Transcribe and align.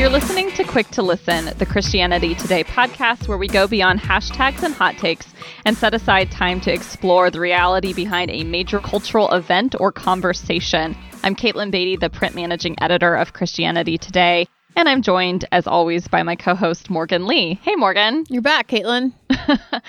You're 0.00 0.08
listening 0.08 0.50
to 0.52 0.64
Quick 0.64 0.88
to 0.92 1.02
Listen, 1.02 1.54
the 1.58 1.66
Christianity 1.66 2.34
Today 2.34 2.64
podcast, 2.64 3.28
where 3.28 3.36
we 3.36 3.46
go 3.46 3.68
beyond 3.68 4.00
hashtags 4.00 4.62
and 4.62 4.72
hot 4.72 4.96
takes 4.96 5.26
and 5.66 5.76
set 5.76 5.92
aside 5.92 6.30
time 6.30 6.58
to 6.62 6.72
explore 6.72 7.30
the 7.30 7.38
reality 7.38 7.92
behind 7.92 8.30
a 8.30 8.42
major 8.42 8.78
cultural 8.78 9.30
event 9.30 9.74
or 9.78 9.92
conversation. 9.92 10.96
I'm 11.22 11.36
Katelyn 11.36 11.70
Beaty, 11.70 11.96
the 11.96 12.08
print 12.08 12.34
managing 12.34 12.82
editor 12.82 13.14
of 13.14 13.34
Christianity 13.34 13.98
Today, 13.98 14.48
and 14.74 14.88
I'm 14.88 15.02
joined, 15.02 15.44
as 15.52 15.66
always, 15.66 16.08
by 16.08 16.22
my 16.22 16.34
co 16.34 16.54
host, 16.54 16.88
Morgan 16.88 17.26
Lee. 17.26 17.60
Hey, 17.62 17.74
Morgan. 17.76 18.24
You're 18.30 18.40
back, 18.40 18.68
Caitlin. 18.68 19.12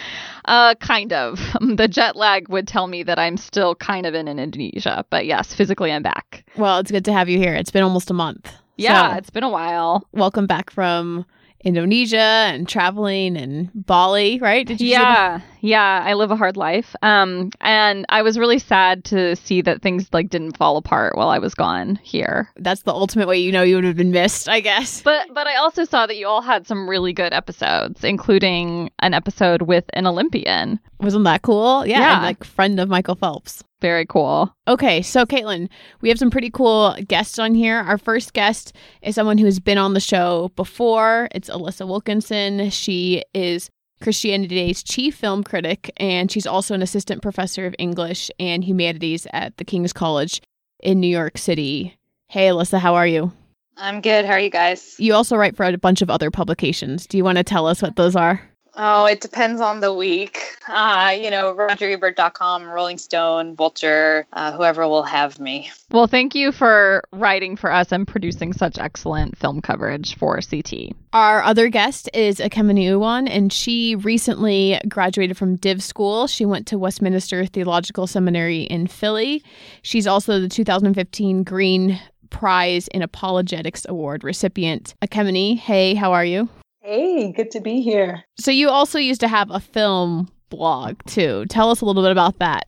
uh, 0.45 0.75
kind 0.75 1.13
of. 1.13 1.39
The 1.61 1.87
jet 1.87 2.17
lag 2.17 2.49
would 2.49 2.67
tell 2.67 2.87
me 2.87 3.03
that 3.03 3.17
I'm 3.17 3.37
still 3.37 3.75
kind 3.75 4.05
of 4.05 4.13
in 4.13 4.27
Indonesia, 4.27 5.05
but 5.09 5.25
yes, 5.25 5.53
physically 5.53 5.89
I'm 5.89 6.03
back. 6.03 6.43
Well, 6.57 6.79
it's 6.79 6.91
good 6.91 7.05
to 7.05 7.13
have 7.13 7.29
you 7.29 7.37
here. 7.37 7.55
It's 7.55 7.71
been 7.71 7.83
almost 7.83 8.11
a 8.11 8.13
month. 8.13 8.51
Yeah, 8.81 9.11
So, 9.11 9.17
it's 9.17 9.29
been 9.29 9.43
a 9.43 9.49
while. 9.49 10.07
welcome 10.13 10.47
back 10.47 10.69
from 10.71 11.25
Indonesia 11.63 12.17
and 12.17 12.67
traveling 12.67 13.37
and 13.37 13.69
Bali, 13.75 14.39
right? 14.39 14.65
Did 14.65 14.81
you 14.81 14.89
yeah 14.89 15.41
yeah 15.63 16.01
i 16.03 16.15
live 16.15 16.31
a 16.31 16.35
hard 16.35 16.57
life 16.57 16.95
um 17.03 17.51
and 17.61 18.03
i 18.09 18.23
was 18.23 18.39
really 18.39 18.57
sad 18.57 19.03
to 19.05 19.35
see 19.35 19.61
that 19.61 19.79
things 19.83 20.09
like 20.11 20.27
didn't 20.27 20.57
fall 20.57 20.75
apart 20.75 21.15
while 21.15 21.29
i 21.29 21.37
was 21.37 21.53
gone 21.53 21.97
here 22.01 22.49
That's 22.57 22.81
the 22.81 22.91
ultimate 22.91 23.27
way 23.27 23.37
you 23.37 23.51
know 23.51 23.61
you 23.61 23.75
would 23.75 23.83
have 23.83 23.95
been 23.95 24.09
missed, 24.09 24.49
I 24.49 24.59
guess. 24.59 25.03
but 25.03 25.27
but 25.35 25.45
i 25.45 25.55
also 25.57 25.83
saw 25.85 26.07
that 26.07 26.17
you 26.17 26.25
all 26.25 26.41
had 26.41 26.65
some 26.65 26.89
really 26.89 27.13
good 27.13 27.31
episodes 27.31 28.03
including 28.03 28.89
an 29.05 29.13
episode 29.13 29.61
with 29.61 29.85
an 29.93 30.07
olympian 30.07 30.79
Wasn't 30.99 31.25
that 31.25 31.43
cool? 31.43 31.85
Yeah, 31.85 31.99
Yeah. 31.99 32.13
and 32.15 32.23
like 32.23 32.43
friend 32.43 32.79
of 32.79 32.89
Michael 32.89 33.13
Phelps. 33.15 33.63
Very 33.81 34.05
cool 34.05 34.55
Okay, 34.67 35.01
so 35.01 35.25
Katelyn, 35.25 35.67
we 35.99 36.07
have 36.07 36.17
some 36.19 36.29
pretty 36.29 36.49
cool 36.49 36.95
guests 37.07 37.37
on 37.39 37.53
here. 37.53 37.77
Our 37.77 37.97
first 37.97 38.31
guest 38.31 38.73
is 39.01 39.15
someone 39.15 39.37
who 39.37 39.45
has 39.45 39.59
been 39.59 39.77
on 39.77 39.93
the 39.93 39.99
show 39.99 40.49
before. 40.55 41.27
It's 41.33 41.49
Alissa 41.49 41.85
Wilkinson. 41.85 42.69
She 42.69 43.23
is 43.33 43.69
Christianity 44.01 44.47
Today's 44.47 44.81
chief 44.81 45.15
film 45.15 45.43
critic, 45.43 45.91
and 45.97 46.31
she's 46.31 46.47
also 46.47 46.73
an 46.73 46.81
assistant 46.81 47.21
professor 47.21 47.65
of 47.65 47.75
English 47.77 48.31
and 48.39 48.63
humanities 48.63 49.27
at 49.33 49.57
the 49.57 49.65
King's 49.65 49.93
College 49.93 50.41
in 50.81 50.99
New 50.99 51.07
York 51.07 51.37
City. 51.37 51.97
Hey, 52.27 52.47
Alyssa, 52.47 52.79
how 52.79 52.95
are 52.95 53.07
you? 53.07 53.31
I'm 53.77 53.99
good. 54.01 54.25
How 54.25 54.33
are 54.33 54.39
you 54.39 54.49
guys? 54.49 54.95
You 54.99 55.13
also 55.13 55.35
write 55.35 55.55
for 55.55 55.65
a 55.65 55.77
bunch 55.77 56.01
of 56.01 56.09
other 56.09 56.31
publications. 56.31 57.07
Do 57.07 57.17
you 57.17 57.23
want 57.23 57.39
to 57.39 57.43
tell 57.43 57.67
us 57.67 57.81
what 57.81 57.95
those 57.95 58.15
are? 58.15 58.41
Oh, 58.75 59.05
it 59.05 59.19
depends 59.19 59.59
on 59.59 59.81
the 59.81 59.93
week. 59.93 60.39
Uh, 60.67 61.13
you 61.19 61.29
know, 61.29 61.53
RogerEbert.com, 61.53 62.63
Rolling 62.69 62.97
Stone, 62.97 63.55
Vulture, 63.55 64.25
uh, 64.33 64.53
whoever 64.53 64.87
will 64.87 65.03
have 65.03 65.39
me. 65.39 65.69
well 65.91 66.07
thank 66.07 66.33
you 66.35 66.51
for 66.53 67.03
writing 67.11 67.57
for 67.57 67.69
us 67.71 67.91
and 67.91 68.07
producing 68.07 68.53
such 68.53 68.77
excellent 68.77 69.37
film 69.37 69.61
coverage 69.61 70.15
for 70.15 70.39
ct 70.39 70.93
Our 71.11 71.43
other 71.43 71.67
guest 71.67 72.09
is 72.13 72.37
Ekemini 72.37 72.85
Uwan, 72.85 73.27
and 73.29 73.51
she 73.51 73.95
recently 73.95 74.79
graduated 74.87 75.35
from 75.35 75.57
Div 75.57 75.83
School. 75.83 76.27
She 76.27 76.45
went 76.45 76.65
to 76.67 76.79
Westminster 76.79 77.45
Theological 77.45 78.07
Seminary 78.07 78.61
in 78.63 78.87
Philly. 78.87 79.43
She's 79.81 80.07
also 80.07 80.39
the 80.39 80.47
2015 80.49 81.43
Green 81.43 81.99
Prize 82.29 82.87
in 82.89 83.01
Apologetics 83.01 83.85
Award 83.89 84.23
recipient. 84.23 84.95
Akemini, 85.01 85.57
hey, 85.57 85.93
how 85.95 86.13
are 86.13 86.23
you? 86.23 86.47
Hey, 86.83 87.31
good 87.31 87.51
to 87.51 87.59
be 87.59 87.81
here. 87.81 88.23
So 88.39 88.49
you 88.49 88.69
also 88.69 88.97
used 88.97 89.21
to 89.21 89.27
have 89.27 89.51
a 89.51 89.59
film 89.59 90.29
blog 90.49 90.97
too. 91.05 91.45
Tell 91.47 91.69
us 91.69 91.81
a 91.81 91.85
little 91.85 92.01
bit 92.01 92.11
about 92.11 92.39
that. 92.39 92.65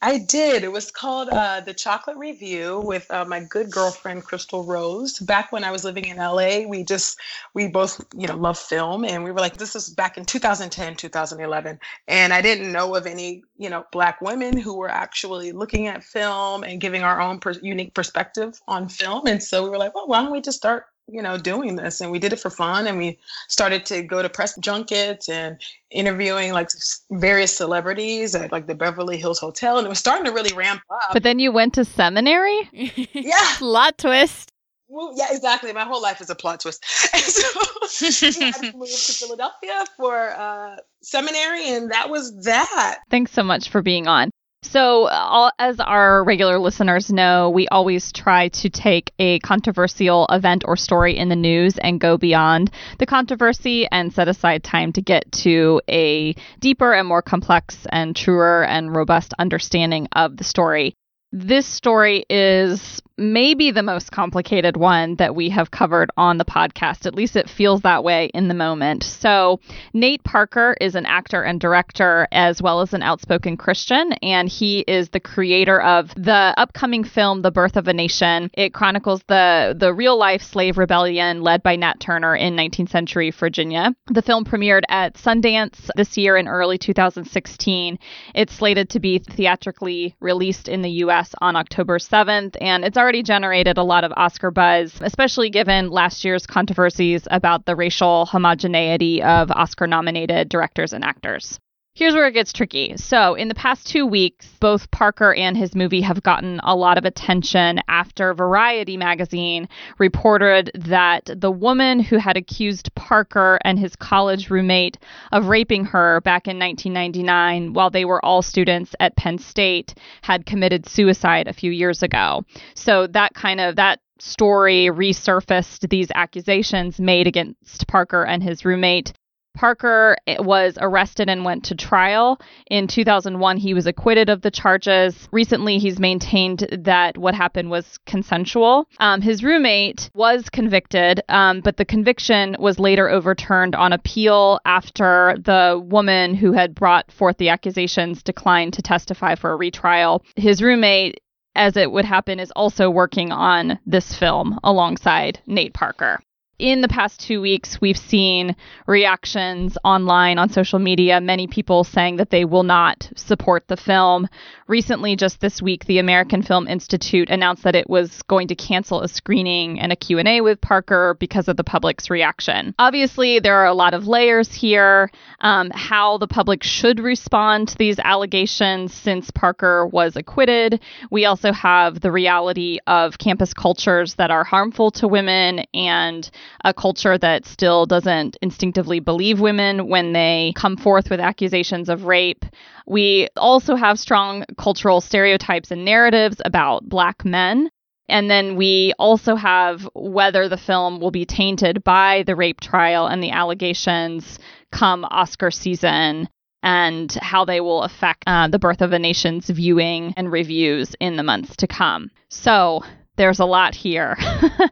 I 0.00 0.18
did. 0.18 0.62
It 0.64 0.70
was 0.72 0.90
called 0.90 1.28
uh, 1.28 1.60
The 1.60 1.74
Chocolate 1.74 2.16
Review 2.16 2.80
with 2.80 3.08
uh, 3.10 3.24
my 3.24 3.40
good 3.40 3.70
girlfriend, 3.70 4.24
Crystal 4.24 4.64
Rose. 4.64 5.20
Back 5.20 5.52
when 5.52 5.62
I 5.62 5.70
was 5.70 5.84
living 5.84 6.06
in 6.06 6.16
LA, 6.16 6.66
we 6.66 6.84
just, 6.84 7.20
we 7.54 7.68
both, 7.68 8.04
you 8.16 8.26
know, 8.26 8.36
love 8.36 8.58
film. 8.58 9.04
And 9.04 9.22
we 9.22 9.30
were 9.30 9.38
like, 9.38 9.58
this 9.58 9.76
is 9.76 9.90
back 9.90 10.18
in 10.18 10.24
2010, 10.24 10.96
2011. 10.96 11.78
And 12.08 12.32
I 12.32 12.42
didn't 12.42 12.72
know 12.72 12.96
of 12.96 13.06
any, 13.06 13.44
you 13.56 13.70
know, 13.70 13.84
Black 13.92 14.20
women 14.20 14.56
who 14.56 14.76
were 14.76 14.90
actually 14.90 15.52
looking 15.52 15.86
at 15.86 16.02
film 16.02 16.64
and 16.64 16.80
giving 16.80 17.04
our 17.04 17.20
own 17.20 17.38
per- 17.38 17.60
unique 17.62 17.94
perspective 17.94 18.60
on 18.66 18.88
film. 18.88 19.26
And 19.28 19.42
so 19.42 19.62
we 19.62 19.70
were 19.70 19.78
like, 19.78 19.94
well, 19.94 20.08
why 20.08 20.22
don't 20.22 20.32
we 20.32 20.40
just 20.40 20.58
start 20.58 20.86
you 21.12 21.22
know 21.22 21.36
doing 21.36 21.76
this 21.76 22.00
and 22.00 22.10
we 22.10 22.18
did 22.18 22.32
it 22.32 22.40
for 22.40 22.50
fun 22.50 22.86
and 22.86 22.96
we 22.98 23.18
started 23.48 23.84
to 23.86 24.02
go 24.02 24.22
to 24.22 24.28
press 24.28 24.56
junkets 24.56 25.28
and 25.28 25.60
interviewing 25.90 26.52
like 26.52 26.68
various 27.10 27.54
celebrities 27.56 28.34
at 28.34 28.50
like 28.50 28.66
the 28.66 28.74
Beverly 28.74 29.18
Hills 29.18 29.38
Hotel, 29.38 29.76
and 29.78 29.86
it 29.86 29.90
was 29.90 29.98
starting 29.98 30.24
to 30.24 30.32
really 30.32 30.54
ramp 30.54 30.80
up. 30.90 31.12
but 31.12 31.22
then 31.22 31.38
you 31.38 31.52
went 31.52 31.74
to 31.74 31.84
seminary 31.84 32.68
yeah, 33.12 33.34
Plot 33.58 33.98
twist. 33.98 34.50
well, 34.88 35.12
yeah, 35.16 35.26
exactly. 35.30 35.72
My 35.72 35.84
whole 35.84 36.00
life 36.02 36.20
is 36.20 36.30
a 36.30 36.34
plot 36.34 36.60
twist. 36.60 36.84
And 37.14 37.22
so 37.22 38.40
yeah, 38.40 38.52
I 38.54 38.72
moved 38.74 39.06
to 39.06 39.12
Philadelphia 39.12 39.84
for 39.96 40.30
uh, 40.30 40.76
seminary, 41.02 41.68
and 41.70 41.90
that 41.90 42.08
was 42.08 42.34
that. 42.44 43.00
Thanks 43.10 43.32
so 43.32 43.42
much 43.42 43.68
for 43.68 43.82
being 43.82 44.06
on. 44.06 44.30
So, 44.64 45.08
all, 45.08 45.50
as 45.58 45.80
our 45.80 46.22
regular 46.22 46.58
listeners 46.58 47.10
know, 47.10 47.50
we 47.50 47.66
always 47.68 48.12
try 48.12 48.48
to 48.48 48.70
take 48.70 49.10
a 49.18 49.40
controversial 49.40 50.26
event 50.30 50.62
or 50.66 50.76
story 50.76 51.16
in 51.16 51.28
the 51.28 51.36
news 51.36 51.78
and 51.78 52.00
go 52.00 52.16
beyond 52.16 52.70
the 52.98 53.06
controversy 53.06 53.86
and 53.90 54.12
set 54.12 54.28
aside 54.28 54.62
time 54.62 54.92
to 54.92 55.02
get 55.02 55.30
to 55.32 55.80
a 55.90 56.34
deeper 56.60 56.92
and 56.92 57.08
more 57.08 57.22
complex 57.22 57.86
and 57.90 58.14
truer 58.14 58.64
and 58.64 58.94
robust 58.94 59.34
understanding 59.38 60.06
of 60.12 60.36
the 60.36 60.44
story. 60.44 60.94
This 61.32 61.66
story 61.66 62.24
is 62.30 63.02
maybe 63.16 63.70
the 63.70 63.82
most 63.82 64.10
complicated 64.10 64.76
one 64.76 65.16
that 65.16 65.34
we 65.34 65.48
have 65.50 65.70
covered 65.70 66.10
on 66.16 66.38
the 66.38 66.44
podcast. 66.44 67.06
At 67.06 67.14
least 67.14 67.36
it 67.36 67.48
feels 67.48 67.82
that 67.82 68.04
way 68.04 68.30
in 68.34 68.48
the 68.48 68.54
moment. 68.54 69.04
So, 69.04 69.60
Nate 69.92 70.24
Parker 70.24 70.76
is 70.80 70.94
an 70.94 71.06
actor 71.06 71.42
and 71.42 71.60
director 71.60 72.26
as 72.32 72.62
well 72.62 72.80
as 72.80 72.92
an 72.92 73.02
outspoken 73.02 73.56
Christian, 73.56 74.12
and 74.14 74.48
he 74.48 74.80
is 74.80 75.10
the 75.10 75.20
creator 75.20 75.80
of 75.80 76.14
the 76.14 76.54
upcoming 76.56 77.04
film 77.04 77.42
The 77.42 77.50
Birth 77.50 77.76
of 77.76 77.88
a 77.88 77.92
Nation. 77.92 78.50
It 78.54 78.74
chronicles 78.74 79.22
the 79.28 79.76
the 79.78 79.92
real 79.92 80.16
life 80.16 80.42
slave 80.42 80.78
rebellion 80.78 81.42
led 81.42 81.62
by 81.62 81.76
Nat 81.76 82.00
Turner 82.00 82.34
in 82.34 82.56
19th 82.56 82.90
century 82.90 83.30
Virginia. 83.30 83.94
The 84.06 84.22
film 84.22 84.44
premiered 84.44 84.82
at 84.88 85.14
Sundance 85.14 85.90
this 85.96 86.16
year 86.16 86.36
in 86.36 86.48
early 86.48 86.78
2016. 86.78 87.98
It's 88.34 88.54
slated 88.54 88.90
to 88.90 89.00
be 89.00 89.18
theatrically 89.18 90.14
released 90.20 90.68
in 90.68 90.82
the 90.82 90.90
US 90.90 91.34
on 91.40 91.56
October 91.56 91.98
7th, 91.98 92.56
and 92.60 92.84
it's 92.84 92.96
already 93.02 93.22
generated 93.24 93.78
a 93.78 93.82
lot 93.82 94.04
of 94.04 94.12
Oscar 94.16 94.52
buzz, 94.52 94.94
especially 95.00 95.50
given 95.50 95.90
last 95.90 96.24
year's 96.24 96.46
controversies 96.46 97.26
about 97.30 97.66
the 97.66 97.74
racial 97.74 98.26
homogeneity 98.26 99.22
of 99.22 99.50
Oscar 99.50 99.88
nominated 99.88 100.48
directors 100.48 100.92
and 100.92 101.02
actors. 101.02 101.58
Here's 101.94 102.14
where 102.14 102.26
it 102.26 102.32
gets 102.32 102.54
tricky. 102.54 102.94
So, 102.96 103.34
in 103.34 103.48
the 103.48 103.54
past 103.54 103.86
two 103.86 104.06
weeks, 104.06 104.48
both 104.60 104.90
Parker 104.90 105.34
and 105.34 105.54
his 105.54 105.74
movie 105.74 106.00
have 106.00 106.22
gotten 106.22 106.58
a 106.64 106.74
lot 106.74 106.96
of 106.96 107.04
attention 107.04 107.80
after 107.86 108.32
Variety 108.32 108.96
magazine 108.96 109.68
reported 109.98 110.70
that 110.74 111.28
the 111.36 111.50
woman 111.50 112.00
who 112.00 112.16
had 112.16 112.38
accused 112.38 112.94
Parker 112.94 113.58
and 113.62 113.78
his 113.78 113.94
college 113.94 114.48
roommate 114.48 114.96
of 115.32 115.48
raping 115.48 115.84
her 115.84 116.22
back 116.22 116.48
in 116.48 116.58
1999 116.58 117.74
while 117.74 117.90
they 117.90 118.06
were 118.06 118.24
all 118.24 118.40
students 118.40 118.94
at 118.98 119.14
Penn 119.16 119.36
State 119.36 119.92
had 120.22 120.46
committed 120.46 120.88
suicide 120.88 121.46
a 121.46 121.52
few 121.52 121.70
years 121.70 122.02
ago. 122.02 122.42
So, 122.74 123.06
that 123.08 123.34
kind 123.34 123.60
of 123.60 123.76
that 123.76 124.00
story 124.18 124.86
resurfaced 124.86 125.86
these 125.90 126.10
accusations 126.14 126.98
made 126.98 127.26
against 127.26 127.86
Parker 127.86 128.24
and 128.24 128.42
his 128.42 128.64
roommate. 128.64 129.12
Parker 129.54 130.16
was 130.38 130.78
arrested 130.80 131.28
and 131.28 131.44
went 131.44 131.64
to 131.64 131.74
trial. 131.74 132.40
In 132.70 132.86
2001, 132.86 133.56
he 133.56 133.74
was 133.74 133.86
acquitted 133.86 134.28
of 134.28 134.42
the 134.42 134.50
charges. 134.50 135.28
Recently, 135.32 135.78
he's 135.78 135.98
maintained 135.98 136.66
that 136.72 137.18
what 137.18 137.34
happened 137.34 137.70
was 137.70 137.98
consensual. 138.06 138.86
Um, 138.98 139.20
his 139.20 139.44
roommate 139.44 140.10
was 140.14 140.48
convicted, 140.48 141.22
um, 141.28 141.60
but 141.60 141.76
the 141.76 141.84
conviction 141.84 142.56
was 142.58 142.78
later 142.78 143.08
overturned 143.08 143.74
on 143.74 143.92
appeal 143.92 144.60
after 144.64 145.36
the 145.38 145.80
woman 145.82 146.34
who 146.34 146.52
had 146.52 146.74
brought 146.74 147.10
forth 147.12 147.36
the 147.36 147.50
accusations 147.50 148.22
declined 148.22 148.72
to 148.74 148.82
testify 148.82 149.34
for 149.34 149.52
a 149.52 149.56
retrial. 149.56 150.24
His 150.36 150.62
roommate 150.62 151.20
as 151.54 151.76
it 151.76 151.92
would 151.92 152.06
happen, 152.06 152.40
is 152.40 152.50
also 152.52 152.88
working 152.88 153.30
on 153.30 153.78
this 153.84 154.14
film 154.14 154.58
alongside 154.64 155.38
Nate 155.46 155.74
Parker 155.74 156.18
in 156.58 156.80
the 156.80 156.88
past 156.88 157.20
two 157.20 157.40
weeks, 157.40 157.80
we've 157.80 157.98
seen 157.98 158.54
reactions 158.86 159.76
online 159.84 160.38
on 160.38 160.48
social 160.48 160.78
media, 160.78 161.20
many 161.20 161.46
people 161.46 161.82
saying 161.82 162.16
that 162.16 162.30
they 162.30 162.44
will 162.44 162.62
not 162.62 163.10
support 163.16 163.66
the 163.66 163.76
film. 163.76 164.28
Recently, 164.68 165.16
just 165.16 165.40
this 165.40 165.60
week, 165.60 165.86
the 165.86 165.98
American 165.98 166.42
Film 166.42 166.68
Institute 166.68 167.30
announced 167.30 167.64
that 167.64 167.74
it 167.74 167.90
was 167.90 168.22
going 168.22 168.48
to 168.48 168.54
cancel 168.54 169.02
a 169.02 169.08
screening 169.08 169.80
and 169.80 169.92
a 169.92 169.96
Q&A 169.96 170.40
with 170.40 170.60
Parker 170.60 171.16
because 171.18 171.48
of 171.48 171.56
the 171.56 171.64
public's 171.64 172.10
reaction. 172.10 172.74
Obviously, 172.78 173.40
there 173.40 173.56
are 173.56 173.66
a 173.66 173.74
lot 173.74 173.92
of 173.92 174.06
layers 174.06 174.54
here, 174.54 175.10
um, 175.40 175.70
how 175.70 176.18
the 176.18 176.28
public 176.28 176.62
should 176.62 177.00
respond 177.00 177.68
to 177.68 177.78
these 177.78 177.98
allegations 177.98 178.94
since 178.94 179.30
Parker 179.30 179.86
was 179.86 180.16
acquitted. 180.16 180.80
We 181.10 181.24
also 181.24 181.52
have 181.52 182.00
the 182.00 182.12
reality 182.12 182.78
of 182.86 183.18
campus 183.18 183.52
cultures 183.52 184.14
that 184.14 184.30
are 184.30 184.44
harmful 184.44 184.90
to 184.92 185.08
women 185.08 185.64
and 185.74 186.30
a 186.64 186.74
culture 186.74 187.18
that 187.18 187.46
still 187.46 187.86
doesn't 187.86 188.36
instinctively 188.42 189.00
believe 189.00 189.40
women 189.40 189.88
when 189.88 190.12
they 190.12 190.52
come 190.56 190.76
forth 190.76 191.10
with 191.10 191.20
accusations 191.20 191.88
of 191.88 192.04
rape. 192.04 192.44
We 192.86 193.28
also 193.36 193.76
have 193.76 193.98
strong 193.98 194.44
cultural 194.58 195.00
stereotypes 195.00 195.70
and 195.70 195.84
narratives 195.84 196.40
about 196.44 196.88
black 196.88 197.24
men. 197.24 197.70
And 198.08 198.30
then 198.30 198.56
we 198.56 198.92
also 198.98 199.36
have 199.36 199.88
whether 199.94 200.48
the 200.48 200.56
film 200.56 201.00
will 201.00 201.10
be 201.10 201.24
tainted 201.24 201.82
by 201.84 202.24
the 202.26 202.36
rape 202.36 202.60
trial 202.60 203.06
and 203.06 203.22
the 203.22 203.30
allegations 203.30 204.38
come 204.70 205.04
Oscar 205.04 205.50
season 205.50 206.28
and 206.62 207.12
how 207.20 207.44
they 207.44 207.60
will 207.60 207.82
affect 207.82 208.22
uh, 208.26 208.48
the 208.48 208.58
birth 208.58 208.82
of 208.82 208.92
a 208.92 208.98
nation's 208.98 209.48
viewing 209.48 210.14
and 210.16 210.30
reviews 210.30 210.94
in 211.00 211.16
the 211.16 211.22
months 211.22 211.56
to 211.56 211.66
come. 211.66 212.10
So, 212.28 212.82
there's 213.22 213.38
a 213.38 213.44
lot 213.44 213.72
here. 213.76 214.18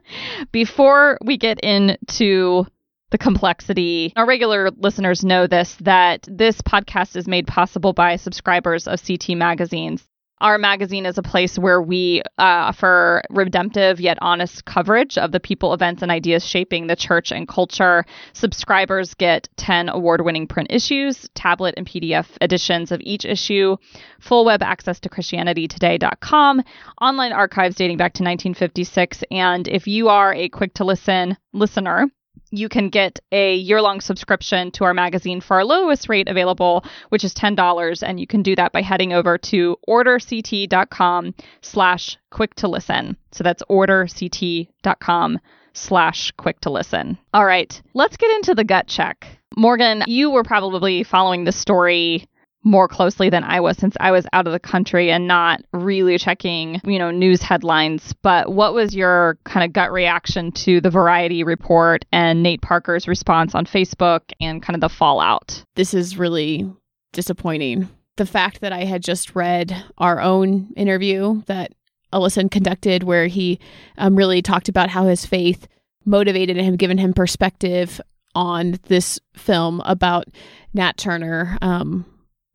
Before 0.51 1.17
we 1.23 1.37
get 1.37 1.61
into 1.61 2.65
the 3.09 3.17
complexity, 3.17 4.11
our 4.17 4.27
regular 4.27 4.71
listeners 4.71 5.23
know 5.23 5.47
this 5.47 5.75
that 5.75 6.27
this 6.29 6.61
podcast 6.61 7.15
is 7.15 7.29
made 7.29 7.47
possible 7.47 7.93
by 7.93 8.17
subscribers 8.17 8.89
of 8.89 9.01
CT 9.01 9.37
magazines. 9.37 10.05
Our 10.41 10.57
magazine 10.57 11.05
is 11.05 11.19
a 11.19 11.21
place 11.21 11.59
where 11.59 11.79
we 11.79 12.23
uh, 12.39 12.71
offer 12.73 13.21
redemptive 13.29 13.99
yet 13.99 14.17
honest 14.21 14.65
coverage 14.65 15.15
of 15.19 15.31
the 15.31 15.39
people, 15.39 15.71
events, 15.71 16.01
and 16.01 16.11
ideas 16.11 16.43
shaping 16.43 16.87
the 16.87 16.95
church 16.95 17.31
and 17.31 17.47
culture. 17.47 18.05
Subscribers 18.33 19.13
get 19.13 19.49
10 19.57 19.89
award 19.89 20.21
winning 20.21 20.47
print 20.47 20.71
issues, 20.71 21.29
tablet 21.35 21.75
and 21.77 21.85
PDF 21.85 22.25
editions 22.41 22.91
of 22.91 22.99
each 23.01 23.23
issue, 23.23 23.77
full 24.19 24.43
web 24.43 24.63
access 24.63 24.99
to 25.01 25.09
ChristianityToday.com, 25.09 26.63
online 26.99 27.33
archives 27.33 27.75
dating 27.75 27.97
back 27.97 28.13
to 28.13 28.23
1956. 28.23 29.23
And 29.29 29.67
if 29.67 29.85
you 29.85 30.09
are 30.09 30.33
a 30.33 30.49
quick 30.49 30.73
to 30.73 30.85
listen 30.85 31.37
listener, 31.53 32.07
you 32.51 32.69
can 32.69 32.89
get 32.89 33.19
a 33.31 33.55
year-long 33.55 34.01
subscription 34.01 34.71
to 34.71 34.83
our 34.83 34.93
magazine 34.93 35.41
for 35.41 35.55
our 35.55 35.65
lowest 35.65 36.09
rate 36.09 36.27
available, 36.27 36.83
which 37.09 37.23
is 37.23 37.33
$10. 37.33 38.03
And 38.03 38.19
you 38.19 38.27
can 38.27 38.43
do 38.43 38.55
that 38.55 38.71
by 38.71 38.81
heading 38.81 39.13
over 39.13 39.37
to 39.37 39.77
orderct.com 39.87 41.33
slash 41.61 42.17
quick 42.29 42.55
to 42.55 42.67
listen. 42.67 43.17
So 43.31 43.43
that's 43.43 43.63
orderct.com 43.69 45.39
slash 45.73 46.31
quick 46.31 46.59
to 46.61 46.69
listen. 46.69 47.17
All 47.33 47.45
right, 47.45 47.81
let's 47.93 48.17
get 48.17 48.31
into 48.31 48.55
the 48.55 48.65
gut 48.65 48.87
check. 48.87 49.25
Morgan, 49.55 50.03
you 50.07 50.31
were 50.31 50.43
probably 50.43 51.03
following 51.03 51.43
the 51.43 51.51
story 51.51 52.27
more 52.63 52.87
closely 52.87 53.29
than 53.29 53.43
I 53.43 53.59
was 53.59 53.77
since 53.77 53.95
I 53.99 54.11
was 54.11 54.27
out 54.33 54.45
of 54.45 54.53
the 54.53 54.59
country 54.59 55.11
and 55.11 55.27
not 55.27 55.61
really 55.73 56.17
checking, 56.17 56.79
you 56.83 56.99
know, 56.99 57.11
news 57.11 57.41
headlines. 57.41 58.13
But 58.21 58.51
what 58.51 58.73
was 58.73 58.95
your 58.95 59.37
kind 59.45 59.65
of 59.65 59.73
gut 59.73 59.91
reaction 59.91 60.51
to 60.51 60.79
the 60.79 60.89
Variety 60.89 61.43
report 61.43 62.05
and 62.11 62.43
Nate 62.43 62.61
Parker's 62.61 63.07
response 63.07 63.55
on 63.55 63.65
Facebook 63.65 64.21
and 64.39 64.61
kind 64.61 64.75
of 64.75 64.81
the 64.81 64.89
fallout? 64.89 65.63
This 65.75 65.93
is 65.93 66.17
really 66.17 66.71
disappointing. 67.13 67.89
The 68.17 68.25
fact 68.25 68.61
that 68.61 68.73
I 68.73 68.83
had 68.83 69.03
just 69.03 69.35
read 69.35 69.83
our 69.97 70.21
own 70.21 70.71
interview 70.75 71.41
that 71.47 71.73
Alissa 72.13 72.51
conducted, 72.51 73.03
where 73.03 73.27
he 73.27 73.59
um, 73.97 74.15
really 74.15 74.41
talked 74.41 74.69
about 74.69 74.89
how 74.89 75.05
his 75.07 75.25
faith 75.25 75.67
motivated 76.05 76.57
him, 76.57 76.75
given 76.75 76.97
him 76.97 77.13
perspective 77.13 78.01
on 78.35 78.77
this 78.83 79.19
film 79.33 79.81
about 79.85 80.25
Nat 80.73 80.97
Turner. 80.97 81.57
Um, 81.61 82.05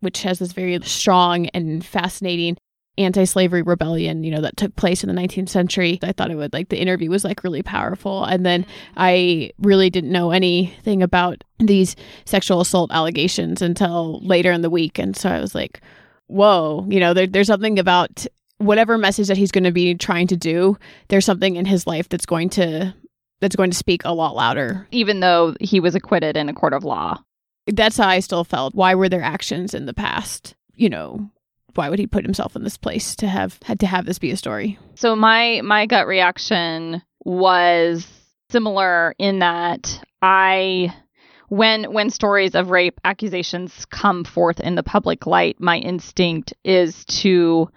which 0.01 0.23
has 0.23 0.39
this 0.39 0.53
very 0.53 0.79
strong 0.83 1.47
and 1.49 1.85
fascinating 1.85 2.57
anti-slavery 2.99 3.61
rebellion 3.61 4.25
you 4.25 4.31
know 4.31 4.41
that 4.41 4.57
took 4.57 4.75
place 4.77 5.05
in 5.05 5.15
the 5.15 5.21
19th 5.21 5.51
century. 5.51 5.99
I 6.03 6.13
thought 6.13 6.31
it 6.31 6.37
would 6.37 6.53
like 6.53 6.71
the 6.71 6.81
interview 6.81 7.11
was 7.11 7.25
like 7.25 7.45
really 7.45 7.63
powerful. 7.63 8.25
And 8.25 8.45
then 8.47 8.63
mm-hmm. 8.63 8.93
i 8.97 9.51
really 9.59 9.91
didn't 9.91 10.13
know 10.13 10.31
anything 10.31 11.03
about 11.03 11.45
these 11.59 11.95
sexual 12.25 12.61
assault 12.61 12.91
allegations 12.93 13.61
until 13.61 14.21
later 14.25 14.51
in 14.51 14.63
the 14.63 14.71
week. 14.71 14.99
And 14.99 15.17
so 15.17 15.31
i 15.31 15.41
was 15.41 15.55
like 15.55 15.81
whoa 16.29 16.85
you 16.89 16.99
know 16.99 17.15
there, 17.15 17.27
there's 17.27 17.47
something 17.47 17.79
about 17.79 18.27
whatever 18.59 18.99
message 18.99 19.29
that 19.29 19.37
he's 19.37 19.53
going 19.53 19.63
to 19.63 19.71
be 19.71 19.95
trying 19.95 20.27
to 20.27 20.37
do 20.37 20.77
there's 21.09 21.25
something 21.25 21.55
in 21.55 21.67
his 21.67 21.87
life 21.87 22.09
that's 22.09 22.27
going 22.27 22.49
to 22.49 22.93
that's 23.41 23.57
going 23.57 23.71
to 23.71 23.77
speak 23.77 24.03
a 24.05 24.13
lot 24.13 24.35
louder. 24.35 24.89
Even 24.91 25.21
though 25.21 25.55
he 25.61 25.79
was 25.79 25.95
acquitted 25.95 26.37
in 26.37 26.49
a 26.49 26.55
court 26.55 26.73
of 26.73 26.85
law 26.85 27.23
that's 27.67 27.97
how 27.97 28.09
I 28.09 28.21
still 28.21 28.45
felt. 28.45 28.75
Why 28.75 28.95
were 28.95 29.09
there 29.09 29.23
actions 29.23 29.75
in 29.75 29.87
the 29.87 29.95
past? 29.95 30.55
You 30.75 30.89
know, 30.89 31.31
why 31.75 31.89
would 31.89 31.99
he 31.99 32.07
put 32.07 32.25
himself 32.25 32.57
in 32.57 32.65
this 32.65 32.77
place 32.77 33.17
to 33.17 33.27
have 33.27 33.59
had 33.65 33.81
to 33.81 33.87
have 33.87 34.07
this 34.07 34.19
be 34.19 34.31
a 34.31 34.37
story? 34.37 34.79
So 34.95 35.17
my 35.17 35.61
my 35.63 35.87
gut 35.87 36.07
reaction 36.07 37.03
was 37.25 38.07
similar 38.51 39.15
in 39.19 39.41
that 39.41 40.01
I 40.23 40.95
when 41.49 41.93
when 41.93 42.11
stories 42.11 42.55
of 42.55 42.71
rape 42.71 43.01
accusations 43.05 43.85
come 43.87 44.25
forth 44.25 44.61
in 44.61 44.75
the 44.75 44.83
public 44.83 45.27
light, 45.27 45.61
my 45.61 45.79
instinct 45.79 46.55
is 46.65 47.05
to 47.07 47.71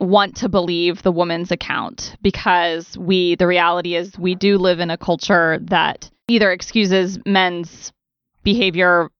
want 0.00 0.36
to 0.36 0.48
believe 0.48 1.02
the 1.02 1.12
woman's 1.12 1.50
account 1.50 2.16
because 2.22 2.96
we 2.96 3.34
the 3.34 3.46
reality 3.46 3.96
is 3.96 4.16
we 4.18 4.34
do 4.34 4.56
live 4.56 4.78
in 4.78 4.90
a 4.90 4.96
culture 4.96 5.58
that 5.62 6.08
either 6.28 6.52
excuses 6.52 7.18
men's 7.26 7.92
behavior 8.44 9.10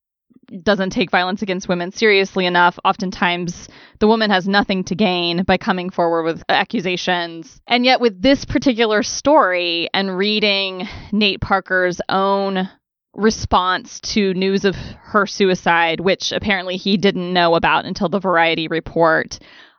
doesn't 0.62 0.90
take 0.90 1.10
violence 1.10 1.42
against 1.42 1.68
women 1.68 1.92
seriously 1.92 2.46
enough. 2.46 2.78
Oftentimes, 2.84 3.68
the 3.98 4.08
woman 4.08 4.30
has 4.30 4.48
nothing 4.48 4.84
to 4.84 4.94
gain 4.94 5.44
by 5.44 5.56
coming 5.56 5.90
forward 5.90 6.22
with 6.24 6.42
accusations. 6.48 7.60
And 7.66 7.84
yet, 7.84 8.00
with 8.00 8.20
this 8.20 8.44
particular 8.44 9.02
story 9.02 9.88
and 9.92 10.16
reading 10.16 10.88
Nate 11.12 11.40
Parker's 11.40 12.00
own 12.08 12.68
response 13.14 14.00
to 14.00 14.32
news 14.34 14.64
of 14.64 14.76
her 14.76 15.26
suicide, 15.26 16.00
which 16.00 16.32
apparently 16.32 16.76
he 16.76 16.96
didn't 16.96 17.32
know 17.32 17.54
about 17.54 17.84
until 17.84 18.08
the 18.08 18.20
Variety 18.20 18.68
report, 18.68 19.38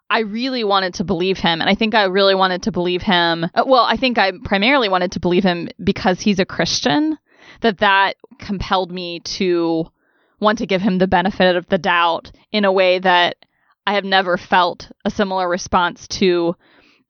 I 0.10 0.20
really 0.22 0.64
wanted 0.64 0.96
to 0.96 1.04
believe 1.04 1.38
him. 1.38 1.62
And 1.62 1.70
I 1.70 1.76
think 1.76 1.94
I 1.94 2.06
really 2.06 2.36
wanted 2.36 2.64
to 2.64 2.72
believe 2.72 3.02
him. 3.02 3.46
Uh, 3.54 3.64
well, 3.66 3.84
I 3.84 3.96
think 3.96 4.18
I 4.18 4.34
primarily 4.44 4.90
wanted 4.90 5.14
to 5.14 5.20
believe 5.20 5.44
him 5.44 5.70
because 5.84 6.20
he's 6.20 6.40
a 6.40 6.46
Christian, 6.46 7.18
that 7.62 7.80
that 7.80 8.16
compelled 8.40 8.92
me 8.92 9.20
to 9.22 9.86
want 10.40 10.60
to 10.60 10.68
give 10.68 10.82
him 10.82 10.98
the 10.98 11.08
benefit 11.08 11.56
of 11.56 11.68
the 11.68 11.78
doubt 11.78 12.32
in 12.52 12.66
a 12.66 12.72
way 12.72 13.00
that 13.00 13.38
I 13.86 13.94
have 13.94 14.06
never 14.06 14.38
felt 14.38 14.92
a 15.06 15.12
similar 15.12 15.48
response 15.48 16.08
to 16.10 16.56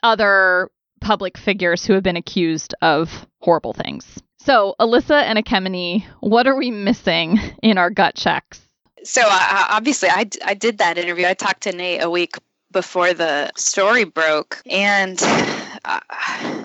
other 0.01 0.69
public 1.01 1.37
figures 1.37 1.85
who 1.85 1.93
have 1.93 2.03
been 2.03 2.17
accused 2.17 2.73
of 2.81 3.27
horrible 3.41 3.73
things. 3.73 4.21
So, 4.37 4.75
Alissa 4.79 5.21
and 5.23 5.37
Ekemini, 5.37 6.05
what 6.21 6.47
are 6.47 6.55
we 6.55 6.71
missing 6.71 7.39
in 7.61 7.77
our 7.77 7.89
gut 7.89 8.15
checks? 8.15 8.61
So, 9.03 9.21
uh, 9.25 9.65
obviously, 9.69 10.09
I, 10.09 10.29
I 10.45 10.53
did 10.53 10.77
that 10.77 10.97
interview. 10.97 11.25
I 11.25 11.33
talked 11.33 11.63
to 11.63 11.71
Nate 11.71 12.03
a 12.03 12.09
week 12.09 12.35
before 12.71 13.13
the 13.13 13.51
story 13.55 14.03
broke. 14.03 14.61
And 14.65 15.19
uh, 15.85 15.99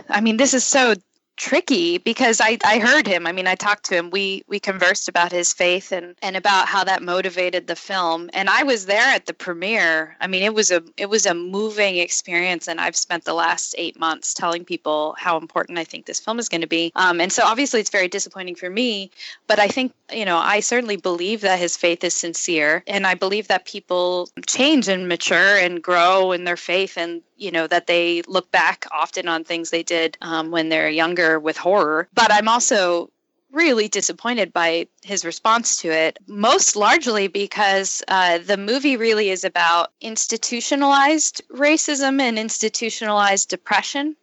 I 0.08 0.20
mean, 0.22 0.36
this 0.36 0.54
is 0.54 0.64
so 0.64 0.94
tricky 1.36 1.98
because 1.98 2.40
I, 2.40 2.58
I 2.64 2.78
heard 2.78 3.06
him. 3.06 3.26
I 3.26 3.32
mean, 3.32 3.46
I 3.46 3.54
talked 3.54 3.84
to 3.86 3.96
him. 3.96 4.10
We 4.10 4.44
we 4.46 4.60
conversed 4.60 5.08
about 5.08 5.32
his 5.32 5.52
faith 5.52 5.92
and 5.92 6.14
and 6.22 6.36
about 6.36 6.68
how 6.68 6.84
that 6.84 7.02
motivated 7.02 7.66
the 7.66 7.76
film. 7.76 8.30
And 8.32 8.48
I 8.48 8.62
was 8.62 8.86
there 8.86 9.08
at 9.14 9.26
the 9.26 9.34
premiere. 9.34 10.16
I 10.20 10.26
mean, 10.26 10.42
it 10.42 10.54
was 10.54 10.70
a 10.70 10.82
it 10.96 11.08
was 11.08 11.26
a 11.26 11.34
moving 11.34 11.96
experience. 11.96 12.68
And 12.68 12.80
I've 12.80 12.96
spent 12.96 13.24
the 13.24 13.34
last 13.34 13.74
eight 13.78 13.98
months 13.98 14.34
telling 14.34 14.64
people 14.64 15.14
how 15.18 15.36
important 15.38 15.78
I 15.78 15.84
think 15.84 16.06
this 16.06 16.20
film 16.20 16.38
is 16.38 16.48
going 16.48 16.60
to 16.60 16.66
be. 16.66 16.92
Um, 16.96 17.20
and 17.20 17.32
so 17.32 17.44
obviously 17.44 17.80
it's 17.80 17.90
very 17.90 18.08
disappointing 18.08 18.54
for 18.54 18.70
me. 18.70 19.10
But 19.46 19.58
I 19.58 19.68
think 19.68 19.92
you 20.12 20.24
know 20.24 20.38
I 20.38 20.60
certainly 20.60 20.96
believe 20.96 21.40
that 21.40 21.58
his 21.58 21.76
faith 21.76 22.04
is 22.04 22.14
sincere, 22.14 22.82
and 22.86 23.06
I 23.06 23.14
believe 23.14 23.48
that 23.48 23.64
people 23.64 24.28
change 24.46 24.88
and 24.88 25.08
mature 25.08 25.58
and 25.58 25.82
grow 25.82 26.32
in 26.32 26.44
their 26.44 26.56
faith 26.56 26.96
and 26.96 27.22
you 27.36 27.50
know 27.50 27.66
that 27.66 27.86
they 27.86 28.22
look 28.22 28.50
back 28.50 28.86
often 28.90 29.28
on 29.28 29.44
things 29.44 29.70
they 29.70 29.82
did 29.82 30.16
um, 30.20 30.50
when 30.50 30.68
they're 30.68 30.88
younger 30.88 31.38
with 31.38 31.56
horror 31.56 32.08
but 32.14 32.32
i'm 32.32 32.48
also 32.48 33.10
really 33.54 33.88
disappointed 33.88 34.52
by 34.52 34.86
his 35.02 35.24
response 35.24 35.80
to 35.80 35.88
it, 35.88 36.18
most 36.26 36.76
largely 36.76 37.28
because 37.28 38.02
uh, 38.08 38.38
the 38.38 38.56
movie 38.56 38.96
really 38.96 39.30
is 39.30 39.44
about 39.44 39.92
institutionalized 40.00 41.40
racism 41.50 42.20
and 42.20 42.38
institutionalized 42.38 43.48
depression. 43.48 44.16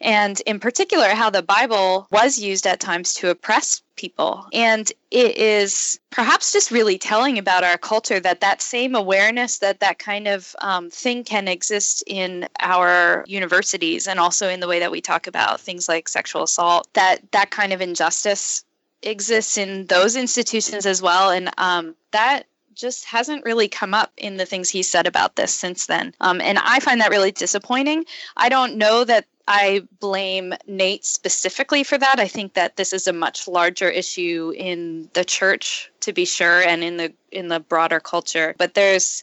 And 0.00 0.40
in 0.42 0.60
particular, 0.60 1.08
how 1.08 1.30
the 1.30 1.42
Bible 1.42 2.06
was 2.10 2.38
used 2.38 2.66
at 2.66 2.80
times 2.80 3.14
to 3.14 3.30
oppress 3.30 3.82
people. 3.96 4.46
And 4.52 4.90
it 5.10 5.36
is 5.36 5.98
perhaps 6.10 6.52
just 6.52 6.70
really 6.70 6.98
telling 6.98 7.38
about 7.38 7.64
our 7.64 7.78
culture 7.78 8.20
that 8.20 8.40
that 8.40 8.62
same 8.62 8.94
awareness 8.94 9.58
that 9.58 9.80
that 9.80 9.98
kind 9.98 10.28
of 10.28 10.54
um, 10.60 10.90
thing 10.90 11.24
can 11.24 11.48
exist 11.48 12.02
in 12.06 12.48
our 12.60 13.24
universities 13.26 14.06
and 14.06 14.18
also 14.18 14.48
in 14.48 14.60
the 14.60 14.68
way 14.68 14.80
that 14.80 14.90
we 14.90 15.00
talk 15.00 15.26
about 15.26 15.60
things 15.60 15.88
like 15.88 16.08
sexual 16.08 16.42
assault, 16.42 16.88
that 16.94 17.20
that 17.32 17.50
kind 17.50 17.72
of 17.72 17.80
injustice 17.80 18.64
exists 19.02 19.58
in 19.58 19.86
those 19.86 20.16
institutions 20.16 20.86
as 20.86 21.02
well. 21.02 21.30
And 21.30 21.50
um, 21.58 21.94
that 22.12 22.44
just 22.74 23.04
hasn't 23.04 23.44
really 23.44 23.68
come 23.68 23.94
up 23.94 24.12
in 24.16 24.36
the 24.36 24.46
things 24.46 24.68
he 24.68 24.82
said 24.82 25.06
about 25.06 25.36
this 25.36 25.54
since 25.54 25.86
then. 25.86 26.12
Um, 26.20 26.40
and 26.40 26.58
I 26.58 26.80
find 26.80 27.00
that 27.00 27.10
really 27.10 27.30
disappointing. 27.30 28.04
I 28.36 28.48
don't 28.48 28.76
know 28.76 29.04
that 29.04 29.26
I 29.46 29.82
blame 30.00 30.54
Nate 30.66 31.04
specifically 31.04 31.84
for 31.84 31.98
that. 31.98 32.18
I 32.18 32.28
think 32.28 32.54
that 32.54 32.76
this 32.76 32.92
is 32.92 33.06
a 33.06 33.12
much 33.12 33.46
larger 33.46 33.88
issue 33.88 34.52
in 34.56 35.08
the 35.12 35.24
church, 35.24 35.90
to 36.00 36.12
be 36.12 36.24
sure, 36.24 36.62
and 36.62 36.82
in 36.82 36.96
the 36.96 37.12
in 37.30 37.48
the 37.48 37.60
broader 37.60 38.00
culture. 38.00 38.54
But 38.58 38.74
there's 38.74 39.22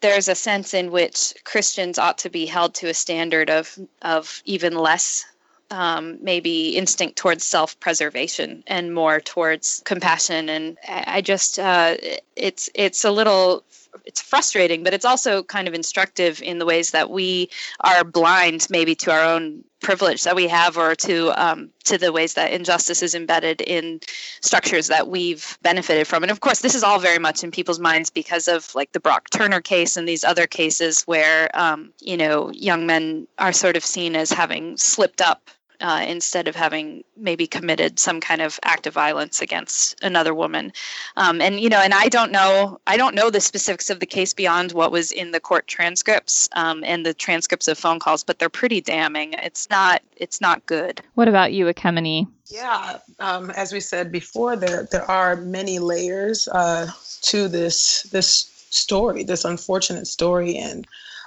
there's 0.00 0.28
a 0.28 0.34
sense 0.34 0.72
in 0.72 0.90
which 0.90 1.34
Christians 1.44 1.98
ought 1.98 2.18
to 2.18 2.30
be 2.30 2.46
held 2.46 2.74
to 2.76 2.88
a 2.88 2.94
standard 2.94 3.50
of 3.50 3.78
of 4.00 4.42
even 4.46 4.74
less 4.74 5.26
um, 5.70 6.18
maybe 6.20 6.70
instinct 6.70 7.16
towards 7.16 7.44
self-preservation 7.44 8.64
and 8.66 8.94
more 8.94 9.20
towards 9.20 9.82
compassion. 9.84 10.48
And 10.48 10.78
I 10.88 11.20
just 11.20 11.58
uh, 11.58 11.96
it's 12.34 12.70
it's 12.74 13.04
a 13.04 13.10
little 13.10 13.62
it's 14.04 14.20
frustrating, 14.20 14.82
but 14.82 14.94
it's 14.94 15.04
also 15.04 15.42
kind 15.42 15.68
of 15.68 15.74
instructive 15.74 16.42
in 16.42 16.58
the 16.58 16.66
ways 16.66 16.90
that 16.92 17.10
we 17.10 17.50
are 17.80 18.04
blind, 18.04 18.66
maybe 18.70 18.94
to 18.96 19.12
our 19.12 19.22
own 19.22 19.64
privilege 19.80 20.24
that 20.24 20.36
we 20.36 20.46
have, 20.46 20.76
or 20.76 20.94
to 20.94 21.30
um, 21.42 21.70
to 21.84 21.96
the 21.96 22.12
ways 22.12 22.34
that 22.34 22.52
injustice 22.52 23.02
is 23.02 23.14
embedded 23.14 23.60
in 23.62 24.00
structures 24.40 24.88
that 24.88 25.08
we've 25.08 25.58
benefited 25.62 26.06
from. 26.06 26.22
And 26.22 26.30
of 26.30 26.40
course, 26.40 26.60
this 26.60 26.74
is 26.74 26.82
all 26.82 26.98
very 26.98 27.18
much 27.18 27.42
in 27.42 27.50
people's 27.50 27.80
minds 27.80 28.10
because 28.10 28.48
of 28.48 28.74
like 28.74 28.92
the 28.92 29.00
Brock 29.00 29.30
Turner 29.30 29.60
case 29.60 29.96
and 29.96 30.06
these 30.06 30.24
other 30.24 30.46
cases 30.46 31.02
where 31.02 31.50
um, 31.54 31.92
you 32.00 32.16
know 32.16 32.50
young 32.50 32.86
men 32.86 33.26
are 33.38 33.52
sort 33.52 33.76
of 33.76 33.84
seen 33.84 34.16
as 34.16 34.30
having 34.30 34.76
slipped 34.76 35.20
up 35.20 35.50
uh, 35.80 36.04
instead 36.06 36.48
of 36.48 36.56
having 36.56 37.04
maybe 37.16 37.46
committed 37.46 37.98
some 37.98 38.20
kind 38.20 38.42
of 38.42 38.58
act 38.62 38.86
of 38.86 38.94
violence 38.94 39.40
against 39.40 40.02
another 40.02 40.34
woman. 40.34 40.72
Um, 41.16 41.40
and 41.40 41.60
you 41.60 41.68
know, 41.68 41.80
and 41.80 41.94
I 41.94 42.08
don't 42.08 42.32
know, 42.32 42.80
I 42.86 42.96
don't 42.96 43.14
know 43.14 43.30
the 43.30 43.40
specifics 43.40 43.90
of 43.90 44.00
the 44.00 44.06
case 44.06 44.34
beyond 44.34 44.72
what 44.72 44.92
was 44.92 45.12
in 45.12 45.32
the 45.32 45.40
court 45.40 45.66
transcripts 45.66 46.48
um, 46.52 46.82
and 46.84 47.04
the 47.04 47.14
transcripts 47.14 47.68
of 47.68 47.78
phone 47.78 47.98
calls, 47.98 48.24
but 48.24 48.38
they're 48.38 48.48
pretty 48.48 48.80
damning. 48.80 49.34
It's 49.34 49.68
not, 49.70 50.02
it's 50.16 50.40
not 50.40 50.64
good. 50.66 51.02
What 51.14 51.28
about 51.28 51.52
you, 51.52 51.66
Ekemini? 51.66 52.26
Yeah, 52.46 52.98
um, 53.20 53.50
as 53.50 53.72
we 53.72 53.80
said 53.80 54.10
before, 54.10 54.56
there 54.56 54.88
there 54.90 55.08
are 55.08 55.36
many 55.36 55.78
layers 55.78 56.48
uh, 56.48 56.90
to 57.22 57.46
this 57.46 58.02
this 58.10 58.66
story, 58.70 59.22
this 59.22 59.44
unfortunate 59.44 60.08
story, 60.08 60.56
and 60.56 60.84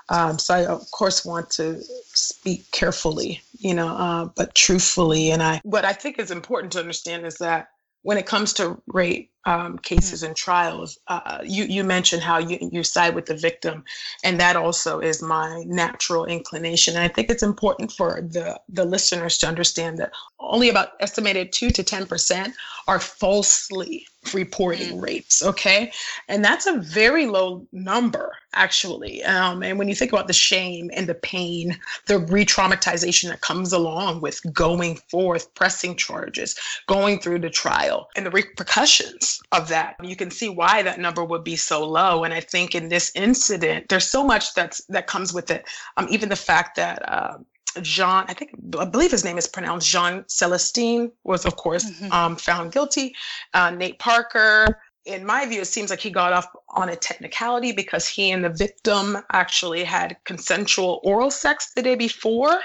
um, 0.10 0.38
so 0.38 0.54
I, 0.54 0.66
of 0.66 0.90
course, 0.92 1.24
want 1.24 1.50
to 1.52 1.82
speak 2.14 2.70
carefully, 2.72 3.42
you 3.64 3.74
know, 3.74 3.88
uh, 3.88 4.26
but 4.36 4.54
truthfully. 4.54 5.32
And 5.32 5.42
I, 5.42 5.62
what 5.64 5.86
I 5.86 5.94
think 5.94 6.20
is 6.20 6.32
important 6.32 6.74
to 6.74 6.80
understand 6.80 7.26
is 7.26 7.38
that 7.38 7.68
when 8.04 8.18
it 8.18 8.26
comes 8.26 8.54
to 8.54 8.82
rape 8.88 9.32
um, 9.46 9.78
cases 9.80 10.24
mm. 10.24 10.28
and 10.28 10.36
trials, 10.36 10.98
uh, 11.08 11.40
you 11.44 11.66
you 11.66 11.84
mentioned 11.84 12.22
how 12.22 12.38
you 12.38 12.58
you 12.72 12.84
side 12.84 13.16
with 13.16 13.26
the 13.26 13.36
victim, 13.36 13.84
and 14.24 14.40
that 14.40 14.56
also 14.56 15.00
is 15.00 15.22
my 15.22 15.64
natural 15.68 16.26
inclination. 16.26 16.96
And 16.96 17.04
I 17.04 17.08
think 17.08 17.30
it's 17.30 17.44
important 17.44 17.92
for 17.92 18.22
the 18.22 18.60
the 18.70 18.86
listeners 18.86 19.38
to 19.40 19.48
understand 19.48 19.98
that 20.00 20.12
only 20.40 20.70
about 20.70 20.90
estimated 21.00 21.52
two 21.52 21.70
to 21.72 21.84
ten 21.84 22.06
percent 22.06 22.54
are 22.88 23.00
falsely 23.00 24.06
reporting 24.34 24.98
mm. 24.98 25.02
rapes. 25.02 25.44
Okay, 25.44 25.92
and 26.28 26.44
that's 26.44 26.66
a 26.66 26.80
very 26.80 27.26
low 27.26 27.68
number 27.72 28.34
actually. 28.54 29.24
Um, 29.24 29.64
and 29.64 29.78
when 29.78 29.88
you 29.88 29.96
think 29.96 30.14
about 30.14 30.28
the 30.28 30.34
shame 30.34 30.92
and 30.94 31.08
the 31.08 31.16
pain, 31.16 31.78
the 32.08 32.20
re-traumatization 32.20 33.30
that 33.30 33.42
comes 33.42 33.74
along 33.74 34.22
with 34.22 34.42
going 34.54 34.98
forth, 35.10 35.54
pressing 35.56 35.96
charges, 35.96 36.56
going 36.88 37.20
through 37.20 37.40
the 37.40 37.50
trial, 37.50 38.10
and 38.16 38.26
the 38.26 38.32
repercussions 38.32 39.33
of 39.52 39.68
that, 39.70 39.96
you 40.04 40.16
can 40.16 40.32
see 40.32 40.50
why 40.50 40.84
that 40.84 41.00
number 41.00 41.24
would 41.24 41.44
be 41.44 41.56
so 41.56 41.86
low. 41.88 42.24
And 42.24 42.34
I 42.34 42.40
think 42.40 42.76
in 42.76 42.90
this 42.90 43.12
incident, 43.16 43.90
there's 43.90 44.08
so 44.08 44.24
much 44.24 44.54
that's 44.54 44.84
that 44.86 45.08
comes 45.08 45.34
with 45.34 45.52
it. 45.52 45.66
Um, 45.98 46.08
even 46.10 46.30
the 46.30 46.36
fact 46.36 46.76
that. 46.76 47.08
Uh, 47.10 47.38
Jean, 47.82 48.24
I 48.28 48.36
think, 48.36 48.52
I 48.78 48.86
believe 48.86 49.10
his 49.10 49.24
name 49.26 49.40
is 49.40 49.48
pronounced 49.48 49.90
Jean 49.90 50.26
Celestin, 50.26 51.12
was 51.24 51.44
of 51.44 51.56
course 51.56 51.90
mm-hmm. 51.90 52.12
um, 52.12 52.36
found 52.36 52.72
guilty. 52.72 53.16
Uh, 53.56 53.72
Nate 53.72 53.98
Parker, 53.98 54.80
in 55.06 55.26
my 55.26 55.46
view, 55.46 55.62
it 55.62 55.66
seems 55.66 55.90
like 55.90 56.00
he 56.00 56.10
got 56.10 56.34
off 56.34 56.48
on 56.70 56.90
a 56.90 56.96
technicality 56.96 57.72
because 57.72 58.08
he 58.08 58.32
and 58.32 58.44
the 58.44 58.50
victim 58.50 59.18
actually 59.32 59.84
had 59.84 60.18
consensual 60.24 61.02
oral 61.04 61.32
sex 61.32 61.72
the 61.76 61.82
day 61.82 61.96
before. 61.96 62.60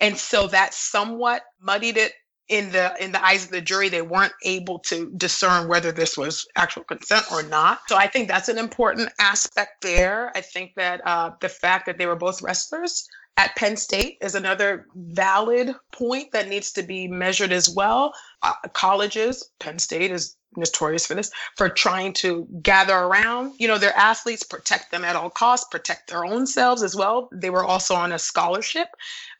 And 0.00 0.16
so 0.16 0.46
that 0.48 0.74
somewhat 0.74 1.42
muddied 1.60 1.96
it 1.96 2.12
in 2.48 2.70
the 2.72 2.94
in 3.02 3.12
the 3.12 3.24
eyes 3.24 3.44
of 3.44 3.50
the 3.50 3.60
jury 3.60 3.88
they 3.88 4.02
weren't 4.02 4.32
able 4.44 4.78
to 4.78 5.10
discern 5.16 5.66
whether 5.66 5.90
this 5.92 6.16
was 6.16 6.46
actual 6.56 6.84
consent 6.84 7.24
or 7.32 7.42
not 7.42 7.80
so 7.88 7.96
i 7.96 8.06
think 8.06 8.28
that's 8.28 8.48
an 8.48 8.58
important 8.58 9.08
aspect 9.18 9.80
there 9.82 10.30
i 10.36 10.40
think 10.40 10.72
that 10.76 11.00
uh, 11.06 11.30
the 11.40 11.48
fact 11.48 11.86
that 11.86 11.96
they 11.96 12.06
were 12.06 12.16
both 12.16 12.42
wrestlers 12.42 13.08
at 13.36 13.56
Penn 13.56 13.76
State 13.76 14.18
is 14.20 14.34
another 14.34 14.86
valid 14.94 15.74
point 15.92 16.30
that 16.32 16.48
needs 16.48 16.70
to 16.72 16.82
be 16.82 17.08
measured 17.08 17.50
as 17.50 17.68
well. 17.68 18.12
Uh, 18.42 18.52
colleges, 18.74 19.50
Penn 19.58 19.78
State 19.78 20.12
is 20.12 20.36
notorious 20.56 21.06
for 21.06 21.14
this, 21.14 21.30
for 21.56 21.68
trying 21.68 22.12
to 22.14 22.46
gather 22.62 22.94
around, 22.94 23.54
you 23.58 23.68
know, 23.68 23.78
their 23.78 23.96
athletes, 23.96 24.42
protect 24.42 24.90
them 24.90 25.04
at 25.04 25.16
all 25.16 25.30
costs, 25.30 25.66
protect 25.70 26.10
their 26.10 26.24
own 26.24 26.46
selves 26.46 26.82
as 26.82 26.94
well. 26.96 27.28
They 27.32 27.50
were 27.50 27.64
also 27.64 27.94
on 27.94 28.12
a 28.12 28.18
scholarship. 28.18 28.88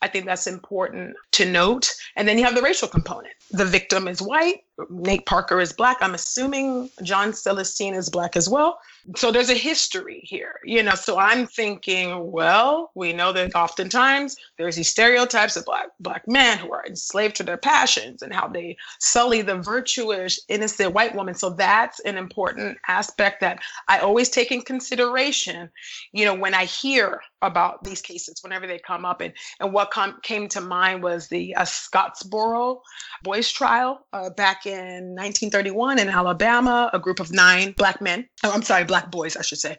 I 0.03 0.09
think 0.09 0.27
that's 0.27 0.47
important 0.47 1.17
to 1.33 1.45
note. 1.45 1.95
And 2.17 2.29
then 2.29 2.39
you 2.39 2.45
have 2.45 2.55
the 2.55 2.63
racial 2.63 2.89
component. 2.89 3.35
The 3.51 3.65
victim 3.65 4.09
is 4.09 4.21
white, 4.21 4.65
Nate 4.91 5.27
Parker 5.27 5.61
is 5.61 5.73
black. 5.73 5.99
I'm 6.01 6.15
assuming 6.15 6.91
John 7.03 7.31
Celestin 7.31 7.95
is 7.95 8.09
black 8.09 8.37
as 8.37 8.49
well. 8.49 8.81
So 9.17 9.31
there's 9.31 9.51
a 9.51 9.55
history 9.55 10.21
here, 10.25 10.59
you 10.65 10.83
know. 10.83 10.95
So 10.95 11.19
I'm 11.19 11.47
thinking, 11.47 12.33
well, 12.33 12.91
we 12.95 13.13
know 13.13 13.33
that 13.33 13.55
oftentimes 13.55 14.37
there's 14.57 14.77
these 14.77 14.89
stereotypes 14.89 15.57
of 15.57 15.65
black 15.65 15.89
black 16.01 16.27
men 16.27 16.59
who 16.59 16.73
are 16.73 16.85
enslaved 16.87 17.37
to 17.37 17.43
their 17.43 17.57
passions 17.57 18.23
and 18.23 18.35
how 18.35 18.49
they 18.49 18.77
sully 18.99 19.43
the 19.43 19.57
virtuous, 19.57 20.41
innocent 20.49 20.93
white 20.93 21.04
woman. 21.13 21.35
So 21.35 21.51
that's 21.51 21.99
an 22.01 22.17
important 22.17 22.79
aspect 22.87 23.41
that 23.41 23.59
I 23.89 23.99
always 23.99 24.29
take 24.29 24.53
in 24.53 24.63
consideration, 24.63 25.71
you 26.13 26.25
know, 26.25 26.35
when 26.35 26.55
I 26.55 26.67
hear 26.67 27.21
about 27.45 27.85
these 27.85 28.01
cases 28.01 28.41
whenever 28.43 28.67
they 28.67 28.79
come 28.79 29.05
up. 29.05 29.21
And, 29.21 29.33
and 29.61 29.73
what 29.73 29.91
com- 29.91 30.19
came 30.23 30.49
to 30.49 30.61
mind 30.61 31.03
was 31.03 31.29
the 31.29 31.55
uh, 31.55 31.63
Scottsboro 31.63 32.81
boys 33.23 33.51
trial 33.51 34.07
uh, 34.13 34.31
back 34.31 34.67
in 34.67 35.15
1931 35.15 35.99
in 35.99 36.09
Alabama. 36.09 36.91
A 36.93 36.99
group 36.99 37.21
of 37.21 37.33
nine 37.33 37.73
black 37.73 38.01
men, 38.01 38.29
oh, 38.43 38.53
I'm 38.53 38.63
sorry, 38.63 38.85
black 38.85 39.11
boys, 39.11 39.37
I 39.37 39.43
should 39.43 39.59
say, 39.59 39.77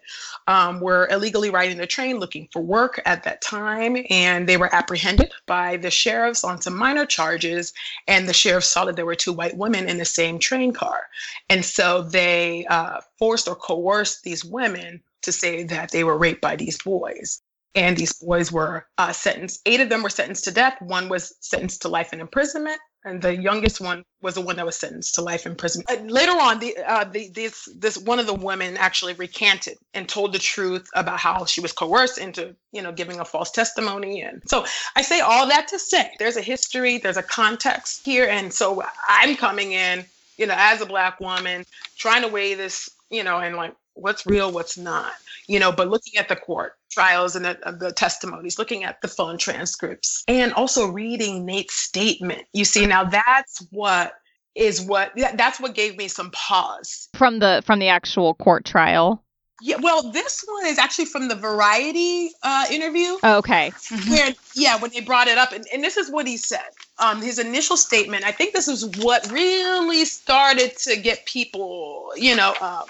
um, 0.48 0.80
were 0.80 1.08
illegally 1.10 1.50
riding 1.50 1.78
the 1.78 1.88
train 1.88 2.18
looking 2.18 2.48
for 2.54 2.62
work 2.62 3.02
at 3.06 3.24
that 3.24 3.42
time. 3.42 3.98
And 4.10 4.48
they 4.48 4.58
were 4.58 4.74
apprehended 4.74 5.32
by 5.48 5.78
the 5.78 5.92
sheriffs 5.92 6.44
on 6.44 6.62
some 6.62 6.76
minor 6.76 7.06
charges. 7.06 7.74
And 8.08 8.30
the 8.30 8.34
sheriff 8.34 8.64
saw 8.64 8.86
that 8.86 8.96
there 8.96 9.06
were 9.06 9.16
two 9.16 9.34
white 9.34 9.58
women 9.58 9.90
in 9.90 9.98
the 9.98 10.06
same 10.06 10.40
train 10.40 10.72
car. 10.72 11.08
And 11.50 11.64
so 11.64 12.04
they 12.04 12.66
uh, 12.66 13.02
forced 13.20 13.48
or 13.48 13.56
coerced 13.56 14.24
these 14.24 14.44
women 14.44 15.02
to 15.24 15.32
say 15.32 15.64
that 15.64 15.92
they 15.92 16.04
were 16.04 16.18
raped 16.18 16.42
by 16.42 16.56
these 16.56 16.82
boys 16.82 17.42
and 17.76 17.98
these 17.98 18.14
boys 18.14 18.52
were 18.52 18.88
uh, 18.98 19.12
sentenced. 19.12 19.62
Eight 19.66 19.82
of 19.82 19.90
them 19.90 20.02
were 20.02 20.10
sentenced 20.10 20.46
to 20.46 20.52
death. 20.52 20.82
One 20.82 21.10
was 21.10 21.36
sentenced 21.42 21.82
to 21.82 21.90
life 21.90 22.14
in 22.14 22.22
imprisonment, 22.22 22.80
and 23.04 23.22
the 23.22 23.36
youngest 23.36 23.82
one 23.82 24.04
was 24.22 24.36
the 24.36 24.42
one 24.42 24.56
that 24.56 24.66
was 24.66 24.78
sentenced 24.78 25.16
to 25.16 25.22
life 25.22 25.46
in 25.46 25.56
prison. 25.56 25.84
Uh, 25.90 25.98
later 26.06 26.32
on, 26.32 26.60
the, 26.60 26.78
uh, 26.78 27.04
the, 27.04 27.28
this 27.30 27.68
this 27.76 27.98
one 27.98 28.18
of 28.18 28.28
the 28.28 28.34
women 28.34 28.78
actually 28.78 29.14
recanted 29.14 29.78
and 29.94 30.08
told 30.08 30.32
the 30.32 30.40
truth 30.40 30.88
about 30.96 31.20
how 31.20 31.44
she 31.46 31.60
was 31.60 31.74
coerced 31.74 32.18
into 32.18 32.56
you 32.72 32.82
know 32.82 32.94
giving 32.94 33.20
a 33.20 33.26
false 33.26 33.52
testimony. 33.52 34.22
And 34.22 34.42
so 34.48 34.66
I 34.96 35.02
say 35.02 35.20
all 35.20 35.48
that 35.48 35.68
to 35.68 35.78
say 35.78 36.12
there's 36.18 36.38
a 36.38 36.42
history, 36.42 36.98
there's 36.98 37.18
a 37.18 37.24
context 37.24 38.06
here, 38.06 38.28
and 38.28 38.54
so 38.54 38.82
I'm 39.10 39.36
coming 39.36 39.74
in, 39.74 40.06
you 40.38 40.46
know, 40.46 40.56
as 40.58 40.82
a 40.82 40.86
black 40.86 41.20
woman, 41.20 41.66
trying 41.98 42.22
to 42.22 42.28
weigh 42.28 42.54
this, 42.54 42.90
you 43.10 43.24
know, 43.24 43.40
and 43.40 43.56
like 43.56 43.76
what's 43.94 44.26
real, 44.26 44.52
what's 44.52 44.78
not, 44.78 45.14
you 45.48 45.60
know, 45.60 45.72
but 45.72 45.90
looking 45.90 46.18
at 46.18 46.30
the 46.30 46.36
court 46.36 46.74
trials 46.92 47.36
and 47.36 47.46
the, 47.46 47.68
uh, 47.68 47.72
the, 47.72 47.92
testimonies, 47.92 48.60
looking 48.60 48.84
at 48.84 49.02
the 49.02 49.08
phone 49.08 49.38
transcripts, 49.38 50.24
and 50.28 50.54
also 50.54 50.88
reading 50.88 51.46
Nate's 51.46 51.76
statement. 51.76 52.44
You 52.54 52.66
see, 52.66 52.86
now 52.86 53.04
that's 53.04 53.66
what 53.72 54.14
is 54.56 54.82
what 54.82 55.12
that's 55.36 55.60
what 55.60 55.76
gave 55.76 55.98
me 55.98 56.08
some 56.08 56.32
pause 56.32 57.10
from 57.14 57.40
the 57.40 57.62
from 57.66 57.80
the 57.80 57.90
actual 57.90 58.34
court 58.36 58.66
trial. 58.66 59.25
Yeah, 59.62 59.78
well, 59.82 60.12
this 60.12 60.44
one 60.48 60.66
is 60.66 60.78
actually 60.78 61.06
from 61.06 61.28
the 61.30 61.36
Variety 61.36 62.32
uh, 62.44 62.66
interview. 62.70 63.18
Okay. 63.24 63.72
Where, 64.10 64.34
yeah, 64.54 64.78
when 64.78 64.92
they 64.92 65.00
brought 65.00 65.28
it 65.28 65.38
up, 65.38 65.54
and, 65.54 65.66
and 65.74 65.84
this 65.84 65.96
is 65.98 66.12
what 66.12 66.28
he 66.28 66.38
said. 66.38 66.68
Um, 67.00 67.22
his 67.22 67.40
initial 67.40 67.78
statement. 67.78 68.26
I 68.26 68.32
think 68.32 68.54
this 68.54 68.68
is 68.68 68.86
what 68.98 69.30
really 69.32 70.06
started 70.06 70.78
to 70.80 70.98
get 70.98 71.26
people, 71.26 72.12
you 72.16 72.36
know, 72.36 72.54
uh, 72.60 72.84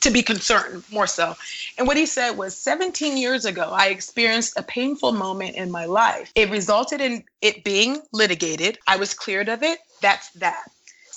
to 0.00 0.10
be 0.10 0.22
concerned 0.22 0.84
more 0.90 1.06
so. 1.06 1.36
And 1.76 1.86
what 1.86 1.96
he 1.96 2.06
said 2.06 2.32
was 2.32 2.56
17 2.56 3.16
years 3.16 3.44
ago, 3.44 3.70
I 3.72 3.88
experienced 3.88 4.58
a 4.58 4.62
painful 4.62 5.12
moment 5.12 5.56
in 5.56 5.70
my 5.70 5.84
life. 5.84 6.32
It 6.34 6.50
resulted 6.50 7.00
in 7.00 7.24
it 7.42 7.64
being 7.64 8.02
litigated. 8.12 8.78
I 8.86 8.96
was 8.96 9.14
cleared 9.14 9.48
of 9.48 9.62
it. 9.62 9.78
That's 10.00 10.30
that. 10.30 10.64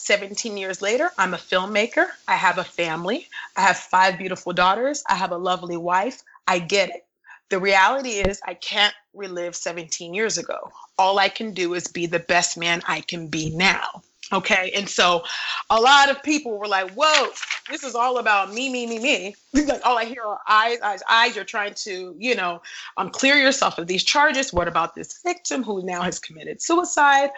17 0.02 0.58
years 0.58 0.82
later, 0.82 1.12
I'm 1.18 1.36
a 1.36 1.38
filmmaker. 1.38 2.08
I 2.28 2.36
have 2.36 2.58
a 2.58 2.64
family. 2.64 3.28
I 3.56 3.62
have 3.62 3.78
five 3.78 4.18
beautiful 4.18 4.52
daughters. 4.52 5.04
I 5.08 5.16
have 5.16 5.32
a 5.32 5.38
lovely 5.38 5.78
wife. 5.78 6.24
I 6.48 6.58
get 6.60 6.90
it. 6.90 7.06
The 7.50 7.60
reality 7.60 8.12
is, 8.12 8.42
I 8.46 8.56
can't 8.56 8.96
relive 9.14 9.56
17 9.56 10.14
years 10.14 10.38
ago. 10.38 10.58
All 10.98 11.20
I 11.20 11.30
can 11.30 11.54
do 11.54 11.76
is 11.76 11.88
be 11.88 12.08
the 12.08 12.20
best 12.20 12.58
man 12.58 12.82
I 12.88 13.02
can 13.02 13.28
be 13.28 13.56
now. 13.56 14.02
Okay. 14.34 14.72
And 14.76 14.88
so 14.88 15.24
a 15.70 15.80
lot 15.80 16.10
of 16.10 16.24
people 16.24 16.58
were 16.58 16.68
like, 16.68 16.92
whoa, 16.92 17.30
this 17.70 17.84
is 17.84 17.96
all 17.96 18.18
about 18.18 18.54
me, 18.54 18.70
me, 18.70 18.88
me, 18.88 19.00
me. 19.00 19.36
like 19.54 19.82
all 19.86 19.98
I 19.98 20.06
hear 20.06 20.24
are 20.24 20.40
eyes, 20.48 20.80
eyes, 20.82 21.02
eyes. 21.10 21.36
You're 21.36 21.44
trying 21.46 21.74
to, 21.76 22.16
you 22.18 22.36
know, 22.36 22.62
um, 22.98 23.10
clear 23.10 23.36
yourself 23.36 23.78
of 23.78 23.88
these 23.88 24.04
charges. 24.04 24.54
What 24.54 24.68
about 24.68 24.96
this 24.96 25.20
victim 25.24 25.64
who 25.64 25.84
now 25.84 26.02
has 26.02 26.20
committed 26.20 26.62
suicide? 26.62 27.32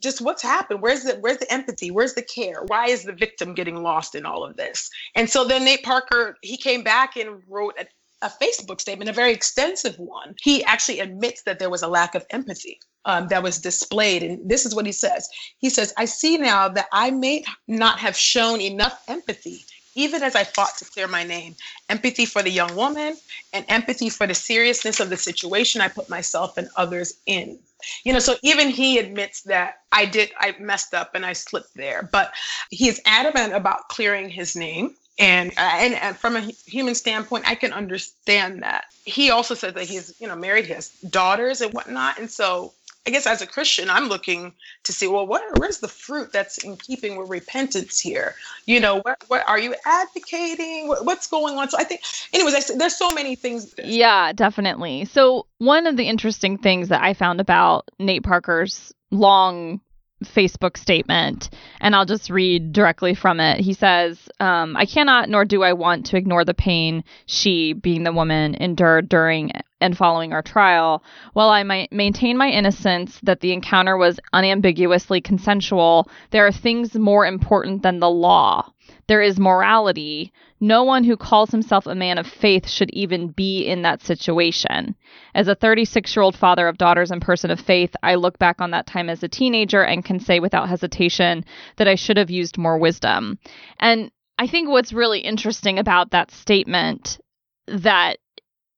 Just 0.00 0.20
what's 0.20 0.42
happened? 0.42 0.80
Where's 0.80 1.04
the 1.04 1.16
where's 1.16 1.38
the 1.38 1.52
empathy? 1.52 1.90
Where's 1.90 2.14
the 2.14 2.22
care? 2.22 2.62
Why 2.66 2.86
is 2.86 3.04
the 3.04 3.12
victim 3.12 3.54
getting 3.54 3.82
lost 3.82 4.14
in 4.14 4.24
all 4.24 4.44
of 4.44 4.56
this? 4.56 4.90
And 5.14 5.28
so 5.28 5.44
then 5.44 5.64
Nate 5.64 5.82
Parker, 5.82 6.36
he 6.42 6.56
came 6.56 6.82
back 6.82 7.16
and 7.16 7.42
wrote 7.46 7.74
a, 7.78 7.86
a 8.22 8.28
Facebook 8.28 8.80
statement, 8.80 9.08
a 9.08 9.12
very 9.12 9.32
extensive 9.32 9.98
one. 9.98 10.34
He 10.40 10.64
actually 10.64 11.00
admits 11.00 11.42
that 11.42 11.58
there 11.58 11.70
was 11.70 11.82
a 11.82 11.88
lack 11.88 12.14
of 12.14 12.26
empathy 12.30 12.80
um, 13.04 13.28
that 13.28 13.42
was 13.42 13.58
displayed. 13.58 14.22
And 14.22 14.48
this 14.48 14.66
is 14.66 14.74
what 14.74 14.86
he 14.86 14.92
says 14.92 15.28
He 15.58 15.70
says, 15.70 15.94
I 15.96 16.04
see 16.04 16.36
now 16.36 16.68
that 16.68 16.86
I 16.92 17.10
may 17.10 17.44
not 17.66 17.98
have 17.98 18.16
shown 18.16 18.60
enough 18.60 19.02
empathy, 19.08 19.64
even 19.94 20.22
as 20.22 20.34
I 20.34 20.44
fought 20.44 20.76
to 20.78 20.84
clear 20.84 21.06
my 21.06 21.22
name. 21.22 21.54
Empathy 21.88 22.26
for 22.26 22.42
the 22.42 22.50
young 22.50 22.74
woman 22.74 23.16
and 23.52 23.64
empathy 23.68 24.10
for 24.10 24.26
the 24.26 24.34
seriousness 24.34 25.00
of 25.00 25.10
the 25.10 25.16
situation 25.16 25.80
I 25.80 25.88
put 25.88 26.08
myself 26.08 26.58
and 26.58 26.68
others 26.76 27.14
in. 27.26 27.58
You 28.04 28.12
know, 28.12 28.18
so 28.18 28.34
even 28.42 28.68
he 28.70 28.98
admits 28.98 29.42
that 29.42 29.82
I 29.92 30.04
did, 30.04 30.32
I 30.38 30.56
messed 30.58 30.92
up 30.92 31.14
and 31.14 31.24
I 31.24 31.32
slipped 31.32 31.74
there, 31.74 32.08
but 32.10 32.32
he 32.70 32.88
is 32.88 33.00
adamant 33.06 33.54
about 33.54 33.88
clearing 33.88 34.28
his 34.28 34.56
name 34.56 34.96
and, 35.18 35.50
uh, 35.50 35.70
and 35.74 35.94
and 35.94 36.16
from 36.16 36.36
a 36.36 36.40
human 36.40 36.94
standpoint 36.94 37.48
i 37.48 37.54
can 37.54 37.72
understand 37.72 38.62
that 38.62 38.84
he 39.04 39.30
also 39.30 39.54
said 39.54 39.74
that 39.74 39.84
he's 39.84 40.14
you 40.20 40.28
know 40.28 40.36
married 40.36 40.66
he 40.66 40.72
has 40.72 40.90
daughters 41.10 41.60
and 41.60 41.72
whatnot 41.72 42.18
and 42.18 42.30
so 42.30 42.72
I 43.08 43.10
guess 43.10 43.26
as 43.26 43.40
a 43.40 43.46
Christian, 43.46 43.88
I'm 43.88 44.08
looking 44.08 44.52
to 44.84 44.92
see, 44.92 45.06
well, 45.06 45.26
what, 45.26 45.42
where's 45.58 45.78
the 45.78 45.88
fruit 45.88 46.30
that's 46.30 46.58
in 46.58 46.76
keeping 46.76 47.16
with 47.16 47.30
repentance 47.30 47.98
here? 47.98 48.34
You 48.66 48.80
know, 48.80 49.00
what, 49.00 49.24
what 49.28 49.48
are 49.48 49.58
you 49.58 49.74
advocating? 49.86 50.88
What, 50.88 51.06
what's 51.06 51.26
going 51.26 51.56
on? 51.56 51.70
So 51.70 51.78
I 51.78 51.84
think, 51.84 52.02
anyways, 52.34 52.70
I, 52.70 52.76
there's 52.76 52.96
so 52.96 53.10
many 53.14 53.34
things. 53.34 53.74
Yeah, 53.82 54.34
definitely. 54.34 55.06
So 55.06 55.46
one 55.56 55.86
of 55.86 55.96
the 55.96 56.06
interesting 56.06 56.58
things 56.58 56.88
that 56.88 57.02
I 57.02 57.14
found 57.14 57.40
about 57.40 57.88
Nate 57.98 58.24
Parker's 58.24 58.92
long 59.10 59.80
Facebook 60.24 60.76
statement, 60.76 61.50
and 61.80 61.94
I'll 61.94 62.04
just 62.04 62.30
read 62.30 62.72
directly 62.72 63.14
from 63.14 63.40
it. 63.40 63.60
He 63.60 63.72
says, 63.72 64.28
um, 64.40 64.76
I 64.76 64.86
cannot 64.86 65.28
nor 65.28 65.44
do 65.44 65.62
I 65.62 65.72
want 65.72 66.06
to 66.06 66.16
ignore 66.16 66.44
the 66.44 66.54
pain 66.54 67.04
she, 67.26 67.72
being 67.72 68.02
the 68.02 68.12
woman, 68.12 68.54
endured 68.54 69.08
during 69.08 69.52
and 69.80 69.96
following 69.96 70.32
our 70.32 70.42
trial. 70.42 71.04
While 71.34 71.50
I 71.50 71.62
might 71.62 71.92
maintain 71.92 72.36
my 72.36 72.48
innocence 72.48 73.20
that 73.22 73.40
the 73.40 73.52
encounter 73.52 73.96
was 73.96 74.18
unambiguously 74.32 75.20
consensual, 75.20 76.08
there 76.30 76.46
are 76.46 76.52
things 76.52 76.94
more 76.94 77.26
important 77.26 77.82
than 77.82 78.00
the 78.00 78.10
law. 78.10 78.72
There 79.08 79.22
is 79.22 79.40
morality. 79.40 80.32
No 80.60 80.84
one 80.84 81.02
who 81.02 81.16
calls 81.16 81.50
himself 81.50 81.86
a 81.86 81.94
man 81.94 82.18
of 82.18 82.26
faith 82.26 82.68
should 82.68 82.90
even 82.90 83.28
be 83.28 83.66
in 83.66 83.82
that 83.82 84.02
situation. 84.02 84.94
As 85.34 85.48
a 85.48 85.54
36 85.54 86.14
year 86.14 86.22
old 86.22 86.36
father 86.36 86.68
of 86.68 86.78
daughters 86.78 87.10
and 87.10 87.22
person 87.22 87.50
of 87.50 87.58
faith, 87.58 87.94
I 88.02 88.16
look 88.16 88.38
back 88.38 88.60
on 88.60 88.70
that 88.72 88.86
time 88.86 89.08
as 89.08 89.22
a 89.22 89.28
teenager 89.28 89.82
and 89.82 90.04
can 90.04 90.20
say 90.20 90.40
without 90.40 90.68
hesitation 90.68 91.44
that 91.76 91.88
I 91.88 91.94
should 91.94 92.18
have 92.18 92.30
used 92.30 92.58
more 92.58 92.78
wisdom. 92.78 93.38
And 93.80 94.10
I 94.38 94.46
think 94.46 94.68
what's 94.68 94.92
really 94.92 95.20
interesting 95.20 95.78
about 95.78 96.10
that 96.10 96.30
statement 96.30 97.18
that 97.66 98.18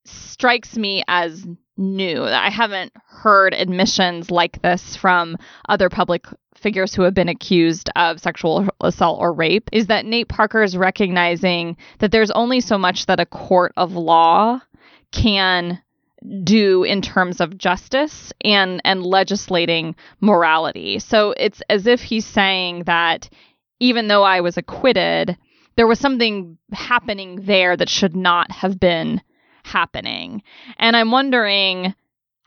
strikes 0.05 0.77
me 0.77 1.03
as 1.09 1.45
new. 1.77 2.23
I 2.23 2.51
haven't 2.51 2.93
heard 3.09 3.55
admissions 3.55 4.31
like 4.31 4.63
this 4.63 4.97
from 4.97 5.37
other 5.69 5.89
public 5.89 6.27
figures 6.61 6.95
who 6.95 7.03
have 7.03 7.15
been 7.15 7.29
accused 7.29 7.91
of 7.97 8.21
sexual 8.21 8.69
assault 8.81 9.21
or 9.21 9.33
rape 9.33 9.69
is 9.73 9.87
that 9.87 10.07
Nate 10.07 10.29
Parker 10.29 10.63
is 10.63 10.77
recognizing 10.77 11.77
that 11.99 12.13
there's 12.13 12.31
only 12.31 12.61
so 12.61 12.79
much 12.79 13.07
that 13.07 13.21
a 13.21 13.27
court 13.27 13.73
of 13.77 13.93
law 13.93 14.61
can 15.13 15.81
do 16.45 16.85
in 16.85 17.01
terms 17.01 17.41
of 17.41 17.57
justice 17.57 18.33
and 18.45 18.81
and 18.85 19.03
legislating 19.03 19.97
morality. 20.21 20.99
So 20.99 21.35
it's 21.37 21.63
as 21.71 21.87
if 21.87 22.03
he's 22.03 22.27
saying 22.27 22.85
that 22.85 23.31
even 23.81 24.09
though 24.09 24.23
I 24.23 24.43
was 24.43 24.59
acquitted, 24.59 25.37
there 25.77 25.87
was 25.87 25.99
something 25.99 26.59
happening 26.73 27.47
there 27.47 27.77
that 27.77 27.89
should 27.89 28.15
not 28.15 28.51
have 28.51 28.79
been 28.79 29.23
happening. 29.63 30.43
And 30.79 30.97
I'm 30.97 31.11
wondering 31.11 31.95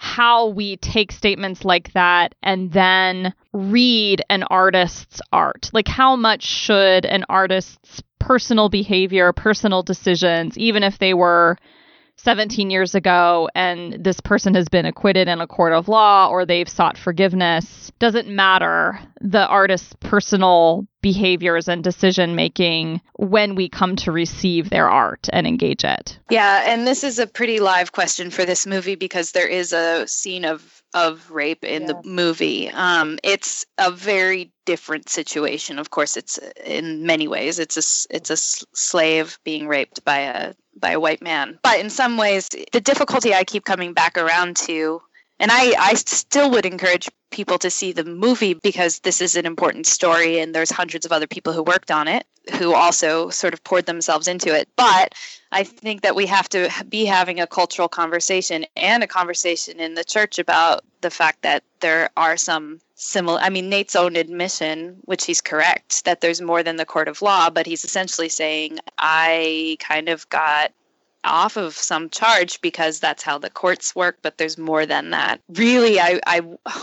how 0.03 0.47
we 0.47 0.75
take 0.75 1.13
statements 1.13 1.63
like 1.63 1.93
that 1.93 2.35
and 2.43 2.73
then 2.73 3.33
read 3.53 4.21
an 4.29 4.43
artist's 4.43 5.21
art. 5.31 5.69
Like, 5.71 5.87
how 5.87 6.17
much 6.17 6.43
should 6.43 7.05
an 7.05 7.23
artist's 7.29 8.03
personal 8.19 8.67
behavior, 8.67 9.31
personal 9.31 9.81
decisions, 9.81 10.57
even 10.57 10.83
if 10.83 10.99
they 10.99 11.13
were 11.13 11.57
17 12.17 12.69
years 12.69 12.95
ago 12.95 13.49
and 13.55 14.03
this 14.03 14.19
person 14.21 14.55
has 14.55 14.69
been 14.69 14.85
acquitted 14.85 15.27
in 15.27 15.41
a 15.41 15.47
court 15.47 15.73
of 15.73 15.87
law 15.87 16.27
or 16.29 16.45
they've 16.45 16.69
sought 16.69 16.97
forgiveness 16.97 17.91
doesn't 17.99 18.27
matter 18.27 18.99
the 19.19 19.45
artist's 19.47 19.93
personal 19.99 20.87
behaviors 21.01 21.67
and 21.67 21.83
decision 21.83 22.35
making 22.35 23.01
when 23.17 23.55
we 23.55 23.69
come 23.69 23.95
to 23.97 24.11
receive 24.11 24.69
their 24.69 24.89
art 24.89 25.27
and 25.33 25.45
engage 25.45 25.83
it. 25.83 26.17
Yeah, 26.29 26.63
and 26.65 26.87
this 26.87 27.03
is 27.03 27.19
a 27.19 27.27
pretty 27.27 27.59
live 27.59 27.91
question 27.91 28.31
for 28.31 28.45
this 28.45 28.65
movie 28.65 28.95
because 28.95 29.31
there 29.31 29.47
is 29.47 29.73
a 29.73 30.07
scene 30.07 30.45
of 30.45 30.81
of 30.93 31.31
rape 31.31 31.63
in 31.63 31.83
yeah. 31.83 31.87
the 31.87 32.07
movie. 32.07 32.69
Um, 32.69 33.19
it's 33.23 33.65
a 33.77 33.91
very 33.91 34.52
different 34.65 35.09
situation. 35.09 35.79
Of 35.79 35.89
course, 35.89 36.17
it's 36.17 36.39
in 36.65 37.05
many 37.05 37.27
ways 37.27 37.59
it's 37.59 37.77
a 37.77 38.15
it's 38.15 38.29
a 38.29 38.37
slave 38.37 39.39
being 39.43 39.67
raped 39.67 40.03
by 40.05 40.19
a 40.19 40.53
by 40.79 40.91
a 40.91 40.99
white 40.99 41.21
man. 41.21 41.59
But 41.63 41.79
in 41.79 41.89
some 41.89 42.17
ways, 42.17 42.49
the 42.71 42.81
difficulty 42.81 43.33
I 43.33 43.43
keep 43.43 43.65
coming 43.65 43.93
back 43.93 44.17
around 44.17 44.57
to, 44.57 45.01
and 45.39 45.51
I 45.51 45.73
I 45.77 45.93
still 45.95 46.49
would 46.51 46.65
encourage 46.65 47.09
people 47.31 47.57
to 47.57 47.69
see 47.69 47.91
the 47.91 48.03
movie 48.03 48.53
because 48.53 48.99
this 48.99 49.19
is 49.19 49.35
an 49.35 49.45
important 49.45 49.87
story 49.87 50.39
and 50.39 50.53
there's 50.53 50.69
hundreds 50.69 51.05
of 51.05 51.11
other 51.11 51.27
people 51.27 51.51
who 51.51 51.63
worked 51.63 51.89
on 51.89 52.07
it 52.07 52.27
who 52.59 52.73
also 52.73 53.29
sort 53.29 53.53
of 53.53 53.63
poured 53.63 53.85
themselves 53.85 54.27
into 54.27 54.53
it. 54.53 54.67
But 54.75 55.15
I 55.51 55.63
think 55.63 56.01
that 56.01 56.15
we 56.15 56.25
have 56.25 56.49
to 56.49 56.69
be 56.89 57.05
having 57.05 57.39
a 57.39 57.47
cultural 57.47 57.87
conversation 57.87 58.65
and 58.75 59.03
a 59.03 59.07
conversation 59.07 59.79
in 59.79 59.93
the 59.93 60.03
church 60.03 60.39
about 60.39 60.83
the 61.01 61.09
fact 61.09 61.41
that 61.43 61.63
there 61.79 62.09
are 62.17 62.37
some 62.37 62.79
similar 63.03 63.39
I 63.41 63.49
mean 63.49 63.69
Nate's 63.69 63.95
own 63.95 64.15
admission, 64.15 64.97
which 65.05 65.25
he's 65.25 65.41
correct, 65.41 66.05
that 66.05 66.21
there's 66.21 66.41
more 66.41 66.63
than 66.63 66.77
the 66.77 66.85
court 66.85 67.07
of 67.07 67.21
law, 67.21 67.49
but 67.49 67.65
he's 67.65 67.83
essentially 67.83 68.29
saying 68.29 68.79
I 68.97 69.77
kind 69.79 70.09
of 70.09 70.27
got 70.29 70.71
off 71.23 71.57
of 71.57 71.73
some 71.73 72.09
charge 72.09 72.61
because 72.61 72.99
that's 72.99 73.23
how 73.23 73.37
the 73.37 73.49
courts 73.49 73.95
work 73.95 74.17
but 74.21 74.37
there's 74.37 74.57
more 74.57 74.85
than 74.85 75.11
that. 75.11 75.39
Really 75.49 75.99
I, 75.99 76.19
I 76.25 76.39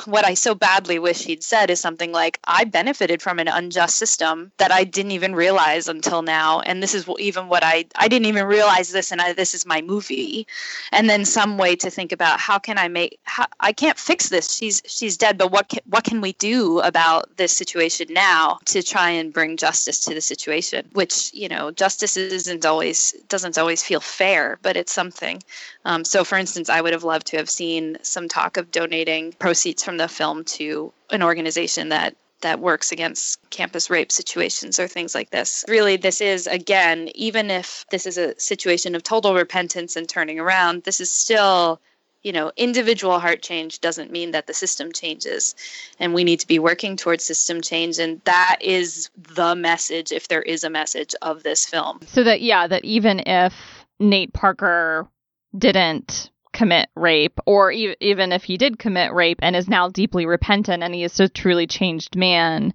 what 0.07 0.24
i 0.24 0.35
so 0.35 0.55
badly 0.55 0.98
wish 0.98 1.24
he'd 1.24 1.42
said 1.42 1.70
is 1.70 1.81
something 1.81 2.12
like 2.12 2.38
i 2.44 2.64
benefited 2.64 3.22
from 3.22 3.38
an 3.38 3.48
unjust 3.48 3.96
system 3.96 4.53
that 4.59 4.72
i 4.72 4.85
didn't 4.85 5.12
even 5.12 5.35
realize 5.35 5.88
until 5.88 6.22
now 6.22 6.61
and 6.61 6.83
this 6.83 6.94
is 6.94 7.09
even 7.18 7.48
what 7.48 7.62
i 7.64 7.85
i 7.96 8.09
didn't 8.09 8.26
even 8.26 8.46
realize 8.46 8.90
this 8.90 9.11
and 9.11 9.20
I, 9.20 9.33
this 9.33 9.55
is 9.55 9.66
my 9.66 9.81
movie. 9.81 10.46
And 10.92 11.09
then 11.09 11.24
some 11.24 11.59
way 11.59 11.76
to 11.76 11.90
think 11.90 12.12
about 12.12 12.40
how 12.40 12.59
can 12.59 12.79
i 12.79 12.88
make 12.88 13.18
how, 13.24 13.46
i 13.61 13.72
can't 13.72 13.98
fix 13.98 14.29
this. 14.29 14.53
She's 14.53 14.83
she's 14.87 15.16
dead 15.16 15.38
but 15.38 15.50
what 15.53 15.68
can, 15.68 15.81
what 15.87 16.05
can 16.05 16.20
we 16.20 16.33
do 16.35 16.81
about 16.81 17.37
this 17.37 17.53
situation 17.53 18.07
now 18.11 18.59
to 18.66 18.83
try 18.83 19.11
and 19.11 19.33
bring 19.33 19.57
justice 19.57 20.00
to 20.00 20.14
the 20.14 20.20
situation? 20.20 20.88
Which 20.92 21.33
you 21.35 21.48
know 21.48 21.70
justice 21.70 22.16
isn't 22.16 22.64
always 22.64 23.12
doesn't 23.29 23.59
always 23.59 23.83
feel 23.83 24.00
fair 24.00 24.29
but 24.62 24.76
it's 24.76 24.92
something. 24.92 25.42
Um, 25.84 26.04
so, 26.04 26.24
for 26.24 26.38
instance, 26.38 26.68
I 26.68 26.80
would 26.80 26.92
have 26.92 27.04
loved 27.04 27.26
to 27.28 27.36
have 27.36 27.50
seen 27.50 27.96
some 28.02 28.28
talk 28.28 28.56
of 28.56 28.70
donating 28.70 29.32
proceeds 29.32 29.82
from 29.82 29.96
the 29.96 30.08
film 30.08 30.44
to 30.44 30.92
an 31.10 31.22
organization 31.22 31.90
that 31.90 32.16
that 32.42 32.60
works 32.60 32.90
against 32.90 33.38
campus 33.50 33.90
rape 33.90 34.10
situations 34.10 34.80
or 34.80 34.88
things 34.88 35.14
like 35.14 35.28
this. 35.28 35.62
Really, 35.68 35.96
this 35.96 36.22
is, 36.22 36.46
again, 36.46 37.10
even 37.14 37.50
if 37.50 37.84
this 37.90 38.06
is 38.06 38.16
a 38.16 38.38
situation 38.40 38.94
of 38.94 39.02
total 39.02 39.34
repentance 39.34 39.94
and 39.94 40.08
turning 40.08 40.40
around, 40.40 40.84
this 40.84 41.00
is 41.00 41.12
still 41.12 41.80
you 42.22 42.32
know, 42.32 42.52
individual 42.56 43.18
heart 43.18 43.42
change 43.42 43.80
doesn't 43.80 44.10
mean 44.10 44.32
that 44.32 44.46
the 44.46 44.52
system 44.52 44.92
changes. 44.92 45.54
And 45.98 46.12
we 46.12 46.24
need 46.24 46.40
to 46.40 46.46
be 46.46 46.58
working 46.58 46.96
towards 46.96 47.24
system 47.24 47.60
change. 47.60 47.98
And 47.98 48.20
that 48.24 48.58
is 48.60 49.08
the 49.16 49.54
message, 49.54 50.12
if 50.12 50.28
there 50.28 50.42
is 50.42 50.62
a 50.62 50.70
message 50.70 51.14
of 51.22 51.42
this 51.42 51.64
film. 51.66 52.00
So 52.06 52.22
that, 52.24 52.42
yeah, 52.42 52.66
that 52.66 52.84
even 52.84 53.20
if 53.20 53.54
Nate 54.00 54.32
Parker 54.32 55.08
didn't 55.56 56.30
commit 56.52 56.88
rape, 56.96 57.38
or 57.46 57.70
e- 57.70 57.96
even 58.00 58.32
if 58.32 58.44
he 58.44 58.56
did 58.56 58.78
commit 58.78 59.12
rape 59.12 59.38
and 59.42 59.54
is 59.54 59.68
now 59.68 59.88
deeply 59.88 60.26
repentant 60.26 60.82
and 60.82 60.94
he 60.94 61.04
is 61.04 61.20
a 61.20 61.28
truly 61.28 61.66
changed 61.66 62.16
man, 62.16 62.74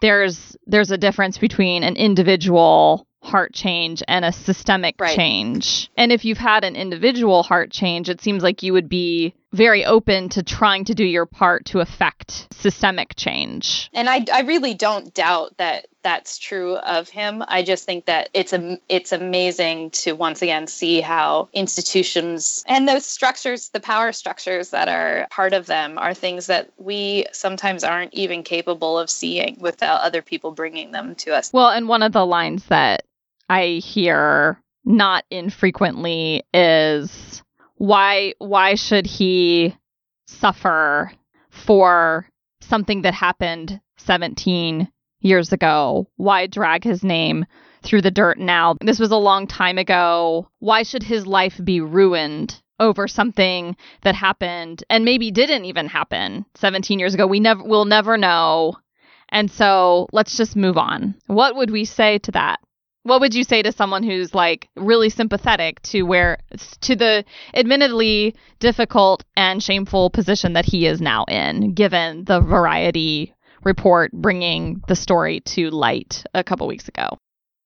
there's 0.00 0.56
there's 0.66 0.90
a 0.90 0.98
difference 0.98 1.38
between 1.38 1.82
an 1.82 1.96
individual 1.96 3.06
heart 3.22 3.52
change 3.52 4.02
and 4.08 4.24
a 4.24 4.32
systemic 4.32 4.96
right. 4.98 5.14
change. 5.14 5.90
And 5.96 6.10
if 6.10 6.24
you've 6.24 6.38
had 6.38 6.64
an 6.64 6.74
individual 6.74 7.42
heart 7.42 7.70
change, 7.70 8.08
it 8.08 8.20
seems 8.20 8.42
like 8.42 8.62
you 8.62 8.72
would 8.72 8.88
be 8.88 9.34
very 9.52 9.84
open 9.84 10.28
to 10.30 10.42
trying 10.42 10.84
to 10.86 10.94
do 10.94 11.04
your 11.04 11.26
part 11.26 11.66
to 11.66 11.80
affect 11.80 12.48
systemic 12.52 13.16
change. 13.16 13.90
And 13.92 14.08
I, 14.08 14.24
I 14.32 14.42
really 14.42 14.74
don't 14.74 15.12
doubt 15.12 15.58
that 15.58 15.86
that's 16.02 16.38
true 16.38 16.76
of 16.76 17.08
him. 17.08 17.44
I 17.46 17.62
just 17.62 17.84
think 17.84 18.06
that 18.06 18.30
it's 18.32 18.52
a, 18.52 18.78
it's 18.88 19.12
amazing 19.12 19.90
to 19.90 20.12
once 20.12 20.42
again 20.42 20.66
see 20.66 21.00
how 21.00 21.48
institutions 21.52 22.64
and 22.66 22.88
those 22.88 23.04
structures, 23.04 23.68
the 23.70 23.80
power 23.80 24.12
structures 24.12 24.70
that 24.70 24.88
are 24.88 25.26
part 25.30 25.52
of 25.52 25.66
them, 25.66 25.98
are 25.98 26.14
things 26.14 26.46
that 26.46 26.70
we 26.78 27.26
sometimes 27.32 27.84
aren't 27.84 28.14
even 28.14 28.42
capable 28.42 28.98
of 28.98 29.10
seeing 29.10 29.58
without 29.60 30.00
other 30.00 30.22
people 30.22 30.52
bringing 30.52 30.92
them 30.92 31.14
to 31.16 31.34
us. 31.34 31.52
Well, 31.52 31.70
and 31.70 31.88
one 31.88 32.02
of 32.02 32.12
the 32.12 32.26
lines 32.26 32.64
that 32.66 33.04
I 33.48 33.80
hear 33.84 34.60
not 34.84 35.24
infrequently 35.30 36.44
is 36.54 37.42
why 37.76 38.34
why 38.38 38.74
should 38.74 39.06
he 39.06 39.76
suffer 40.26 41.12
for 41.50 42.26
something 42.60 43.02
that 43.02 43.14
happened 43.14 43.80
17 43.98 44.88
years 45.20 45.52
ago? 45.52 46.08
Why 46.16 46.46
drag 46.46 46.84
his 46.84 47.02
name 47.02 47.46
through 47.82 48.02
the 48.02 48.10
dirt 48.10 48.38
now? 48.38 48.76
This 48.80 48.98
was 48.98 49.10
a 49.10 49.16
long 49.16 49.46
time 49.46 49.78
ago. 49.78 50.48
Why 50.58 50.82
should 50.82 51.02
his 51.02 51.26
life 51.26 51.60
be 51.62 51.80
ruined 51.80 52.60
over 52.78 53.06
something 53.06 53.76
that 54.02 54.14
happened 54.14 54.84
and 54.88 55.04
maybe 55.04 55.30
didn't 55.30 55.66
even 55.66 55.86
happen 55.86 56.46
17 56.54 56.98
years 56.98 57.14
ago? 57.14 57.26
We 57.26 57.40
never 57.40 57.62
we'll 57.62 57.84
never 57.84 58.16
know. 58.16 58.76
And 59.28 59.50
so 59.50 60.08
let's 60.12 60.36
just 60.36 60.56
move 60.56 60.76
on. 60.76 61.14
What 61.26 61.56
would 61.56 61.70
we 61.70 61.84
say 61.84 62.18
to 62.18 62.32
that? 62.32 62.60
what 63.02 63.20
would 63.20 63.34
you 63.34 63.44
say 63.44 63.62
to 63.62 63.72
someone 63.72 64.02
who's 64.02 64.34
like 64.34 64.68
really 64.76 65.08
sympathetic 65.08 65.80
to 65.82 66.02
where 66.02 66.38
to 66.82 66.94
the 66.94 67.24
admittedly 67.54 68.34
difficult 68.58 69.24
and 69.36 69.62
shameful 69.62 70.10
position 70.10 70.52
that 70.52 70.66
he 70.66 70.86
is 70.86 71.00
now 71.00 71.24
in 71.24 71.72
given 71.72 72.24
the 72.24 72.40
variety 72.40 73.34
report 73.64 74.12
bringing 74.12 74.82
the 74.88 74.96
story 74.96 75.40
to 75.40 75.70
light 75.70 76.24
a 76.34 76.44
couple 76.44 76.66
weeks 76.66 76.88
ago 76.88 77.18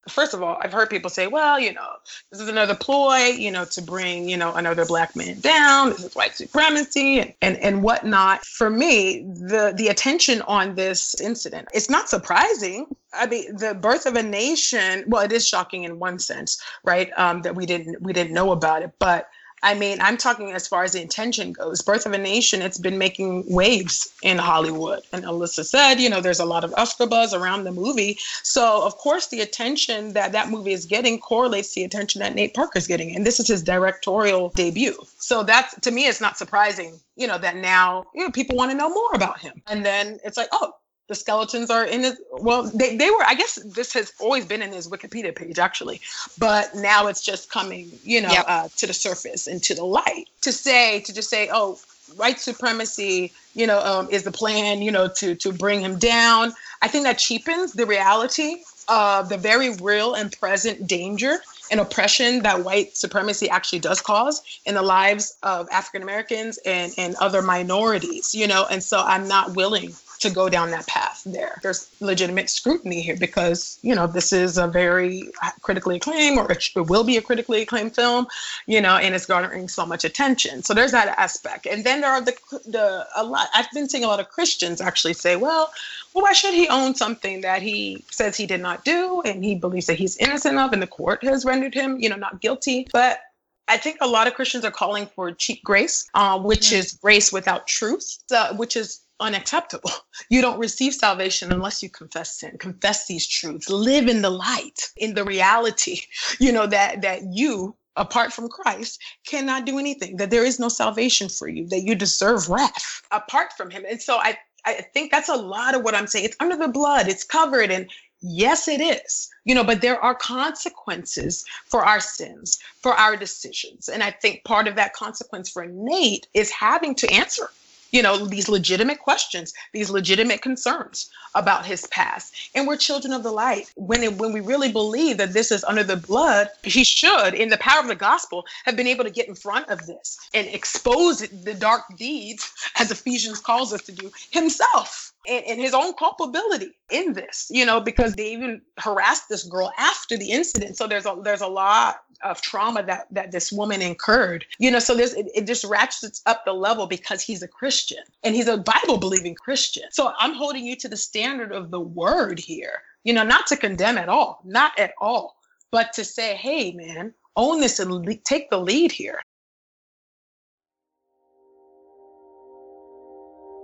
first 0.08 0.34
of 0.34 0.42
all, 0.42 0.58
I've 0.60 0.72
heard 0.72 0.90
people 0.90 1.10
say, 1.10 1.26
well, 1.26 1.58
you 1.58 1.72
know, 1.72 1.88
this 2.30 2.40
is 2.40 2.48
another 2.48 2.74
ploy, 2.74 3.26
you 3.26 3.50
know, 3.50 3.64
to 3.66 3.82
bring, 3.82 4.28
you 4.28 4.36
know, 4.36 4.52
another 4.54 4.84
black 4.84 5.16
man 5.16 5.40
down. 5.40 5.90
This 5.90 6.04
is 6.04 6.14
white 6.14 6.34
supremacy 6.34 7.20
and, 7.20 7.34
and, 7.40 7.56
and 7.58 7.82
whatnot. 7.82 8.44
For 8.44 8.70
me, 8.70 9.22
the, 9.22 9.72
the 9.76 9.88
attention 9.88 10.42
on 10.42 10.74
this 10.74 11.20
incident, 11.20 11.68
it's 11.72 11.90
not 11.90 12.08
surprising. 12.08 12.86
I 13.12 13.26
mean, 13.26 13.56
the 13.56 13.74
birth 13.74 14.06
of 14.06 14.16
a 14.16 14.22
nation, 14.22 15.04
well, 15.06 15.22
it 15.22 15.32
is 15.32 15.46
shocking 15.46 15.84
in 15.84 15.98
one 15.98 16.18
sense, 16.18 16.60
right? 16.84 17.10
Um, 17.16 17.42
that 17.42 17.54
we 17.54 17.66
didn't, 17.66 18.02
we 18.02 18.12
didn't 18.12 18.34
know 18.34 18.52
about 18.52 18.82
it, 18.82 18.92
but 18.98 19.28
I 19.64 19.72
mean, 19.72 19.98
I'm 20.02 20.18
talking 20.18 20.52
as 20.52 20.68
far 20.68 20.84
as 20.84 20.92
the 20.92 21.00
intention 21.00 21.52
goes. 21.52 21.80
Birth 21.80 22.04
of 22.04 22.12
a 22.12 22.18
Nation, 22.18 22.60
it's 22.60 22.76
been 22.76 22.98
making 22.98 23.44
waves 23.48 24.12
in 24.22 24.36
Hollywood. 24.36 25.02
And 25.10 25.24
Alissa 25.24 25.64
said, 25.64 25.94
you 25.94 26.10
know, 26.10 26.20
there's 26.20 26.38
a 26.38 26.44
lot 26.44 26.64
of 26.64 26.74
Oscar 26.76 27.06
buzz 27.06 27.32
around 27.32 27.64
the 27.64 27.72
movie. 27.72 28.18
So, 28.42 28.84
of 28.84 28.96
course, 28.98 29.28
the 29.28 29.40
attention 29.40 30.12
that 30.12 30.32
that 30.32 30.50
movie 30.50 30.72
is 30.72 30.84
getting 30.84 31.18
correlates 31.18 31.72
to 31.72 31.80
the 31.80 31.84
attention 31.84 32.20
that 32.20 32.34
Nate 32.34 32.52
Parker 32.52 32.78
is 32.78 32.86
getting. 32.86 33.16
And 33.16 33.26
this 33.26 33.40
is 33.40 33.48
his 33.48 33.62
directorial 33.62 34.50
debut. 34.50 35.02
So, 35.18 35.42
that's 35.42 35.74
to 35.80 35.90
me, 35.90 36.08
it's 36.08 36.20
not 36.20 36.36
surprising, 36.36 37.00
you 37.16 37.26
know, 37.26 37.38
that 37.38 37.56
now 37.56 38.04
you 38.14 38.22
know, 38.22 38.30
people 38.30 38.56
want 38.56 38.70
to 38.70 38.76
know 38.76 38.90
more 38.90 39.14
about 39.14 39.40
him. 39.40 39.62
And 39.66 39.84
then 39.84 40.18
it's 40.24 40.36
like, 40.36 40.48
oh, 40.52 40.74
the 41.08 41.14
skeletons 41.14 41.70
are 41.70 41.84
in 41.84 42.02
his 42.02 42.20
well 42.32 42.64
they, 42.74 42.96
they 42.96 43.10
were 43.10 43.22
i 43.26 43.34
guess 43.34 43.56
this 43.64 43.92
has 43.92 44.12
always 44.20 44.44
been 44.44 44.62
in 44.62 44.72
his 44.72 44.88
wikipedia 44.88 45.34
page 45.34 45.58
actually 45.58 46.00
but 46.38 46.74
now 46.74 47.06
it's 47.06 47.22
just 47.22 47.50
coming 47.50 47.90
you 48.02 48.20
know 48.20 48.30
yep. 48.30 48.44
uh, 48.48 48.68
to 48.76 48.86
the 48.86 48.94
surface 48.94 49.46
and 49.46 49.62
to 49.62 49.74
the 49.74 49.84
light 49.84 50.28
to 50.40 50.52
say 50.52 51.00
to 51.00 51.12
just 51.12 51.28
say 51.28 51.48
oh 51.52 51.78
white 52.16 52.38
supremacy 52.38 53.32
you 53.54 53.66
know 53.66 53.80
um, 53.80 54.08
is 54.10 54.22
the 54.22 54.32
plan 54.32 54.82
you 54.82 54.90
know 54.90 55.08
to 55.08 55.34
to 55.34 55.52
bring 55.52 55.80
him 55.80 55.98
down 55.98 56.52
i 56.82 56.88
think 56.88 57.04
that 57.04 57.18
cheapens 57.18 57.72
the 57.72 57.86
reality 57.86 58.56
of 58.88 59.28
the 59.28 59.38
very 59.38 59.70
real 59.76 60.14
and 60.14 60.32
present 60.38 60.86
danger 60.86 61.38
and 61.70 61.80
oppression 61.80 62.42
that 62.42 62.62
white 62.62 62.96
supremacy 62.96 63.48
actually 63.48 63.78
does 63.78 64.00
cause 64.00 64.60
in 64.66 64.74
the 64.74 64.82
lives 64.82 65.36
of 65.42 65.66
African 65.72 66.02
Americans 66.02 66.58
and, 66.66 66.92
and 66.98 67.14
other 67.16 67.40
minorities, 67.40 68.34
you 68.34 68.46
know, 68.46 68.66
and 68.70 68.82
so 68.82 69.00
I'm 69.00 69.26
not 69.26 69.56
willing 69.56 69.94
to 70.24 70.30
go 70.30 70.48
down 70.48 70.70
that 70.72 70.86
path 70.86 71.22
there. 71.24 71.58
There's 71.62 71.88
legitimate 72.00 72.50
scrutiny 72.50 73.00
here 73.00 73.16
because, 73.16 73.78
you 73.82 73.94
know, 73.94 74.06
this 74.06 74.32
is 74.32 74.58
a 74.58 74.66
very 74.66 75.30
critically 75.62 75.96
acclaimed 75.96 76.38
or 76.38 76.50
it 76.50 76.68
will 76.74 77.04
be 77.04 77.16
a 77.16 77.22
critically 77.22 77.62
acclaimed 77.62 77.94
film, 77.94 78.26
you 78.66 78.80
know, 78.80 78.96
and 78.96 79.14
it's 79.14 79.26
garnering 79.26 79.68
so 79.68 79.86
much 79.86 80.04
attention. 80.04 80.62
So 80.62 80.74
there's 80.74 80.92
that 80.92 81.08
aspect. 81.18 81.66
And 81.66 81.84
then 81.84 82.00
there 82.00 82.10
are 82.10 82.20
the, 82.20 82.34
the 82.66 83.06
a 83.16 83.24
lot, 83.24 83.48
I've 83.54 83.70
been 83.72 83.88
seeing 83.88 84.04
a 84.04 84.08
lot 84.08 84.20
of 84.20 84.28
Christians 84.28 84.80
actually 84.80 85.14
say, 85.14 85.36
well, 85.36 85.70
well, 86.12 86.22
why 86.22 86.32
should 86.32 86.54
he 86.54 86.68
own 86.68 86.94
something 86.94 87.40
that 87.40 87.60
he 87.62 88.04
says 88.10 88.36
he 88.36 88.46
did 88.46 88.60
not 88.60 88.84
do 88.84 89.20
and 89.24 89.44
he 89.44 89.54
believes 89.54 89.86
that 89.86 89.98
he's 89.98 90.16
innocent 90.18 90.58
of 90.58 90.72
and 90.72 90.80
the 90.80 90.86
court 90.86 91.24
has 91.24 91.44
rendered 91.44 91.74
him, 91.74 91.98
you 92.00 92.08
know, 92.08 92.16
not 92.16 92.40
guilty? 92.40 92.86
But 92.92 93.20
I 93.66 93.78
think 93.78 93.98
a 94.00 94.06
lot 94.06 94.26
of 94.26 94.34
Christians 94.34 94.64
are 94.64 94.70
calling 94.70 95.06
for 95.06 95.32
cheap 95.32 95.62
grace, 95.64 96.08
uh, 96.14 96.38
which 96.38 96.68
mm-hmm. 96.68 96.76
is 96.76 96.92
grace 96.92 97.32
without 97.32 97.66
truth, 97.66 98.18
uh, 98.30 98.54
which 98.54 98.76
is 98.76 99.00
unacceptable. 99.20 99.90
You 100.30 100.40
don't 100.40 100.60
receive 100.60 100.94
salvation 100.94 101.52
unless 101.52 101.82
you 101.82 101.90
confess 101.90 102.38
sin, 102.38 102.56
confess 102.58 103.06
these 103.06 103.26
truths, 103.26 103.68
live 103.68 104.08
in 104.08 104.22
the 104.22 104.30
light, 104.30 104.90
in 104.96 105.14
the 105.14 105.24
reality, 105.24 106.00
you 106.40 106.52
know, 106.52 106.66
that 106.68 107.02
that 107.02 107.22
you 107.32 107.74
apart 107.96 108.32
from 108.32 108.48
Christ 108.48 109.02
cannot 109.26 109.66
do 109.66 109.78
anything, 109.78 110.16
that 110.16 110.30
there 110.30 110.44
is 110.44 110.58
no 110.58 110.68
salvation 110.68 111.28
for 111.28 111.48
you, 111.48 111.66
that 111.68 111.82
you 111.82 111.94
deserve 111.94 112.48
wrath 112.48 113.02
apart 113.10 113.52
from 113.56 113.70
him. 113.70 113.84
And 113.88 114.00
so 114.00 114.16
I 114.18 114.38
I 114.64 114.86
think 114.94 115.10
that's 115.10 115.28
a 115.28 115.36
lot 115.36 115.74
of 115.74 115.82
what 115.82 115.94
I'm 115.94 116.06
saying. 116.06 116.24
It's 116.26 116.36
under 116.40 116.56
the 116.56 116.68
blood, 116.68 117.08
it's 117.08 117.24
covered 117.24 117.70
and 117.70 117.90
Yes, 118.26 118.68
it 118.68 118.80
is. 118.80 119.28
You 119.44 119.54
know, 119.54 119.64
but 119.64 119.82
there 119.82 120.00
are 120.00 120.14
consequences 120.14 121.44
for 121.66 121.84
our 121.84 122.00
sins, 122.00 122.58
for 122.80 122.94
our 122.94 123.16
decisions. 123.16 123.90
And 123.90 124.02
I 124.02 124.12
think 124.12 124.44
part 124.44 124.66
of 124.66 124.76
that 124.76 124.94
consequence 124.94 125.50
for 125.50 125.66
Nate 125.66 126.26
is 126.32 126.50
having 126.50 126.94
to 126.94 127.12
answer 127.12 127.50
you 127.94 128.02
know, 128.02 128.26
these 128.26 128.48
legitimate 128.48 128.98
questions, 128.98 129.54
these 129.72 129.88
legitimate 129.88 130.42
concerns 130.42 131.08
about 131.36 131.64
his 131.64 131.86
past. 131.86 132.34
And 132.52 132.66
we're 132.66 132.76
children 132.76 133.12
of 133.12 133.22
the 133.22 133.30
light. 133.30 133.72
When 133.76 134.02
it, 134.02 134.18
when 134.18 134.32
we 134.32 134.40
really 134.40 134.72
believe 134.72 135.16
that 135.18 135.32
this 135.32 135.52
is 135.52 135.62
under 135.62 135.84
the 135.84 135.96
blood, 135.96 136.48
he 136.64 136.82
should, 136.82 137.34
in 137.34 137.50
the 137.50 137.56
power 137.58 137.80
of 137.80 137.86
the 137.86 137.94
gospel, 137.94 138.46
have 138.64 138.76
been 138.76 138.88
able 138.88 139.04
to 139.04 139.10
get 139.10 139.28
in 139.28 139.36
front 139.36 139.68
of 139.68 139.86
this 139.86 140.18
and 140.34 140.48
expose 140.48 141.20
the 141.20 141.54
dark 141.54 141.82
deeds, 141.96 142.52
as 142.80 142.90
Ephesians 142.90 143.38
calls 143.38 143.72
us 143.72 143.82
to 143.82 143.92
do, 143.92 144.10
himself 144.30 145.12
and, 145.28 145.44
and, 145.46 145.60
his 145.60 145.72
own 145.72 145.94
culpability 145.94 146.72
in 146.90 147.12
this, 147.12 147.48
you 147.50 147.64
know, 147.64 147.80
because 147.80 148.14
they 148.14 148.32
even 148.32 148.60
harassed 148.78 149.28
this 149.28 149.44
girl 149.44 149.72
after 149.78 150.18
the 150.18 150.32
incident. 150.32 150.76
So 150.76 150.86
there's 150.86 151.06
a 151.06 151.16
there's 151.22 151.40
a 151.40 151.46
lot 151.46 152.02
of 152.24 152.40
trauma 152.40 152.82
that 152.82 153.06
that 153.10 153.32
this 153.32 153.52
woman 153.52 153.82
incurred, 153.82 154.44
you 154.58 154.70
know. 154.70 154.78
So 154.78 154.94
there's 154.94 155.14
it, 155.14 155.28
it 155.34 155.46
just 155.46 155.64
ratchets 155.64 156.22
up 156.26 156.44
the 156.44 156.52
level 156.52 156.86
because 156.86 157.22
he's 157.22 157.42
a 157.42 157.48
Christian 157.48 158.02
and 158.22 158.34
he's 158.34 158.48
a 158.48 158.56
Bible 158.56 158.98
believing 158.98 159.34
Christian. 159.34 159.84
So 159.90 160.12
I'm 160.18 160.34
holding 160.34 160.64
you 160.64 160.76
to 160.76 160.88
the 160.88 160.96
standard 160.96 161.52
of 161.52 161.70
the 161.70 161.80
word 161.80 162.38
here, 162.38 162.82
you 163.04 163.12
know, 163.12 163.24
not 163.24 163.46
to 163.48 163.56
condemn 163.56 163.98
at 163.98 164.08
all, 164.08 164.40
not 164.44 164.78
at 164.78 164.94
all, 165.00 165.36
but 165.70 165.92
to 165.94 166.04
say, 166.04 166.34
hey, 166.34 166.72
man, 166.72 167.14
own 167.36 167.60
this 167.60 167.78
and 167.78 167.90
le- 167.90 168.16
take 168.16 168.50
the 168.50 168.58
lead 168.58 168.92
here. 168.92 169.20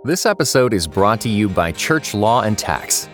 This 0.02 0.24
episode 0.24 0.72
is 0.72 0.86
brought 0.86 1.20
to 1.20 1.28
you 1.28 1.46
by 1.46 1.72
Church 1.72 2.14
Law 2.14 2.40
and 2.40 2.56
Tax. 2.56 3.06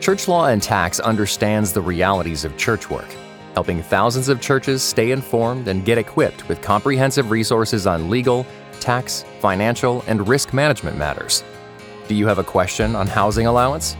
Church 0.00 0.28
Law 0.28 0.46
and 0.46 0.62
Tax 0.62 0.98
understands 0.98 1.74
the 1.74 1.82
realities 1.82 2.46
of 2.46 2.56
church 2.56 2.88
work, 2.88 3.06
helping 3.54 3.82
thousands 3.82 4.28
of 4.28 4.40
churches 4.40 4.82
stay 4.82 5.10
informed 5.10 5.68
and 5.68 5.84
get 5.84 5.98
equipped 5.98 6.48
with 6.48 6.60
comprehensive 6.60 7.30
resources 7.30 7.86
on 7.86 8.10
legal, 8.10 8.46
tax, 8.80 9.24
financial, 9.40 10.04
and 10.06 10.26
risk 10.26 10.52
management 10.52 10.96
matters. 10.96 11.44
Do 12.08 12.14
you 12.14 12.26
have 12.26 12.38
a 12.38 12.44
question 12.44 12.96
on 12.96 13.06
housing 13.06 13.46
allowance? 13.46 13.96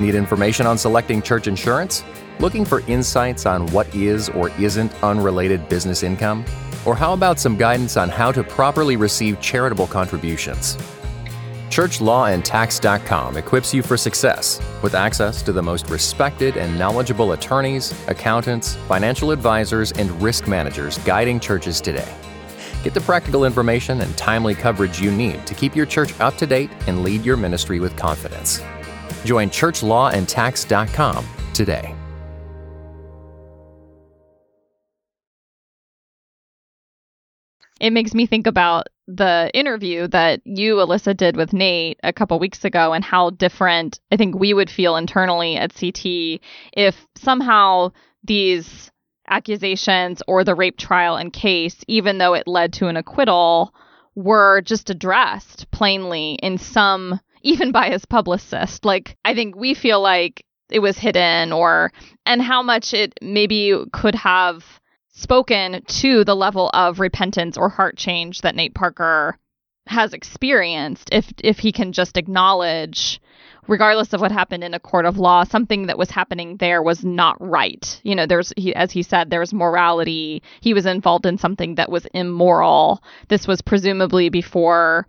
Need 0.00 0.14
information 0.14 0.66
on 0.66 0.76
selecting 0.76 1.22
church 1.22 1.46
insurance? 1.46 2.02
Looking 2.40 2.64
for 2.64 2.80
insights 2.88 3.46
on 3.46 3.66
what 3.68 3.94
is 3.94 4.28
or 4.30 4.50
isn't 4.60 4.92
unrelated 5.04 5.68
business 5.68 6.02
income? 6.02 6.44
Or 6.84 6.96
how 6.96 7.12
about 7.12 7.38
some 7.38 7.56
guidance 7.56 7.96
on 7.96 8.08
how 8.08 8.32
to 8.32 8.42
properly 8.42 8.96
receive 8.96 9.40
charitable 9.40 9.86
contributions? 9.86 10.76
ChurchLawAndTax.com 11.74 13.36
equips 13.36 13.74
you 13.74 13.82
for 13.82 13.96
success 13.96 14.60
with 14.80 14.94
access 14.94 15.42
to 15.42 15.50
the 15.50 15.60
most 15.60 15.90
respected 15.90 16.56
and 16.56 16.78
knowledgeable 16.78 17.32
attorneys, 17.32 17.92
accountants, 18.06 18.76
financial 18.86 19.32
advisors, 19.32 19.90
and 19.90 20.08
risk 20.22 20.46
managers 20.46 20.98
guiding 20.98 21.40
churches 21.40 21.80
today. 21.80 22.14
Get 22.84 22.94
the 22.94 23.00
practical 23.00 23.44
information 23.44 24.02
and 24.02 24.16
timely 24.16 24.54
coverage 24.54 25.00
you 25.00 25.10
need 25.10 25.48
to 25.48 25.54
keep 25.54 25.74
your 25.74 25.84
church 25.84 26.14
up 26.20 26.36
to 26.36 26.46
date 26.46 26.70
and 26.86 27.02
lead 27.02 27.24
your 27.24 27.36
ministry 27.36 27.80
with 27.80 27.96
confidence. 27.96 28.62
Join 29.24 29.50
ChurchLawAndTax.com 29.50 31.26
today. 31.52 31.96
It 37.84 37.92
makes 37.92 38.14
me 38.14 38.24
think 38.24 38.46
about 38.46 38.86
the 39.06 39.50
interview 39.52 40.08
that 40.08 40.40
you, 40.46 40.76
Alissa, 40.76 41.14
did 41.14 41.36
with 41.36 41.52
Nate 41.52 42.00
a 42.02 42.14
couple 42.14 42.38
weeks 42.38 42.64
ago 42.64 42.94
and 42.94 43.04
how 43.04 43.28
different 43.28 44.00
I 44.10 44.16
think 44.16 44.34
we 44.34 44.54
would 44.54 44.70
feel 44.70 44.96
internally 44.96 45.56
at 45.56 45.74
CT 45.74 46.40
if 46.72 47.06
somehow 47.14 47.92
these 48.22 48.90
accusations 49.28 50.22
or 50.26 50.44
the 50.44 50.54
rape 50.54 50.78
trial 50.78 51.16
and 51.16 51.30
case, 51.30 51.76
even 51.86 52.16
though 52.16 52.32
it 52.32 52.48
led 52.48 52.72
to 52.72 52.86
an 52.86 52.96
acquittal, 52.96 53.74
were 54.14 54.62
just 54.62 54.88
addressed 54.88 55.70
plainly 55.70 56.38
in 56.42 56.56
some, 56.56 57.20
even 57.42 57.70
by 57.70 57.90
his 57.90 58.06
publicist. 58.06 58.86
Like, 58.86 59.18
I 59.26 59.34
think 59.34 59.56
we 59.56 59.74
feel 59.74 60.00
like 60.00 60.46
it 60.70 60.78
was 60.78 60.96
hidden 60.96 61.52
or, 61.52 61.92
and 62.24 62.40
how 62.40 62.62
much 62.62 62.94
it 62.94 63.12
maybe 63.20 63.78
could 63.92 64.14
have 64.14 64.64
spoken 65.14 65.82
to 65.86 66.24
the 66.24 66.34
level 66.34 66.70
of 66.74 67.00
repentance 67.00 67.56
or 67.56 67.68
heart 67.68 67.96
change 67.96 68.42
that 68.42 68.56
Nate 68.56 68.74
Parker 68.74 69.38
has 69.86 70.12
experienced 70.12 71.10
if 71.12 71.32
if 71.42 71.58
he 71.58 71.70
can 71.70 71.92
just 71.92 72.16
acknowledge 72.16 73.20
regardless 73.68 74.12
of 74.12 74.20
what 74.20 74.32
happened 74.32 74.64
in 74.64 74.74
a 74.74 74.80
court 74.80 75.04
of 75.04 75.18
law 75.18 75.44
something 75.44 75.86
that 75.86 75.98
was 75.98 76.10
happening 76.10 76.56
there 76.56 76.82
was 76.82 77.04
not 77.04 77.36
right. 77.40 78.00
You 78.02 78.14
know 78.14 78.26
there's 78.26 78.52
he, 78.56 78.74
as 78.74 78.90
he 78.90 79.02
said 79.02 79.30
there 79.30 79.40
was 79.40 79.52
morality. 79.52 80.42
He 80.60 80.74
was 80.74 80.86
involved 80.86 81.26
in 81.26 81.38
something 81.38 81.76
that 81.76 81.90
was 81.90 82.06
immoral. 82.14 83.02
This 83.28 83.46
was 83.46 83.60
presumably 83.60 84.30
before 84.30 85.06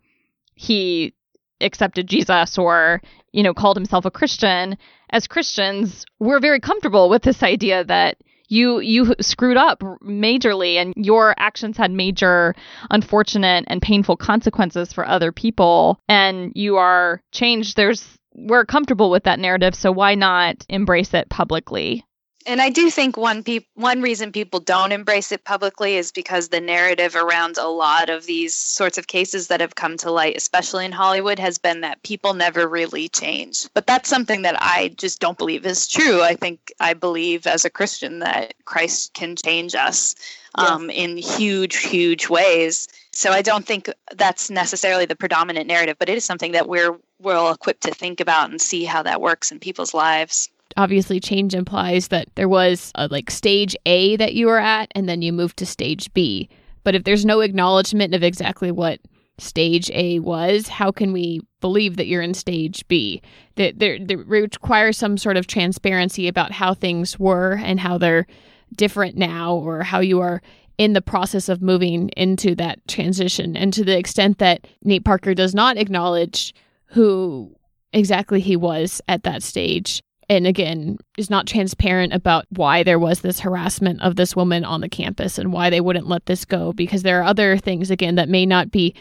he 0.53 1.13
accepted 1.61 2.07
Jesus 2.07 2.57
or 2.57 3.01
you 3.31 3.43
know 3.43 3.53
called 3.53 3.77
himself 3.77 4.05
a 4.05 4.11
Christian. 4.11 4.77
As 5.09 5.25
Christians 5.25 6.05
we're 6.19 6.41
very 6.41 6.59
comfortable 6.59 7.09
with 7.09 7.23
this 7.23 7.41
idea 7.41 7.85
that 7.85 8.17
you 8.47 8.79
you 8.79 9.15
screwed 9.21 9.57
up 9.57 9.79
majorly 10.03 10.75
and 10.75 10.93
your 10.95 11.33
actions 11.37 11.77
had 11.77 11.91
major 11.91 12.55
unfortunate 12.89 13.65
and 13.67 13.81
painful 13.81 14.17
consequences 14.17 14.93
for 14.93 15.07
other 15.07 15.31
people. 15.31 15.99
And 16.07 16.51
you 16.55 16.77
are 16.77 17.21
changed. 17.31 17.75
There's 17.75 18.17
we're 18.33 18.65
comfortable 18.65 19.09
with 19.09 19.23
that 19.23 19.39
narrative 19.39 19.73
so 19.73 19.91
why 19.91 20.13
not 20.15 20.65
embrace 20.67 21.13
it 21.13 21.29
publicly 21.29 22.03
and 22.45 22.61
I 22.61 22.69
do 22.69 22.89
think 22.89 23.17
one 23.17 23.43
pe- 23.43 23.65
one 23.75 24.01
reason 24.01 24.31
people 24.31 24.59
don't 24.59 24.91
embrace 24.91 25.31
it 25.31 25.43
publicly 25.43 25.95
is 25.95 26.11
because 26.11 26.49
the 26.49 26.61
narrative 26.61 27.15
around 27.15 27.57
a 27.57 27.67
lot 27.67 28.09
of 28.09 28.25
these 28.25 28.53
sorts 28.53 28.97
of 28.97 29.07
cases 29.07 29.47
that 29.47 29.61
have 29.61 29.75
come 29.75 29.97
to 29.97 30.11
light, 30.11 30.37
especially 30.37 30.85
in 30.85 30.91
Hollywood, 30.91 31.39
has 31.39 31.57
been 31.57 31.81
that 31.81 32.03
people 32.03 32.33
never 32.33 32.67
really 32.67 33.09
change. 33.09 33.67
But 33.73 33.87
that's 33.87 34.09
something 34.09 34.43
that 34.43 34.55
I 34.59 34.93
just 34.97 35.19
don't 35.19 35.37
believe 35.37 35.65
is 35.65 35.87
true. 35.87 36.21
I 36.21 36.35
think 36.35 36.71
I 36.79 36.93
believe 36.93 37.47
as 37.47 37.65
a 37.65 37.69
Christian 37.69 38.19
that 38.19 38.53
Christ 38.65 39.13
can 39.13 39.35
change 39.35 39.73
us 39.73 40.15
um, 40.55 40.89
in 40.89 41.17
huge, 41.17 41.77
huge 41.77 42.29
ways. 42.29 42.87
So 43.11 43.31
I 43.31 43.41
don't 43.41 43.65
think 43.65 43.89
that's 44.13 44.49
necessarily 44.49 45.05
the 45.05 45.15
predominant 45.15 45.67
narrative, 45.67 45.97
but 45.99 46.09
it 46.09 46.17
is 46.17 46.25
something 46.25 46.51
that 46.51 46.67
we're 46.69 46.97
well 47.19 47.51
equipped 47.51 47.81
to 47.83 47.91
think 47.91 48.19
about 48.19 48.49
and 48.49 48.61
see 48.61 48.83
how 48.83 49.01
that 49.03 49.21
works 49.21 49.51
in 49.51 49.59
people's 49.59 49.93
lives 49.93 50.49
obviously 50.77 51.19
change 51.19 51.53
implies 51.53 52.09
that 52.09 52.27
there 52.35 52.49
was 52.49 52.91
a 52.95 53.07
like 53.07 53.31
stage 53.31 53.75
A 53.85 54.15
that 54.17 54.33
you 54.33 54.47
were 54.47 54.59
at 54.59 54.91
and 54.95 55.07
then 55.07 55.21
you 55.21 55.31
moved 55.33 55.57
to 55.57 55.65
stage 55.65 56.13
B. 56.13 56.49
But 56.83 56.95
if 56.95 57.03
there's 57.03 57.25
no 57.25 57.39
acknowledgement 57.41 58.13
of 58.13 58.23
exactly 58.23 58.71
what 58.71 58.99
stage 59.37 59.89
A 59.91 60.19
was, 60.19 60.67
how 60.67 60.91
can 60.91 61.11
we 61.11 61.41
believe 61.59 61.97
that 61.97 62.07
you're 62.07 62.21
in 62.21 62.33
stage 62.33 62.87
B? 62.87 63.21
That 63.55 63.79
there, 63.79 63.97
there 63.99 64.17
requires 64.17 64.97
some 64.97 65.17
sort 65.17 65.37
of 65.37 65.47
transparency 65.47 66.27
about 66.27 66.51
how 66.51 66.73
things 66.73 67.19
were 67.19 67.53
and 67.53 67.79
how 67.79 67.97
they're 67.97 68.27
different 68.75 69.15
now 69.15 69.55
or 69.55 69.83
how 69.83 69.99
you 69.99 70.21
are 70.21 70.41
in 70.77 70.93
the 70.93 71.01
process 71.01 71.49
of 71.49 71.61
moving 71.61 72.09
into 72.09 72.55
that 72.55 72.85
transition. 72.87 73.55
And 73.55 73.73
to 73.73 73.83
the 73.83 73.97
extent 73.97 74.39
that 74.39 74.67
Nate 74.83 75.05
Parker 75.05 75.33
does 75.33 75.55
not 75.55 75.77
acknowledge 75.77 76.53
who 76.87 77.55
exactly 77.93 78.41
he 78.41 78.55
was 78.55 79.01
at 79.07 79.23
that 79.23 79.41
stage, 79.41 80.03
and 80.29 80.47
again 80.47 80.97
is 81.17 81.29
not 81.29 81.47
transparent 81.47 82.13
about 82.13 82.45
why 82.49 82.83
there 82.83 82.99
was 82.99 83.21
this 83.21 83.39
harassment 83.39 84.01
of 84.01 84.15
this 84.15 84.35
woman 84.35 84.63
on 84.63 84.81
the 84.81 84.89
campus 84.89 85.37
and 85.37 85.51
why 85.53 85.69
they 85.69 85.81
wouldn't 85.81 86.07
let 86.07 86.25
this 86.25 86.45
go 86.45 86.73
because 86.73 87.03
there 87.03 87.19
are 87.19 87.23
other 87.23 87.57
things 87.57 87.91
again 87.91 88.15
that 88.15 88.29
may 88.29 88.45
not 88.45 88.71
be 88.71 88.95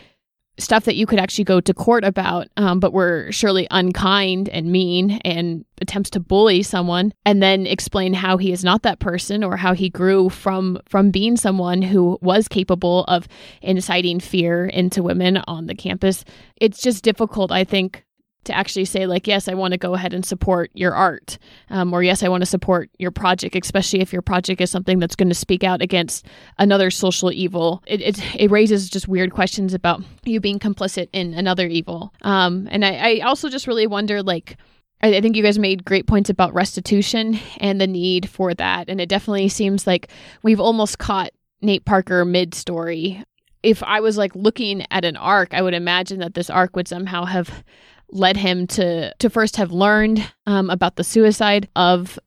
stuff 0.58 0.84
that 0.84 0.94
you 0.94 1.04
could 1.04 1.18
actually 1.18 1.44
go 1.44 1.60
to 1.60 1.74
court 1.74 2.04
about 2.04 2.46
um, 2.56 2.78
but 2.78 2.92
were 2.92 3.30
surely 3.32 3.66
unkind 3.70 4.48
and 4.50 4.70
mean 4.70 5.12
and 5.24 5.64
attempts 5.80 6.10
to 6.10 6.20
bully 6.20 6.62
someone 6.62 7.12
and 7.24 7.42
then 7.42 7.66
explain 7.66 8.14
how 8.14 8.37
he 8.37 8.52
is 8.52 8.62
not 8.62 8.82
that 8.82 9.00
person 9.00 9.42
or 9.42 9.56
how 9.56 9.74
he 9.74 9.88
grew 9.88 10.28
from 10.28 10.78
from 10.88 11.10
being 11.10 11.37
someone 11.37 11.82
who 11.82 12.18
was 12.22 12.46
capable 12.46 13.04
of 13.04 13.26
inciting 13.62 14.20
fear 14.20 14.66
into 14.66 15.02
women 15.02 15.38
on 15.48 15.66
the 15.66 15.74
campus. 15.74 16.24
It's 16.56 16.80
just 16.80 17.02
difficult 17.02 17.50
i 17.50 17.64
think 17.64 18.04
to 18.44 18.57
actually 18.57 18.85
say 18.85 19.07
like 19.07 19.26
yes 19.26 19.48
i 19.48 19.54
want 19.54 19.72
to 19.72 19.78
go 19.78 19.94
ahead 19.94 20.14
and 20.14 20.24
support 20.24 20.70
your 20.74 20.94
art 20.94 21.38
um, 21.70 21.92
or 21.92 22.02
yes 22.02 22.22
i 22.22 22.28
want 22.28 22.42
to 22.42 22.46
support 22.46 22.90
your 22.98 23.11
project 23.11 23.57
especially 23.57 24.00
if 24.00 24.12
your 24.12 24.22
project 24.22 24.61
is 24.61 24.70
something 24.70 24.98
that's 24.98 25.16
going 25.16 25.28
to 25.28 25.35
speak 25.35 25.64
out 25.64 25.83
against 25.83 26.26
another 26.59 26.90
social 26.90 27.33
evil 27.33 27.83
it, 27.87 28.00
it, 28.00 28.37
it, 28.37 28.50
raises 28.50 28.88
just 28.88 29.09
weird 29.09 29.33
questions 29.33 29.74
about 29.74 30.02
you 30.24 30.40
being 30.40 30.59
complicit 30.59 31.09
in 31.12 31.35
another 31.35 31.66
evil 31.66 32.12
um, 32.22 32.68
and 32.70 32.85
I, 32.85 33.18
I 33.18 33.20
also 33.20 33.48
just 33.48 33.66
really 33.66 33.87
wonder 33.87 34.22
like 34.22 34.57
I 35.04 35.20
think 35.20 35.37
you 35.37 35.42
guys 35.42 35.59
made 35.59 35.85
great 35.85 36.07
points 36.07 36.30
about 36.30 36.54
restitution 36.54 37.38
and 37.59 37.78
the 37.78 37.87
need 37.87 38.28
for 38.28 38.54
that. 38.54 38.88
And 38.88 39.02
it 39.02 39.09
definitely 39.09 39.50
seems 39.50 39.87
like 39.87 40.09
we've 40.42 40.61
almost 40.61 40.98
caught 40.98 41.30
Nate 41.61 41.85
Parker 41.85 42.24
mid 42.24 42.54
story. 42.54 43.22
If 43.62 43.83
I 43.83 44.00
was 44.00 44.16
like 44.16 44.35
looking 44.35 44.87
at 44.90 45.04
an 45.04 45.16
arc, 45.16 45.52
I 45.52 45.61
would 45.61 45.74
imagine 45.74 46.20
that 46.20 46.35
this 46.35 46.48
arc 46.48 46.74
would 46.74 46.88
somehow 46.88 47.24
have 47.24 47.64
led 48.10 48.36
him 48.36 48.66
to 48.68 49.14
to 49.14 49.30
first 49.30 49.56
have 49.56 49.72
learned 49.72 50.26
um, 50.46 50.70
about 50.70 50.96
the 50.96 51.04
suicide 51.04 51.68
of 51.76 52.18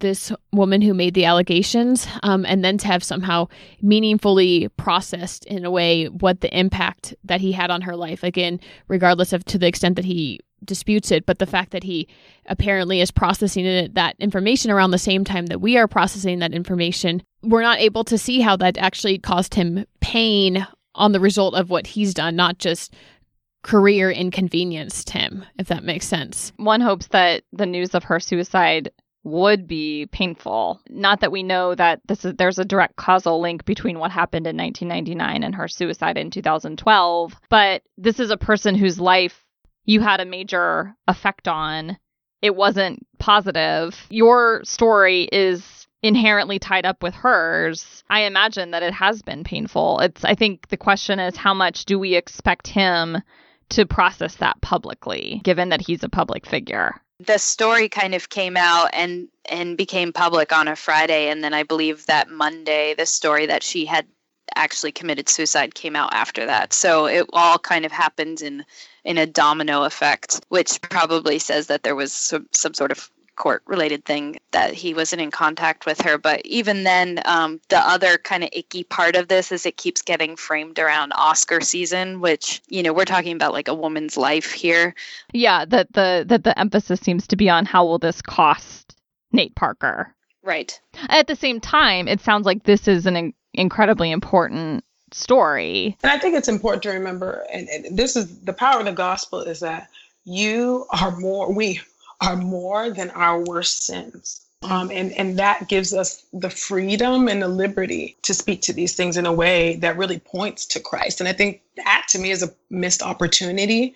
this 0.00 0.32
woman 0.52 0.82
who 0.82 0.94
made 0.94 1.14
the 1.14 1.24
allegations, 1.24 2.06
um, 2.22 2.44
and 2.46 2.64
then 2.64 2.78
to 2.78 2.86
have 2.86 3.04
somehow 3.04 3.46
meaningfully 3.80 4.68
processed 4.76 5.44
in 5.46 5.64
a 5.64 5.70
way 5.70 6.06
what 6.06 6.40
the 6.40 6.58
impact 6.58 7.14
that 7.24 7.40
he 7.40 7.52
had 7.52 7.70
on 7.70 7.82
her 7.82 7.96
life. 7.96 8.22
Again, 8.22 8.60
regardless 8.88 9.32
of 9.32 9.44
to 9.46 9.58
the 9.58 9.66
extent 9.66 9.96
that 9.96 10.04
he 10.04 10.40
disputes 10.64 11.10
it, 11.10 11.26
but 11.26 11.38
the 11.38 11.46
fact 11.46 11.70
that 11.72 11.84
he 11.84 12.08
apparently 12.46 13.00
is 13.00 13.10
processing 13.10 13.66
it, 13.66 13.94
that 13.94 14.16
information 14.18 14.70
around 14.70 14.90
the 14.90 14.98
same 14.98 15.24
time 15.24 15.46
that 15.46 15.60
we 15.60 15.76
are 15.76 15.86
processing 15.86 16.38
that 16.38 16.54
information, 16.54 17.22
we're 17.42 17.62
not 17.62 17.78
able 17.78 18.04
to 18.04 18.18
see 18.18 18.40
how 18.40 18.56
that 18.56 18.78
actually 18.78 19.18
caused 19.18 19.54
him 19.54 19.84
pain 20.00 20.66
on 20.94 21.12
the 21.12 21.20
result 21.20 21.54
of 21.54 21.70
what 21.70 21.86
he's 21.86 22.14
done, 22.14 22.36
not 22.36 22.58
just 22.58 22.94
career 23.64 24.10
inconvenienced 24.10 25.10
him, 25.10 25.44
if 25.58 25.66
that 25.68 25.82
makes 25.82 26.06
sense. 26.06 26.52
One 26.56 26.80
hopes 26.80 27.08
that 27.08 27.42
the 27.52 27.66
news 27.66 27.94
of 27.94 28.04
her 28.04 28.20
suicide 28.20 28.90
would 29.24 29.66
be 29.66 30.06
painful. 30.12 30.80
Not 30.88 31.20
that 31.20 31.32
we 31.32 31.42
know 31.42 31.74
that 31.74 32.00
this 32.06 32.26
is 32.26 32.34
there's 32.34 32.58
a 32.58 32.64
direct 32.64 32.96
causal 32.96 33.40
link 33.40 33.64
between 33.64 33.98
what 33.98 34.10
happened 34.10 34.46
in 34.46 34.56
1999 34.56 35.42
and 35.42 35.54
her 35.54 35.66
suicide 35.66 36.18
in 36.18 36.30
2012, 36.30 37.34
but 37.48 37.82
this 37.96 38.20
is 38.20 38.30
a 38.30 38.36
person 38.36 38.74
whose 38.74 39.00
life 39.00 39.44
you 39.86 40.00
had 40.00 40.20
a 40.20 40.26
major 40.26 40.94
effect 41.08 41.48
on. 41.48 41.96
It 42.42 42.54
wasn't 42.54 43.06
positive. 43.18 43.98
Your 44.10 44.60
story 44.64 45.26
is 45.32 45.86
inherently 46.02 46.58
tied 46.58 46.84
up 46.84 47.02
with 47.02 47.14
hers. 47.14 48.04
I 48.10 48.24
imagine 48.24 48.72
that 48.72 48.82
it 48.82 48.92
has 48.92 49.22
been 49.22 49.42
painful. 49.42 50.00
It's 50.00 50.22
I 50.22 50.34
think 50.34 50.68
the 50.68 50.76
question 50.76 51.18
is 51.18 51.34
how 51.34 51.54
much 51.54 51.86
do 51.86 51.98
we 51.98 52.14
expect 52.14 52.66
him 52.66 53.22
to 53.70 53.86
process 53.86 54.36
that 54.36 54.60
publicly, 54.60 55.40
given 55.44 55.68
that 55.70 55.80
he's 55.80 56.02
a 56.02 56.08
public 56.08 56.46
figure. 56.46 57.00
The 57.20 57.38
story 57.38 57.88
kind 57.88 58.14
of 58.14 58.28
came 58.28 58.56
out 58.56 58.90
and 58.92 59.28
and 59.46 59.76
became 59.76 60.12
public 60.12 60.52
on 60.52 60.68
a 60.68 60.76
Friday, 60.76 61.28
and 61.28 61.44
then 61.44 61.54
I 61.54 61.62
believe 61.62 62.06
that 62.06 62.30
Monday, 62.30 62.94
the 62.94 63.06
story 63.06 63.46
that 63.46 63.62
she 63.62 63.84
had 63.84 64.06
actually 64.56 64.92
committed 64.92 65.28
suicide 65.28 65.74
came 65.74 65.96
out 65.96 66.12
after 66.12 66.46
that. 66.46 66.72
So 66.72 67.06
it 67.06 67.26
all 67.32 67.58
kind 67.58 67.84
of 67.84 67.92
happened 67.92 68.42
in 68.42 68.64
in 69.04 69.18
a 69.18 69.26
domino 69.26 69.84
effect, 69.84 70.40
which 70.48 70.80
probably 70.82 71.38
says 71.38 71.66
that 71.66 71.82
there 71.82 71.94
was 71.94 72.12
some, 72.12 72.48
some 72.52 72.74
sort 72.74 72.90
of 72.90 73.10
court 73.36 73.62
related 73.66 74.04
thing 74.04 74.36
that 74.52 74.74
he 74.74 74.94
wasn't 74.94 75.22
in 75.22 75.30
contact 75.30 75.86
with 75.86 76.00
her. 76.02 76.18
But 76.18 76.44
even 76.44 76.84
then, 76.84 77.20
um, 77.24 77.60
the 77.68 77.78
other 77.78 78.18
kind 78.18 78.44
of 78.44 78.50
icky 78.52 78.84
part 78.84 79.16
of 79.16 79.28
this 79.28 79.52
is 79.52 79.66
it 79.66 79.76
keeps 79.76 80.02
getting 80.02 80.36
framed 80.36 80.78
around 80.78 81.12
Oscar 81.12 81.60
season, 81.60 82.20
which, 82.20 82.62
you 82.68 82.82
know, 82.82 82.92
we're 82.92 83.04
talking 83.04 83.34
about 83.34 83.52
like 83.52 83.68
a 83.68 83.74
woman's 83.74 84.16
life 84.16 84.52
here. 84.52 84.94
Yeah, 85.32 85.64
that 85.66 85.92
the 85.92 86.24
that 86.28 86.44
the 86.44 86.58
emphasis 86.58 87.00
seems 87.00 87.26
to 87.28 87.36
be 87.36 87.50
on 87.50 87.66
how 87.66 87.84
will 87.84 87.98
this 87.98 88.22
cost 88.22 88.94
Nate 89.32 89.54
Parker. 89.54 90.14
Right. 90.42 90.78
At 91.08 91.26
the 91.26 91.36
same 91.36 91.60
time, 91.60 92.06
it 92.06 92.20
sounds 92.20 92.46
like 92.46 92.64
this 92.64 92.86
is 92.86 93.06
an 93.06 93.16
in- 93.16 93.34
incredibly 93.54 94.10
important 94.10 94.84
story. 95.12 95.96
And 96.02 96.12
I 96.12 96.18
think 96.18 96.36
it's 96.36 96.48
important 96.48 96.82
to 96.82 96.90
remember, 96.90 97.46
and, 97.52 97.68
and 97.68 97.96
this 97.96 98.16
is 98.16 98.40
the 98.40 98.52
power 98.52 98.80
of 98.80 98.84
the 98.84 98.92
gospel 98.92 99.40
is 99.40 99.60
that 99.60 99.88
you 100.24 100.86
are 100.90 101.16
more, 101.18 101.52
we 101.52 101.80
are 102.24 102.36
more 102.36 102.90
than 102.90 103.10
our 103.10 103.40
worst 103.44 103.84
sins. 103.86 104.40
Um, 104.62 104.90
and, 104.90 105.12
and 105.12 105.38
that 105.38 105.68
gives 105.68 105.92
us 105.92 106.24
the 106.32 106.48
freedom 106.48 107.28
and 107.28 107.42
the 107.42 107.48
liberty 107.48 108.16
to 108.22 108.32
speak 108.32 108.62
to 108.62 108.72
these 108.72 108.94
things 108.94 109.18
in 109.18 109.26
a 109.26 109.32
way 109.32 109.76
that 109.76 109.98
really 109.98 110.18
points 110.18 110.64
to 110.66 110.80
Christ. 110.80 111.20
And 111.20 111.28
I 111.28 111.34
think 111.34 111.60
that 111.76 112.06
to 112.08 112.18
me 112.18 112.30
is 112.30 112.42
a 112.42 112.50
missed 112.70 113.02
opportunity 113.02 113.92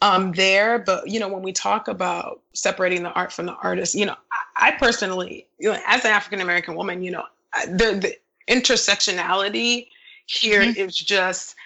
um, 0.00 0.30
there. 0.32 0.78
But, 0.78 1.08
you 1.08 1.18
know, 1.18 1.26
when 1.26 1.42
we 1.42 1.52
talk 1.52 1.88
about 1.88 2.40
separating 2.52 3.02
the 3.02 3.10
art 3.14 3.32
from 3.32 3.46
the 3.46 3.54
artist, 3.54 3.96
you 3.96 4.06
know, 4.06 4.14
I, 4.56 4.68
I 4.68 4.70
personally, 4.72 5.48
you 5.58 5.72
know, 5.72 5.78
as 5.88 6.04
an 6.04 6.12
African 6.12 6.40
American 6.40 6.76
woman, 6.76 7.02
you 7.02 7.10
know, 7.10 7.24
the, 7.66 7.98
the 8.00 8.16
intersectionality 8.48 9.88
here 10.26 10.62
mm-hmm. 10.62 10.78
is 10.78 10.96
just 10.96 11.56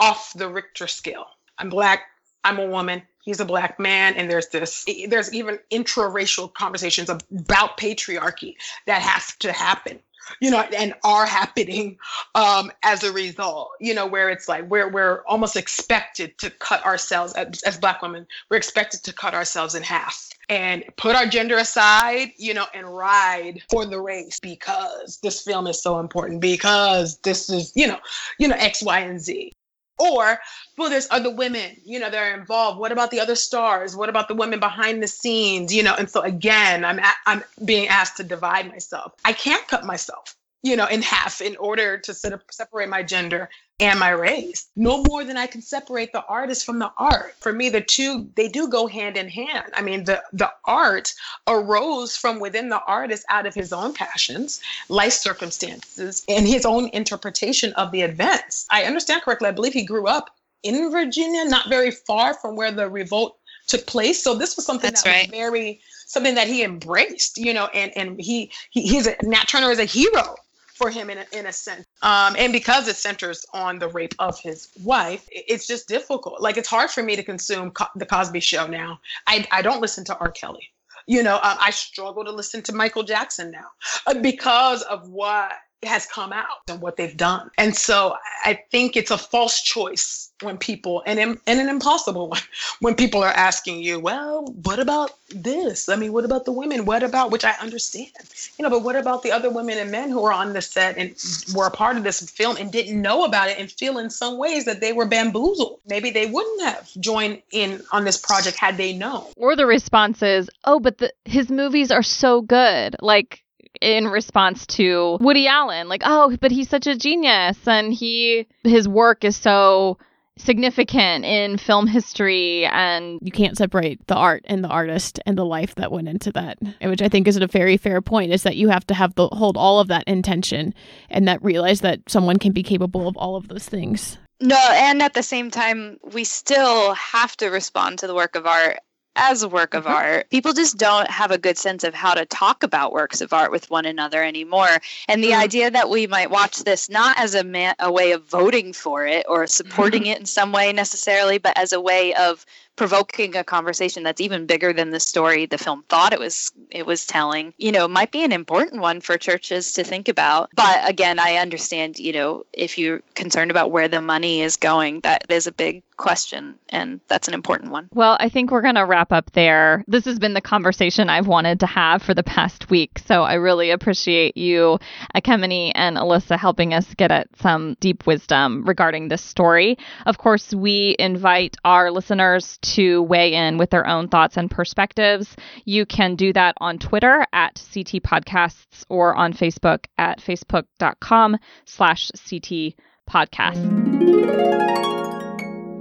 off 0.00 0.32
the 0.34 0.48
Richter 0.48 0.88
scale. 0.88 1.26
I'm 1.58 1.68
Black, 1.68 2.00
I'm 2.42 2.58
a 2.58 2.66
woman, 2.66 3.02
he's 3.24 3.40
a 3.40 3.44
black 3.44 3.78
man 3.78 4.14
and 4.14 4.30
there's 4.30 4.48
this 4.48 4.86
there's 5.08 5.32
even 5.32 5.58
intra-racial 5.70 6.48
conversations 6.48 7.08
about 7.08 7.76
patriarchy 7.76 8.54
that 8.86 9.02
has 9.02 9.34
to 9.36 9.52
happen 9.52 9.98
you 10.40 10.50
know 10.50 10.60
and 10.76 10.94
are 11.04 11.26
happening 11.26 11.98
um, 12.34 12.70
as 12.82 13.02
a 13.02 13.12
result 13.12 13.70
you 13.80 13.94
know 13.94 14.06
where 14.06 14.30
it's 14.30 14.48
like 14.48 14.68
we're 14.70 14.88
we're 14.88 15.22
almost 15.26 15.56
expected 15.56 16.36
to 16.38 16.50
cut 16.50 16.84
ourselves 16.86 17.34
as, 17.34 17.62
as 17.62 17.76
black 17.76 18.00
women 18.00 18.26
we're 18.50 18.56
expected 18.56 19.02
to 19.02 19.12
cut 19.12 19.34
ourselves 19.34 19.74
in 19.74 19.82
half 19.82 20.30
and 20.48 20.84
put 20.96 21.16
our 21.16 21.26
gender 21.26 21.56
aside, 21.56 22.32
you 22.36 22.54
know, 22.54 22.66
and 22.74 22.86
ride 22.86 23.62
for 23.70 23.86
the 23.86 24.00
race 24.00 24.40
because 24.40 25.18
this 25.22 25.42
film 25.42 25.66
is 25.66 25.82
so 25.82 25.98
important 25.98 26.40
because 26.40 27.18
this 27.18 27.50
is, 27.50 27.72
you 27.74 27.86
know, 27.86 27.98
you 28.38 28.48
know, 28.48 28.56
X, 28.58 28.82
Y, 28.82 28.98
and 29.00 29.20
Z. 29.20 29.52
Or, 29.98 30.40
well, 30.76 30.90
there's 30.90 31.08
other 31.10 31.30
women, 31.30 31.76
you 31.84 32.00
know, 32.00 32.10
that 32.10 32.22
are 32.22 32.38
involved. 32.38 32.80
What 32.80 32.92
about 32.92 33.10
the 33.10 33.20
other 33.20 33.36
stars? 33.36 33.96
What 33.96 34.08
about 34.08 34.28
the 34.28 34.34
women 34.34 34.58
behind 34.58 35.02
the 35.02 35.06
scenes? 35.06 35.74
You 35.74 35.82
know, 35.82 35.94
and 35.94 36.10
so 36.10 36.20
again, 36.22 36.84
I'm 36.84 36.98
a- 36.98 37.14
I'm 37.26 37.44
being 37.64 37.88
asked 37.88 38.16
to 38.16 38.24
divide 38.24 38.68
myself. 38.68 39.12
I 39.24 39.32
can't 39.32 39.66
cut 39.68 39.84
myself, 39.84 40.34
you 40.62 40.76
know, 40.76 40.86
in 40.86 41.02
half 41.02 41.40
in 41.40 41.56
order 41.56 41.98
to 41.98 42.12
sort 42.12 42.34
of 42.34 42.42
separate 42.50 42.88
my 42.88 43.02
gender 43.02 43.48
and 43.80 43.98
my 43.98 44.10
race 44.10 44.68
no 44.76 45.02
more 45.02 45.24
than 45.24 45.36
i 45.36 45.46
can 45.46 45.60
separate 45.60 46.12
the 46.12 46.24
artist 46.26 46.64
from 46.64 46.78
the 46.78 46.92
art. 46.96 47.34
For 47.40 47.52
me 47.52 47.68
the 47.68 47.80
two 47.80 48.28
they 48.36 48.48
do 48.48 48.68
go 48.68 48.86
hand 48.86 49.16
in 49.16 49.28
hand. 49.28 49.72
I 49.74 49.82
mean 49.82 50.04
the 50.04 50.22
the 50.32 50.50
art 50.64 51.12
arose 51.48 52.16
from 52.16 52.38
within 52.38 52.68
the 52.68 52.82
artist 52.84 53.24
out 53.28 53.46
of 53.46 53.54
his 53.54 53.72
own 53.72 53.92
passions 53.92 54.60
life 54.88 55.12
circumstances 55.12 56.24
and 56.28 56.46
his 56.46 56.64
own 56.64 56.88
interpretation 56.92 57.72
of 57.72 57.90
the 57.90 58.02
events. 58.02 58.66
I 58.70 58.84
understand 58.84 59.22
correctly. 59.22 59.48
I 59.48 59.52
believe 59.52 59.72
he 59.72 59.84
grew 59.84 60.06
up 60.06 60.30
in 60.62 60.90
virginia 60.90 61.44
not 61.44 61.68
very 61.68 61.90
far 61.90 62.34
from 62.34 62.56
where 62.56 62.70
the 62.70 62.88
revolt 62.88 63.38
took 63.66 63.86
place. 63.86 64.22
So 64.22 64.34
this 64.34 64.56
was 64.56 64.66
something 64.66 64.90
That's 64.90 65.02
that 65.02 65.10
right. 65.10 65.30
was 65.30 65.38
very 65.38 65.80
something 66.06 66.34
that 66.36 66.46
he 66.46 66.62
embraced 66.62 67.38
you 67.38 67.52
know 67.52 67.66
and 67.66 67.90
and 67.96 68.20
he, 68.20 68.52
he 68.70 68.82
he's 68.82 69.08
a 69.08 69.16
nat 69.22 69.48
turner 69.48 69.70
is 69.72 69.80
a 69.80 69.84
hero 69.84 70.36
for 70.74 70.90
him 70.90 71.08
in 71.10 71.18
a, 71.18 71.26
in 71.32 71.46
a 71.46 71.52
sense. 71.52 71.83
Um, 72.02 72.34
and 72.38 72.52
because 72.52 72.86
it 72.88 72.96
centers 72.96 73.46
on 73.54 73.78
the 73.78 73.88
rape 73.88 74.14
of 74.18 74.38
his 74.40 74.68
wife, 74.82 75.26
it's 75.30 75.66
just 75.66 75.88
difficult. 75.88 76.40
Like 76.40 76.56
it's 76.56 76.68
hard 76.68 76.90
for 76.90 77.02
me 77.02 77.16
to 77.16 77.22
consume 77.22 77.70
Co- 77.70 77.86
the 77.96 78.06
Cosby 78.06 78.40
Show 78.40 78.66
now. 78.66 79.00
I, 79.26 79.46
I 79.50 79.62
don't 79.62 79.80
listen 79.80 80.04
to 80.06 80.18
R. 80.18 80.30
Kelly. 80.30 80.70
You 81.06 81.22
know, 81.22 81.36
um, 81.36 81.56
I 81.60 81.70
struggle 81.70 82.24
to 82.24 82.30
listen 82.30 82.62
to 82.62 82.74
Michael 82.74 83.02
Jackson 83.02 83.50
now 83.50 83.68
uh, 84.06 84.14
because 84.14 84.82
of 84.82 85.08
what 85.08 85.52
has 85.86 86.06
come 86.06 86.32
out 86.32 86.62
and 86.68 86.80
what 86.80 86.96
they've 86.96 87.16
done. 87.16 87.50
And 87.58 87.76
so 87.76 88.16
I 88.44 88.60
think 88.70 88.96
it's 88.96 89.10
a 89.10 89.18
false 89.18 89.62
choice 89.62 90.30
when 90.42 90.58
people 90.58 91.02
and, 91.06 91.18
and 91.18 91.38
an 91.46 91.68
impossible 91.68 92.28
one 92.28 92.40
when 92.80 92.94
people 92.94 93.22
are 93.22 93.32
asking 93.32 93.82
you, 93.82 93.98
well, 94.00 94.44
what 94.62 94.78
about 94.78 95.12
this? 95.28 95.88
I 95.88 95.96
mean, 95.96 96.12
what 96.12 96.24
about 96.24 96.44
the 96.44 96.52
women? 96.52 96.84
What 96.84 97.02
about 97.02 97.30
which 97.30 97.44
I 97.44 97.52
understand, 97.60 98.10
you 98.58 98.62
know, 98.62 98.70
but 98.70 98.82
what 98.82 98.96
about 98.96 99.22
the 99.22 99.32
other 99.32 99.50
women 99.50 99.78
and 99.78 99.90
men 99.90 100.10
who 100.10 100.24
are 100.24 100.32
on 100.32 100.52
the 100.52 100.62
set 100.62 100.96
and 100.98 101.14
were 101.54 101.66
a 101.66 101.70
part 101.70 101.96
of 101.96 102.04
this 102.04 102.20
film 102.30 102.56
and 102.56 102.70
didn't 102.70 103.00
know 103.00 103.24
about 103.24 103.48
it 103.48 103.58
and 103.58 103.70
feel 103.70 103.98
in 103.98 104.10
some 104.10 104.38
ways 104.38 104.64
that 104.64 104.80
they 104.80 104.92
were 104.92 105.06
bamboozled? 105.06 105.80
Maybe 105.86 106.10
they 106.10 106.26
wouldn't 106.26 106.62
have 106.62 106.90
joined 107.00 107.42
in 107.50 107.82
on 107.92 108.04
this 108.04 108.16
project 108.16 108.56
had 108.56 108.76
they 108.76 108.92
known. 108.92 109.26
Or 109.36 109.56
the 109.56 109.66
response 109.66 110.22
is, 110.22 110.50
oh, 110.64 110.80
but 110.80 110.98
the, 110.98 111.12
his 111.24 111.50
movies 111.50 111.90
are 111.90 112.02
so 112.02 112.42
good. 112.42 112.96
Like, 113.00 113.43
in 113.84 114.08
response 114.08 114.66
to 114.66 115.18
Woody 115.20 115.46
Allen, 115.46 115.88
like, 115.88 116.02
oh, 116.04 116.36
but 116.40 116.50
he's 116.50 116.68
such 116.68 116.86
a 116.86 116.96
genius 116.96 117.58
and 117.66 117.92
he 117.92 118.46
his 118.62 118.88
work 118.88 119.24
is 119.24 119.36
so 119.36 119.98
significant 120.36 121.24
in 121.24 121.56
film 121.56 121.86
history 121.86 122.66
and 122.66 123.20
you 123.22 123.30
can't 123.30 123.56
separate 123.56 124.04
the 124.08 124.16
art 124.16 124.44
and 124.46 124.64
the 124.64 124.68
artist 124.68 125.20
and 125.26 125.38
the 125.38 125.44
life 125.44 125.76
that 125.76 125.92
went 125.92 126.08
into 126.08 126.32
that 126.32 126.58
which 126.82 127.00
i 127.00 127.08
think 127.08 127.28
is 127.28 127.36
a 127.36 127.46
very 127.46 127.76
fair 127.76 128.02
point 128.02 128.32
is 128.32 128.42
that 128.42 128.56
you 128.56 128.68
have 128.68 128.84
to 128.84 128.94
have 128.94 129.14
the 129.14 129.28
hold 129.28 129.56
all 129.56 129.78
of 129.78 129.86
that 129.86 130.02
intention 130.08 130.74
and 131.08 131.28
that 131.28 131.42
realize 131.44 131.82
that 131.82 132.00
someone 132.08 132.36
can 132.36 132.50
be 132.50 132.64
capable 132.64 133.06
of 133.06 133.16
all 133.16 133.36
of 133.36 133.46
those 133.46 133.68
things. 133.68 134.18
No 134.40 134.58
and 134.72 135.00
at 135.02 135.14
the 135.14 135.22
same 135.22 135.52
time 135.52 135.98
we 136.12 136.24
still 136.24 136.94
have 136.94 137.36
to 137.36 137.46
respond 137.46 138.00
to 138.00 138.08
the 138.08 138.14
work 138.14 138.34
of 138.34 138.44
art 138.44 138.78
as 139.16 139.42
a 139.42 139.48
work 139.48 139.74
of 139.74 139.84
mm-hmm. 139.84 139.94
art. 139.94 140.30
People 140.30 140.52
just 140.52 140.76
don't 140.76 141.10
have 141.10 141.30
a 141.30 141.38
good 141.38 141.56
sense 141.56 141.84
of 141.84 141.94
how 141.94 142.14
to 142.14 142.24
talk 142.26 142.62
about 142.62 142.92
works 142.92 143.20
of 143.20 143.32
art 143.32 143.50
with 143.50 143.70
one 143.70 143.86
another 143.86 144.22
anymore. 144.22 144.78
And 145.08 145.22
the 145.22 145.30
mm-hmm. 145.30 145.40
idea 145.40 145.70
that 145.70 145.88
we 145.88 146.06
might 146.06 146.30
watch 146.30 146.64
this 146.64 146.88
not 146.88 147.18
as 147.18 147.34
a, 147.34 147.44
man, 147.44 147.74
a 147.78 147.92
way 147.92 148.12
of 148.12 148.24
voting 148.24 148.72
for 148.72 149.06
it 149.06 149.26
or 149.28 149.46
supporting 149.46 150.02
mm-hmm. 150.02 150.12
it 150.12 150.20
in 150.20 150.26
some 150.26 150.52
way 150.52 150.72
necessarily, 150.72 151.38
but 151.38 151.56
as 151.56 151.72
a 151.72 151.80
way 151.80 152.14
of 152.14 152.44
provoking 152.76 153.36
a 153.36 153.44
conversation 153.44 154.02
that's 154.02 154.20
even 154.20 154.46
bigger 154.46 154.72
than 154.72 154.90
the 154.90 155.00
story 155.00 155.46
the 155.46 155.58
film 155.58 155.84
thought 155.88 156.12
it 156.12 156.18
was 156.18 156.52
it 156.70 156.86
was 156.86 157.06
telling 157.06 157.54
you 157.58 157.72
know 157.72 157.86
might 157.86 158.10
be 158.10 158.24
an 158.24 158.32
important 158.32 158.80
one 158.80 159.00
for 159.00 159.16
churches 159.16 159.72
to 159.72 159.84
think 159.84 160.08
about. 160.08 160.50
But 160.54 160.88
again 160.88 161.18
i 161.18 161.36
understand 161.36 161.98
you 161.98 162.12
know 162.12 162.44
if 162.52 162.78
you're 162.78 163.00
concerned 163.14 163.50
about 163.50 163.70
where 163.70 163.88
the 163.88 164.00
money 164.00 164.42
is 164.42 164.56
going 164.56 165.00
that 165.00 165.30
is 165.30 165.46
a 165.46 165.52
big 165.52 165.82
question 165.96 166.56
and 166.70 167.00
that's 167.06 167.28
an 167.28 167.34
important 167.34 167.70
one. 167.70 167.88
Well 167.92 168.16
i 168.20 168.28
think 168.28 168.50
we're 168.50 168.62
going 168.62 168.74
to 168.74 168.84
wrap 168.84 169.12
up 169.12 169.30
there. 169.32 169.84
This 169.86 170.04
has 170.06 170.18
been 170.18 170.34
the 170.34 170.40
conversation 170.40 171.08
i've 171.08 171.28
wanted 171.28 171.60
to 171.60 171.66
have 171.66 172.02
for 172.02 172.14
the 172.14 172.22
past 172.22 172.70
week. 172.70 172.98
So 173.06 173.22
i 173.22 173.34
really 173.34 173.70
appreciate 173.70 174.36
you 174.36 174.78
uh, 175.14 175.20
ekemini 175.20 175.72
and 175.74 175.96
alissa 175.96 176.38
helping 176.38 176.74
us 176.74 176.92
get 176.94 177.10
at 177.10 177.28
some 177.40 177.76
deep 177.80 178.06
wisdom 178.06 178.64
regarding 178.64 179.08
this 179.08 179.22
story. 179.22 179.78
Of 180.06 180.18
course 180.18 180.52
we 180.52 180.96
invite 180.98 181.56
our 181.64 181.90
listeners 181.90 182.58
to 182.64 183.02
weigh 183.02 183.34
in 183.34 183.58
with 183.58 183.70
their 183.70 183.86
own 183.86 184.08
thoughts 184.08 184.36
and 184.36 184.50
perspectives, 184.50 185.36
you 185.64 185.86
can 185.86 186.16
do 186.16 186.32
that 186.32 186.54
on 186.60 186.78
Twitter 186.78 187.26
at 187.32 187.54
CT 187.72 188.02
Podcasts 188.02 188.84
or 188.88 189.14
on 189.14 189.32
Facebook 189.32 189.86
at 189.98 190.20
facebook.com 190.20 191.36
slash 191.64 192.10
CT 192.28 192.74
Podcast. 193.08 194.54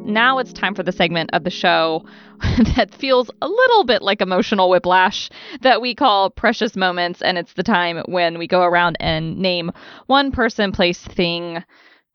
Now 0.06 0.40
it's 0.40 0.52
time 0.52 0.76
for 0.76 0.84
the 0.84 0.92
segment 0.92 1.30
of 1.34 1.46
the 1.46 1.50
show 1.50 2.06
that 2.76 2.94
feels 2.94 3.32
a 3.42 3.48
little 3.48 3.86
bit 3.86 4.02
like 4.02 4.22
emotional 4.22 4.70
whiplash 4.70 5.30
that 5.62 5.82
we 5.82 5.96
call 5.96 6.30
Precious 6.30 6.76
Moments. 6.76 7.22
And 7.22 7.38
it's 7.38 7.54
the 7.54 7.64
time 7.64 8.04
when 8.08 8.38
we 8.38 8.46
go 8.46 8.64
around 8.64 8.98
and 9.00 9.38
name 9.38 9.72
one 10.08 10.32
person, 10.32 10.74
place, 10.74 11.00
thing, 11.00 11.64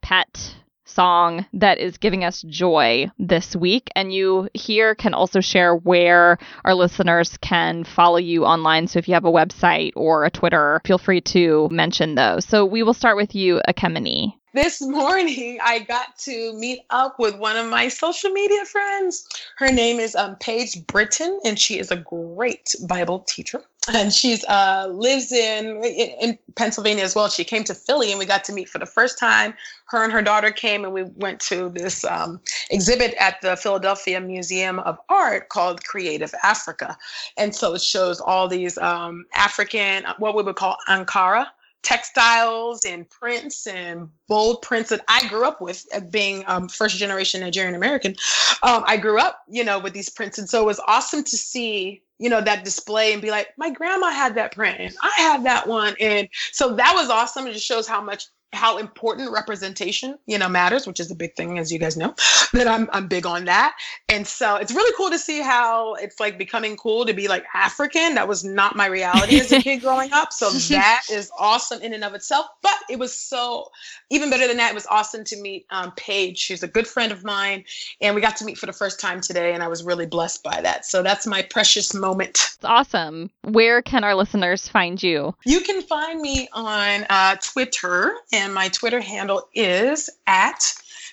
pet, 0.01 0.55
song 0.89 1.45
that 1.53 1.77
is 1.77 1.97
giving 1.97 2.23
us 2.23 2.41
joy 2.41 3.09
this 3.19 3.55
week. 3.55 3.89
And 3.95 4.13
you 4.13 4.49
here 4.53 4.95
can 4.95 5.13
also 5.13 5.39
share 5.41 5.75
where 5.75 6.37
our 6.65 6.73
listeners 6.73 7.37
can 7.37 7.83
follow 7.83 8.17
you 8.17 8.45
online. 8.45 8.87
So 8.87 8.99
if 8.99 9.07
you 9.07 9.13
have 9.13 9.25
a 9.25 9.31
website 9.31 9.93
or 9.95 10.25
a 10.25 10.31
Twitter, 10.31 10.81
feel 10.85 10.97
free 10.97 11.21
to 11.21 11.67
mention 11.71 12.15
those. 12.15 12.45
So 12.45 12.65
we 12.65 12.83
will 12.83 12.93
start 12.93 13.17
with 13.17 13.35
you, 13.35 13.61
Ekemini. 13.67 14.38
This 14.53 14.81
morning 14.81 15.59
I 15.63 15.79
got 15.79 16.17
to 16.19 16.53
meet 16.53 16.81
up 16.89 17.19
with 17.19 17.37
one 17.37 17.57
of 17.57 17.69
my 17.69 17.87
social 17.87 18.31
media 18.31 18.65
friends. 18.65 19.27
Her 19.57 19.71
name 19.71 19.99
is 19.99 20.15
um, 20.15 20.35
Paige 20.37 20.85
Britton, 20.87 21.39
and 21.45 21.59
she 21.59 21.79
is 21.79 21.91
a 21.91 21.97
great 21.97 22.73
Bible 22.87 23.19
teacher. 23.27 23.61
And 23.93 24.13
she's 24.13 24.43
uh, 24.45 24.87
lives 24.91 25.31
in 25.31 25.83
in 25.83 26.37
Pennsylvania 26.55 27.03
as 27.03 27.15
well. 27.15 27.29
She 27.29 27.43
came 27.43 27.63
to 27.63 27.73
Philly, 27.73 28.11
and 28.11 28.19
we 28.19 28.25
got 28.25 28.43
to 28.45 28.53
meet 28.53 28.69
for 28.69 28.77
the 28.77 28.85
first 28.85 29.17
time. 29.17 29.53
Her 29.85 30.03
and 30.03 30.13
her 30.13 30.21
daughter 30.21 30.51
came, 30.51 30.83
and 30.83 30.93
we 30.93 31.03
went 31.15 31.39
to 31.41 31.69
this 31.69 32.03
um, 32.03 32.39
exhibit 32.69 33.15
at 33.15 33.41
the 33.41 33.55
Philadelphia 33.55 34.19
Museum 34.19 34.79
of 34.79 34.99
Art 35.09 35.49
called 35.49 35.83
Creative 35.85 36.33
Africa. 36.43 36.97
And 37.37 37.55
so 37.55 37.73
it 37.73 37.81
shows 37.81 38.19
all 38.19 38.47
these 38.47 38.77
um, 38.77 39.25
African, 39.33 40.05
what 40.19 40.35
we 40.35 40.43
would 40.43 40.55
call 40.55 40.77
Ankara 40.87 41.47
textiles 41.83 42.83
and 42.85 43.09
prints 43.09 43.65
and 43.65 44.09
bold 44.27 44.61
prints 44.61 44.89
that 44.89 45.01
I 45.07 45.27
grew 45.27 45.47
up 45.47 45.61
with 45.61 45.85
being 46.11 46.43
um, 46.47 46.67
first 46.67 46.97
generation 46.97 47.41
Nigerian 47.41 47.75
American. 47.75 48.15
Um, 48.63 48.83
I 48.85 48.97
grew 48.97 49.19
up, 49.19 49.41
you 49.47 49.63
know, 49.63 49.79
with 49.79 49.93
these 49.93 50.09
prints. 50.09 50.37
And 50.37 50.49
so 50.49 50.61
it 50.61 50.65
was 50.65 50.81
awesome 50.87 51.23
to 51.23 51.37
see, 51.37 52.01
you 52.17 52.29
know, 52.29 52.41
that 52.41 52.65
display 52.65 53.13
and 53.13 53.21
be 53.21 53.31
like, 53.31 53.49
my 53.57 53.69
grandma 53.69 54.11
had 54.11 54.35
that 54.35 54.53
print 54.53 54.79
and 54.79 54.93
I 55.01 55.13
have 55.21 55.43
that 55.43 55.67
one. 55.67 55.95
And 55.99 56.27
so 56.51 56.75
that 56.75 56.93
was 56.95 57.09
awesome. 57.09 57.47
It 57.47 57.53
just 57.53 57.65
shows 57.65 57.87
how 57.87 58.01
much 58.01 58.27
how 58.51 58.77
important 58.77 59.31
representation 59.31 60.17
you 60.25 60.37
know 60.37 60.49
matters 60.49 60.87
which 60.87 60.99
is 60.99 61.11
a 61.11 61.15
big 61.15 61.35
thing 61.35 61.59
as 61.59 61.71
you 61.71 61.79
guys 61.79 61.95
know 61.95 62.13
that 62.53 62.67
I'm, 62.67 62.89
I'm 62.91 63.07
big 63.07 63.25
on 63.25 63.45
that. 63.45 63.75
And 64.07 64.25
so 64.25 64.55
it's 64.55 64.73
really 64.73 64.93
cool 64.97 65.09
to 65.09 65.19
see 65.19 65.41
how 65.41 65.95
it's 65.95 66.19
like 66.19 66.37
becoming 66.37 66.75
cool 66.77 67.05
to 67.05 67.13
be 67.13 67.27
like 67.27 67.45
african. 67.53 68.15
That 68.15 68.27
was 68.27 68.43
not 68.43 68.75
my 68.75 68.87
reality 68.87 69.39
as 69.39 69.51
a 69.51 69.59
kid 69.61 69.81
growing 69.81 70.11
up. 70.11 70.33
So 70.33 70.49
that 70.73 71.03
is 71.11 71.31
awesome 71.37 71.81
in 71.81 71.93
and 71.93 72.03
of 72.03 72.13
itself. 72.13 72.47
But 72.61 72.77
it 72.89 72.99
was 72.99 73.13
so 73.13 73.69
even 74.09 74.29
better 74.29 74.47
than 74.47 74.57
that 74.57 74.71
it 74.71 74.75
was 74.75 74.87
awesome 74.87 75.23
to 75.25 75.41
meet 75.41 75.65
um, 75.69 75.91
paige. 75.95 76.37
She's 76.37 76.63
a 76.63 76.67
good 76.67 76.87
friend 76.87 77.11
of 77.11 77.23
mine. 77.23 77.65
And 78.01 78.15
we 78.15 78.21
got 78.21 78.37
to 78.37 78.45
meet 78.45 78.57
for 78.57 78.65
the 78.65 78.73
first 78.73 78.99
time 78.99 79.21
today 79.21 79.53
and 79.53 79.63
i 79.63 79.67
was 79.67 79.83
really 79.83 80.05
blessed 80.05 80.43
by 80.43 80.61
that. 80.61 80.85
So 80.85 81.03
that's 81.03 81.27
my 81.27 81.41
precious 81.41 81.93
moment. 81.93 82.29
It's 82.29 82.65
awesome. 82.65 83.29
Where 83.43 83.81
can 83.81 84.03
our 84.03 84.15
listeners 84.15 84.67
find 84.67 85.01
you? 85.01 85.35
You 85.45 85.61
can 85.61 85.81
find 85.81 86.21
me 86.21 86.47
on 86.53 87.05
uh, 87.09 87.35
twitter 87.41 88.13
and 88.39 88.53
my 88.53 88.69
Twitter 88.69 89.01
handle 89.01 89.49
is 89.53 90.09
at 90.25 90.61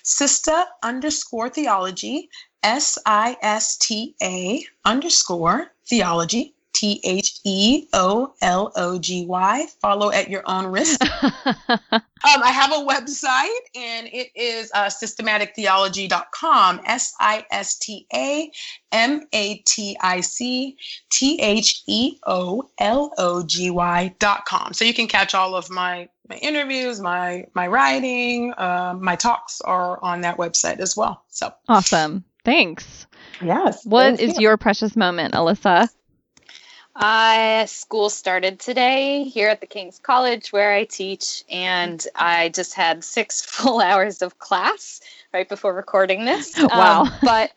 Sista 0.01 0.63
underscore 0.81 1.49
theology, 1.49 2.29
S 2.63 2.97
I 3.05 3.35
S 3.41 3.75
T 3.77 4.15
A 4.23 4.63
underscore 4.85 5.73
theology. 5.85 6.55
T 6.77 7.01
H 7.03 7.39
E 7.43 7.87
O 7.93 8.35
L 8.39 8.71
O 8.75 8.99
G 8.99 9.25
Y. 9.25 9.65
Follow 9.81 10.11
at 10.11 10.29
your 10.29 10.43
own 10.45 10.67
risk. 10.67 11.01
um, 11.23 11.79
I 12.23 12.51
have 12.51 12.71
a 12.71 12.85
website 12.85 13.47
and 13.75 14.07
it 14.13 14.29
is 14.35 14.69
uh, 14.75 14.85
sistamatictheology.com. 14.85 16.81
S 16.85 17.15
I 17.19 17.43
S 17.49 17.79
T 17.79 18.05
A 18.13 18.51
M 18.91 19.25
A 19.33 19.57
T 19.65 19.97
I 19.99 20.21
C 20.21 20.77
T 21.09 21.41
H 21.41 21.81
E 21.87 22.19
O 22.27 22.69
L 22.77 23.11
O 23.17 23.43
G 23.43 23.71
Y.com. 23.71 24.73
So 24.73 24.85
you 24.85 24.93
can 24.93 25.07
catch 25.07 25.33
all 25.33 25.55
of 25.55 25.71
my 25.71 26.07
my 26.29 26.35
interviews, 26.35 26.99
my 26.99 27.47
my 27.55 27.65
writing, 27.65 28.53
uh, 28.55 28.93
my 28.99 29.15
talks 29.15 29.61
are 29.61 29.97
on 30.03 30.21
that 30.21 30.37
website 30.37 30.79
as 30.79 30.95
well. 30.95 31.23
So 31.29 31.51
awesome! 31.67 32.23
Thanks. 32.45 33.07
Yes. 33.41 33.83
What 33.83 34.19
is 34.19 34.35
you. 34.37 34.43
your 34.43 34.57
precious 34.57 34.95
moment, 34.95 35.33
Alissa? 35.33 35.89
I 36.99 37.65
school 37.67 38.09
started 38.09 38.59
today 38.59 39.23
here 39.23 39.49
at 39.49 39.61
the 39.61 39.67
King's 39.67 39.99
College 39.99 40.51
where 40.51 40.73
I 40.73 40.83
teach, 40.85 41.43
and 41.49 42.05
I 42.15 42.49
just 42.49 42.73
had 42.73 43.03
six 43.03 43.41
full 43.45 43.79
hours 43.79 44.21
of 44.21 44.39
class 44.39 44.99
right 45.33 45.47
before 45.47 45.73
recording 45.73 46.25
this. 46.25 46.57
Wow! 46.67 47.03
Um, 47.03 47.11
but 47.21 47.51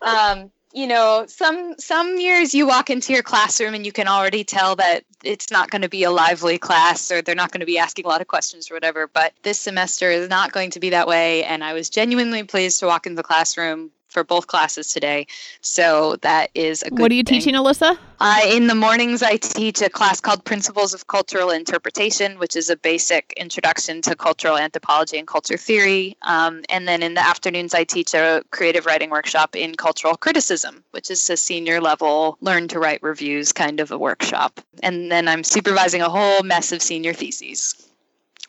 um, 0.00 0.50
you 0.72 0.86
know, 0.86 1.24
some 1.26 1.74
some 1.78 2.18
years 2.18 2.54
you 2.54 2.66
walk 2.68 2.88
into 2.88 3.12
your 3.12 3.24
classroom 3.24 3.74
and 3.74 3.84
you 3.84 3.92
can 3.92 4.06
already 4.06 4.44
tell 4.44 4.76
that 4.76 5.04
it's 5.24 5.50
not 5.50 5.70
going 5.70 5.82
to 5.82 5.88
be 5.88 6.04
a 6.04 6.10
lively 6.10 6.58
class 6.58 7.10
or 7.10 7.20
they're 7.20 7.34
not 7.34 7.50
going 7.50 7.60
to 7.60 7.66
be 7.66 7.78
asking 7.78 8.04
a 8.04 8.08
lot 8.08 8.20
of 8.20 8.28
questions 8.28 8.70
or 8.70 8.74
whatever. 8.74 9.08
But 9.08 9.32
this 9.42 9.58
semester 9.58 10.10
is 10.10 10.28
not 10.28 10.52
going 10.52 10.70
to 10.70 10.80
be 10.80 10.90
that 10.90 11.08
way, 11.08 11.42
and 11.44 11.64
I 11.64 11.72
was 11.72 11.90
genuinely 11.90 12.44
pleased 12.44 12.78
to 12.80 12.86
walk 12.86 13.06
into 13.06 13.16
the 13.16 13.24
classroom 13.24 13.90
for 14.14 14.24
both 14.24 14.46
classes 14.46 14.88
today. 14.88 15.26
So 15.60 16.16
that 16.22 16.50
is 16.54 16.82
a 16.82 16.90
good 16.90 17.00
What 17.00 17.12
are 17.12 17.14
you 17.14 17.24
thing. 17.24 17.40
teaching, 17.40 17.54
Alissa? 17.54 17.98
Uh, 18.20 18.40
in 18.46 18.68
the 18.68 18.74
mornings, 18.74 19.22
I 19.22 19.36
teach 19.36 19.82
a 19.82 19.90
class 19.90 20.20
called 20.20 20.44
Principles 20.44 20.94
of 20.94 21.08
Cultural 21.08 21.50
Interpretation, 21.50 22.38
which 22.38 22.56
is 22.56 22.70
a 22.70 22.76
basic 22.76 23.34
introduction 23.36 24.00
to 24.02 24.14
cultural 24.14 24.56
anthropology 24.56 25.18
and 25.18 25.26
culture 25.26 25.58
theory. 25.58 26.16
Um, 26.22 26.62
and 26.70 26.88
then 26.88 27.02
in 27.02 27.14
the 27.14 27.26
afternoons, 27.26 27.74
I 27.74 27.84
teach 27.84 28.14
a 28.14 28.42
creative 28.50 28.86
writing 28.86 29.10
workshop 29.10 29.56
in 29.56 29.74
cultural 29.74 30.14
criticism, 30.14 30.84
which 30.92 31.10
is 31.10 31.28
a 31.28 31.36
senior 31.36 31.80
level 31.80 32.38
learn 32.40 32.68
to 32.68 32.78
write 32.78 33.02
reviews 33.02 33.52
kind 33.52 33.80
of 33.80 33.90
a 33.90 33.98
workshop. 33.98 34.60
And 34.82 35.10
then 35.10 35.26
I'm 35.26 35.42
supervising 35.42 36.00
a 36.00 36.08
whole 36.08 36.42
mess 36.44 36.70
of 36.72 36.80
senior 36.80 37.12
theses 37.12 37.74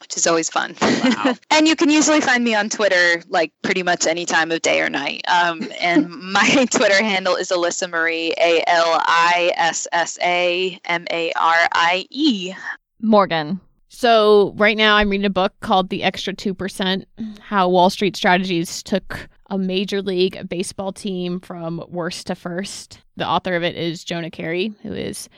which 0.02 0.18
is 0.18 0.28
always 0.28 0.50
fun. 0.50 0.76
Wow. 0.82 1.36
and 1.52 1.68
you 1.68 1.76
can 1.76 1.90
usually 1.90 2.22
find 2.22 2.44
me 2.44 2.54
on 2.54 2.70
Twitter 2.70 3.22
like 3.30 3.52
pretty 3.62 3.84
much 3.84 4.06
any 4.06 4.26
time 4.26 4.52
of 4.52 4.62
day 4.62 4.82
or 4.82 4.90
night. 4.90 5.22
Um, 5.28 5.68
and 5.82 6.10
my 6.34 6.66
Twitter 6.72 7.04
handle 7.04 7.36
is 7.36 7.50
Alissa 7.50 7.90
Marie, 7.90 8.34
A 8.40 8.64
L 8.68 9.00
I 9.02 9.52
S 9.56 9.88
S 9.92 10.20
A 10.22 10.80
M 10.86 11.06
A 11.12 11.32
R 11.34 11.68
I 11.74 12.06
E. 12.10 12.54
Morgan. 13.02 13.60
So, 13.90 14.54
right 14.58 14.76
now, 14.76 14.98
I'm 14.98 15.10
reading 15.10 15.26
a 15.26 15.30
book 15.30 15.54
called 15.62 15.90
The 15.90 16.04
Extra 16.04 16.34
2% 16.34 17.06
How 17.40 17.70
Wall 17.70 17.90
Street 17.90 18.18
Strategies 18.18 18.84
Took 18.84 19.30
a 19.50 19.58
Major 19.58 20.02
League 20.02 20.50
Baseball 20.50 20.92
Team 20.92 21.40
from 21.40 21.82
Worst 21.88 22.28
to 22.28 22.36
First. 22.36 23.00
The 23.16 23.26
author 23.26 23.56
of 23.56 23.64
it 23.64 23.78
is 23.78 24.04
Jonah 24.04 24.32
Keri, 24.32 24.74
who 24.84 24.92
is 24.92 25.30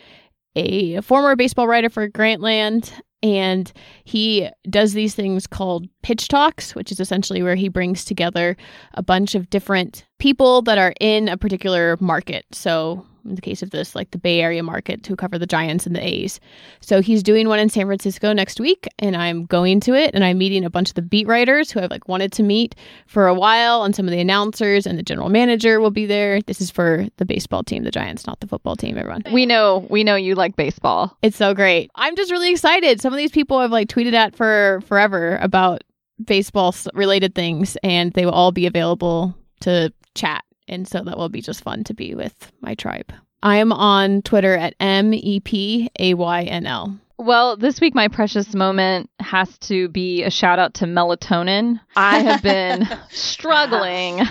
a 0.55 1.01
former 1.01 1.35
baseball 1.35 1.67
writer 1.67 1.89
for 1.89 2.09
Grantland 2.09 2.91
and 3.23 3.71
he 4.03 4.49
does 4.69 4.93
these 4.93 5.15
things 5.15 5.47
called 5.47 5.87
pitch 6.03 6.27
talks, 6.27 6.75
which 6.75 6.91
is 6.91 6.99
essentially 6.99 7.41
where 7.41 7.55
he 7.55 7.69
brings 7.69 8.05
together 8.05 8.55
a 8.93 9.03
bunch 9.03 9.35
of 9.35 9.49
different 9.49 10.05
people 10.19 10.61
that 10.63 10.77
are 10.77 10.93
in 10.99 11.27
a 11.27 11.37
particular 11.37 11.97
market. 11.99 12.45
So, 12.51 13.05
in 13.27 13.35
the 13.35 13.41
case 13.41 13.61
of 13.61 13.71
this, 13.71 13.95
like 13.95 14.11
the 14.11 14.17
Bay 14.17 14.41
Area 14.41 14.63
market 14.63 15.03
to 15.03 15.15
cover 15.15 15.37
the 15.37 15.45
Giants 15.45 15.85
and 15.85 15.95
the 15.95 16.05
A's. 16.05 16.39
So, 16.81 17.01
he's 17.01 17.23
doing 17.23 17.47
one 17.47 17.59
in 17.59 17.69
San 17.69 17.85
Francisco 17.85 18.33
next 18.33 18.59
week, 18.59 18.87
and 18.99 19.15
I'm 19.15 19.45
going 19.45 19.79
to 19.81 19.93
it, 19.93 20.13
and 20.13 20.23
I'm 20.23 20.37
meeting 20.37 20.63
a 20.63 20.69
bunch 20.69 20.89
of 20.89 20.95
the 20.95 21.01
beat 21.01 21.27
writers 21.27 21.71
who 21.71 21.79
I've 21.79 21.91
like 21.91 22.07
wanted 22.07 22.31
to 22.33 22.43
meet 22.43 22.75
for 23.05 23.27
a 23.27 23.33
while, 23.33 23.83
and 23.83 23.95
some 23.95 24.07
of 24.07 24.11
the 24.11 24.19
announcers 24.19 24.85
and 24.85 24.97
the 24.97 25.03
general 25.03 25.29
manager 25.29 25.79
will 25.79 25.91
be 25.91 26.05
there. 26.05 26.41
This 26.41 26.61
is 26.61 26.71
for 26.71 27.07
the 27.17 27.25
baseball 27.25 27.63
team, 27.63 27.83
the 27.83 27.91
Giants, 27.91 28.27
not 28.27 28.39
the 28.39 28.47
football 28.47 28.75
team, 28.75 28.97
everyone. 28.97 29.23
We 29.31 29.45
know, 29.45 29.85
we 29.89 30.03
know 30.03 30.15
you 30.15 30.35
like 30.35 30.55
baseball. 30.55 31.17
It's 31.21 31.37
so 31.37 31.53
great. 31.53 31.91
I'm 31.95 32.15
just 32.15 32.31
really 32.31 32.51
excited. 32.51 33.01
Some 33.01 33.13
of 33.13 33.17
these 33.17 33.31
people 33.31 33.57
I've 33.57 33.71
like 33.71 33.89
tweeted 33.89 34.13
at 34.13 34.35
for 34.35 34.81
forever 34.85 35.37
about 35.41 35.83
baseball 36.23 36.73
related 36.93 37.35
things, 37.35 37.77
and 37.83 38.13
they 38.13 38.25
will 38.25 38.33
all 38.33 38.51
be 38.51 38.65
available 38.65 39.35
to 39.61 39.93
chat. 40.15 40.43
And 40.67 40.87
so 40.87 41.01
that 41.03 41.17
will 41.17 41.29
be 41.29 41.41
just 41.41 41.63
fun 41.63 41.83
to 41.85 41.93
be 41.93 42.15
with 42.15 42.51
my 42.61 42.75
tribe. 42.75 43.13
I 43.43 43.57
am 43.57 43.71
on 43.71 44.21
Twitter 44.23 44.55
at 44.55 44.75
M 44.79 45.13
E 45.13 45.39
P 45.39 45.89
A 45.99 46.13
Y 46.13 46.43
N 46.43 46.65
L. 46.65 46.99
Well, 47.19 47.57
this 47.57 47.81
week, 47.81 47.95
my 47.95 48.09
precious 48.09 48.53
moment 48.53 49.09
has 49.19 49.57
to 49.59 49.89
be 49.89 50.23
a 50.23 50.29
shout 50.29 50.59
out 50.59 50.75
to 50.75 50.85
melatonin. 50.85 51.79
I 51.95 52.19
have 52.19 52.43
been 52.43 52.87
struggling 53.09 54.21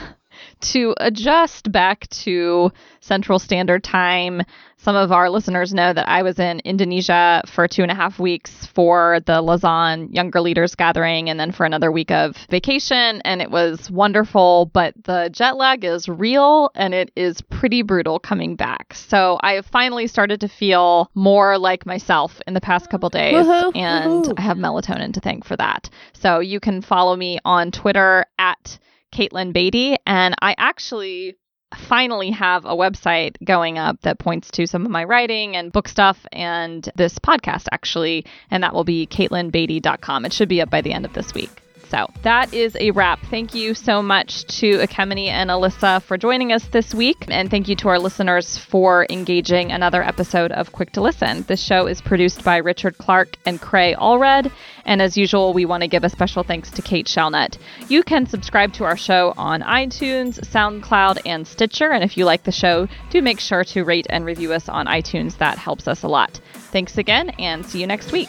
to 0.61 0.95
adjust 0.99 1.71
back 1.71 2.09
to 2.09 2.73
Central 3.01 3.39
Standard 3.39 3.85
Time 3.85 4.43
some 4.79 4.95
of 4.95 5.11
our 5.11 5.31
listeners 5.31 5.75
know 5.75 5.93
that 5.93 6.09
I 6.09 6.23
was 6.23 6.39
in 6.39 6.61
Indonesia 6.61 7.43
for 7.47 7.67
two 7.67 7.83
and 7.83 7.91
a 7.91 7.95
half 7.95 8.21
weeks 8.21 8.67
for 8.67 9.21
the 9.27 9.41
Lausanne 9.41 10.13
Younger 10.13 10.41
Leaders 10.41 10.75
Gathering 10.75 11.29
and 11.29 11.41
then 11.41 11.51
for 11.51 11.67
another 11.67 11.91
week 11.91 12.11
of 12.13 12.37
vacation. 12.51 13.21
And 13.25 13.43
it 13.43 13.51
was 13.51 13.91
wonderful, 13.91 14.67
but 14.67 14.95
the 15.03 15.31
jet 15.33 15.57
lag 15.57 15.85
is 15.85 16.09
real 16.09 16.71
and 16.75 16.95
it 16.95 17.11
is 17.17 17.41
pretty 17.41 17.83
brutal 17.83 18.21
coming 18.21 18.55
back. 18.55 18.95
So 18.95 19.39
I 19.41 19.55
have 19.55 19.67
finally 19.67 20.07
started 20.07 20.41
to 20.43 20.49
feel 20.49 21.11
more 21.15 21.59
like 21.59 21.85
myself 21.85 22.41
in 22.47 22.55
the 22.55 22.61
past 22.61 22.91
couple 22.91 23.09
days. 23.09 23.35
Woo-hoo, 23.35 23.73
and 23.73 24.11
woo-hoo. 24.13 24.35
I 24.37 24.43
have 24.43 24.59
melatonin 24.59 25.15
to 25.15 25.21
thank 25.21 25.45
for 25.45 25.57
that. 25.57 25.91
So 26.13 26.39
you 26.39 26.61
can 26.61 26.83
follow 26.83 27.17
me 27.17 27.39
on 27.45 27.73
Twitter 27.73 28.27
at 28.39 28.79
Katelyn 29.17 29.53
Beaty. 29.53 29.97
And 30.07 30.35
I 30.43 30.55
actually 30.59 31.37
finally 31.75 32.31
have 32.31 32.65
a 32.65 32.77
website 32.77 33.37
going 33.45 33.79
up 33.79 34.01
that 34.03 34.19
points 34.19 34.51
to 34.53 34.67
some 34.67 34.85
of 34.85 34.91
my 34.91 35.05
writing 35.05 35.57
and 35.57 35.73
book 35.73 35.89
stuff 35.89 36.27
and 36.33 36.89
this 36.95 37.19
podcast 37.19 37.67
actually 37.73 38.25
and 38.51 38.63
that 38.63 38.73
will 38.73 38.85
be 38.85 39.07
katelynbeaty.com 39.07 40.25
it 40.25 40.33
should 40.33 40.49
be 40.49 40.61
up 40.61 40.71
by 40.71 40.81
the 40.81 40.93
end 40.93 41.05
of 41.05 41.13
this 41.13 41.35
week 41.35 41.66
So 41.91 42.09
that 42.23 42.53
is 42.53 42.77
a 42.81 42.91
wrap. 42.91 43.21
Thank 43.31 43.55
you 43.55 43.75
so 43.75 44.03
much 44.03 44.45
to 44.59 44.79
Ekemini 44.79 45.29
and 45.29 45.51
Alissa 45.51 46.03
for 46.03 46.19
joining 46.19 46.53
us 46.53 46.67
this 46.69 46.95
week. 46.95 47.27
And 47.29 47.51
thank 47.51 47.69
you 47.69 47.77
to 47.77 47.89
our 47.89 47.99
listeners 47.99 48.59
for 48.59 49.07
engaging 49.09 49.71
another 49.71 50.03
episode 50.03 50.53
of 50.53 50.73
Quick 50.73 50.93
to 50.93 51.01
Listen. 51.01 51.43
This 51.43 51.63
show 51.63 51.87
is 51.87 52.01
produced 52.01 52.45
by 52.45 52.57
Richard 52.57 52.99
Clark 52.99 53.37
and 53.47 53.61
Cray 53.61 53.95
Allred. 53.95 54.51
And 54.85 55.01
as 55.03 55.17
usual, 55.17 55.53
we 55.53 55.65
want 55.65 55.83
to 55.83 55.89
give 55.89 56.05
a 56.05 56.09
special 56.09 56.43
thanks 56.43 56.71
to 56.73 56.83
Kate 56.83 57.07
Shellnutt. 57.07 57.59
You 57.89 58.03
can 58.03 58.27
subscribe 58.27 58.73
to 58.75 58.85
our 58.85 58.97
show 58.97 59.35
on 59.37 59.63
iTunes, 59.63 60.41
SoundCloud, 60.41 61.21
and 61.27 61.47
Stitcher. 61.47 61.91
And 61.91 62.03
if 62.03 62.17
you 62.17 62.25
like 62.25 62.45
the 62.45 62.53
show, 62.53 62.89
do 63.11 63.23
make 63.23 63.41
sure 63.41 63.65
to 63.65 63.85
rate 63.85 64.07
and 64.11 64.25
review 64.25 64.53
us 64.53 64.69
on 64.69 64.87
iTunes. 64.87 65.39
That 65.39 65.59
helps 65.59 65.89
us 65.89 66.03
a 66.03 66.09
lot. 66.09 66.41
Thanks 66.55 66.99
again, 66.99 67.31
and 67.39 67.65
see 67.65 67.81
you 67.81 67.87
next 67.87 68.13
week. 68.13 68.29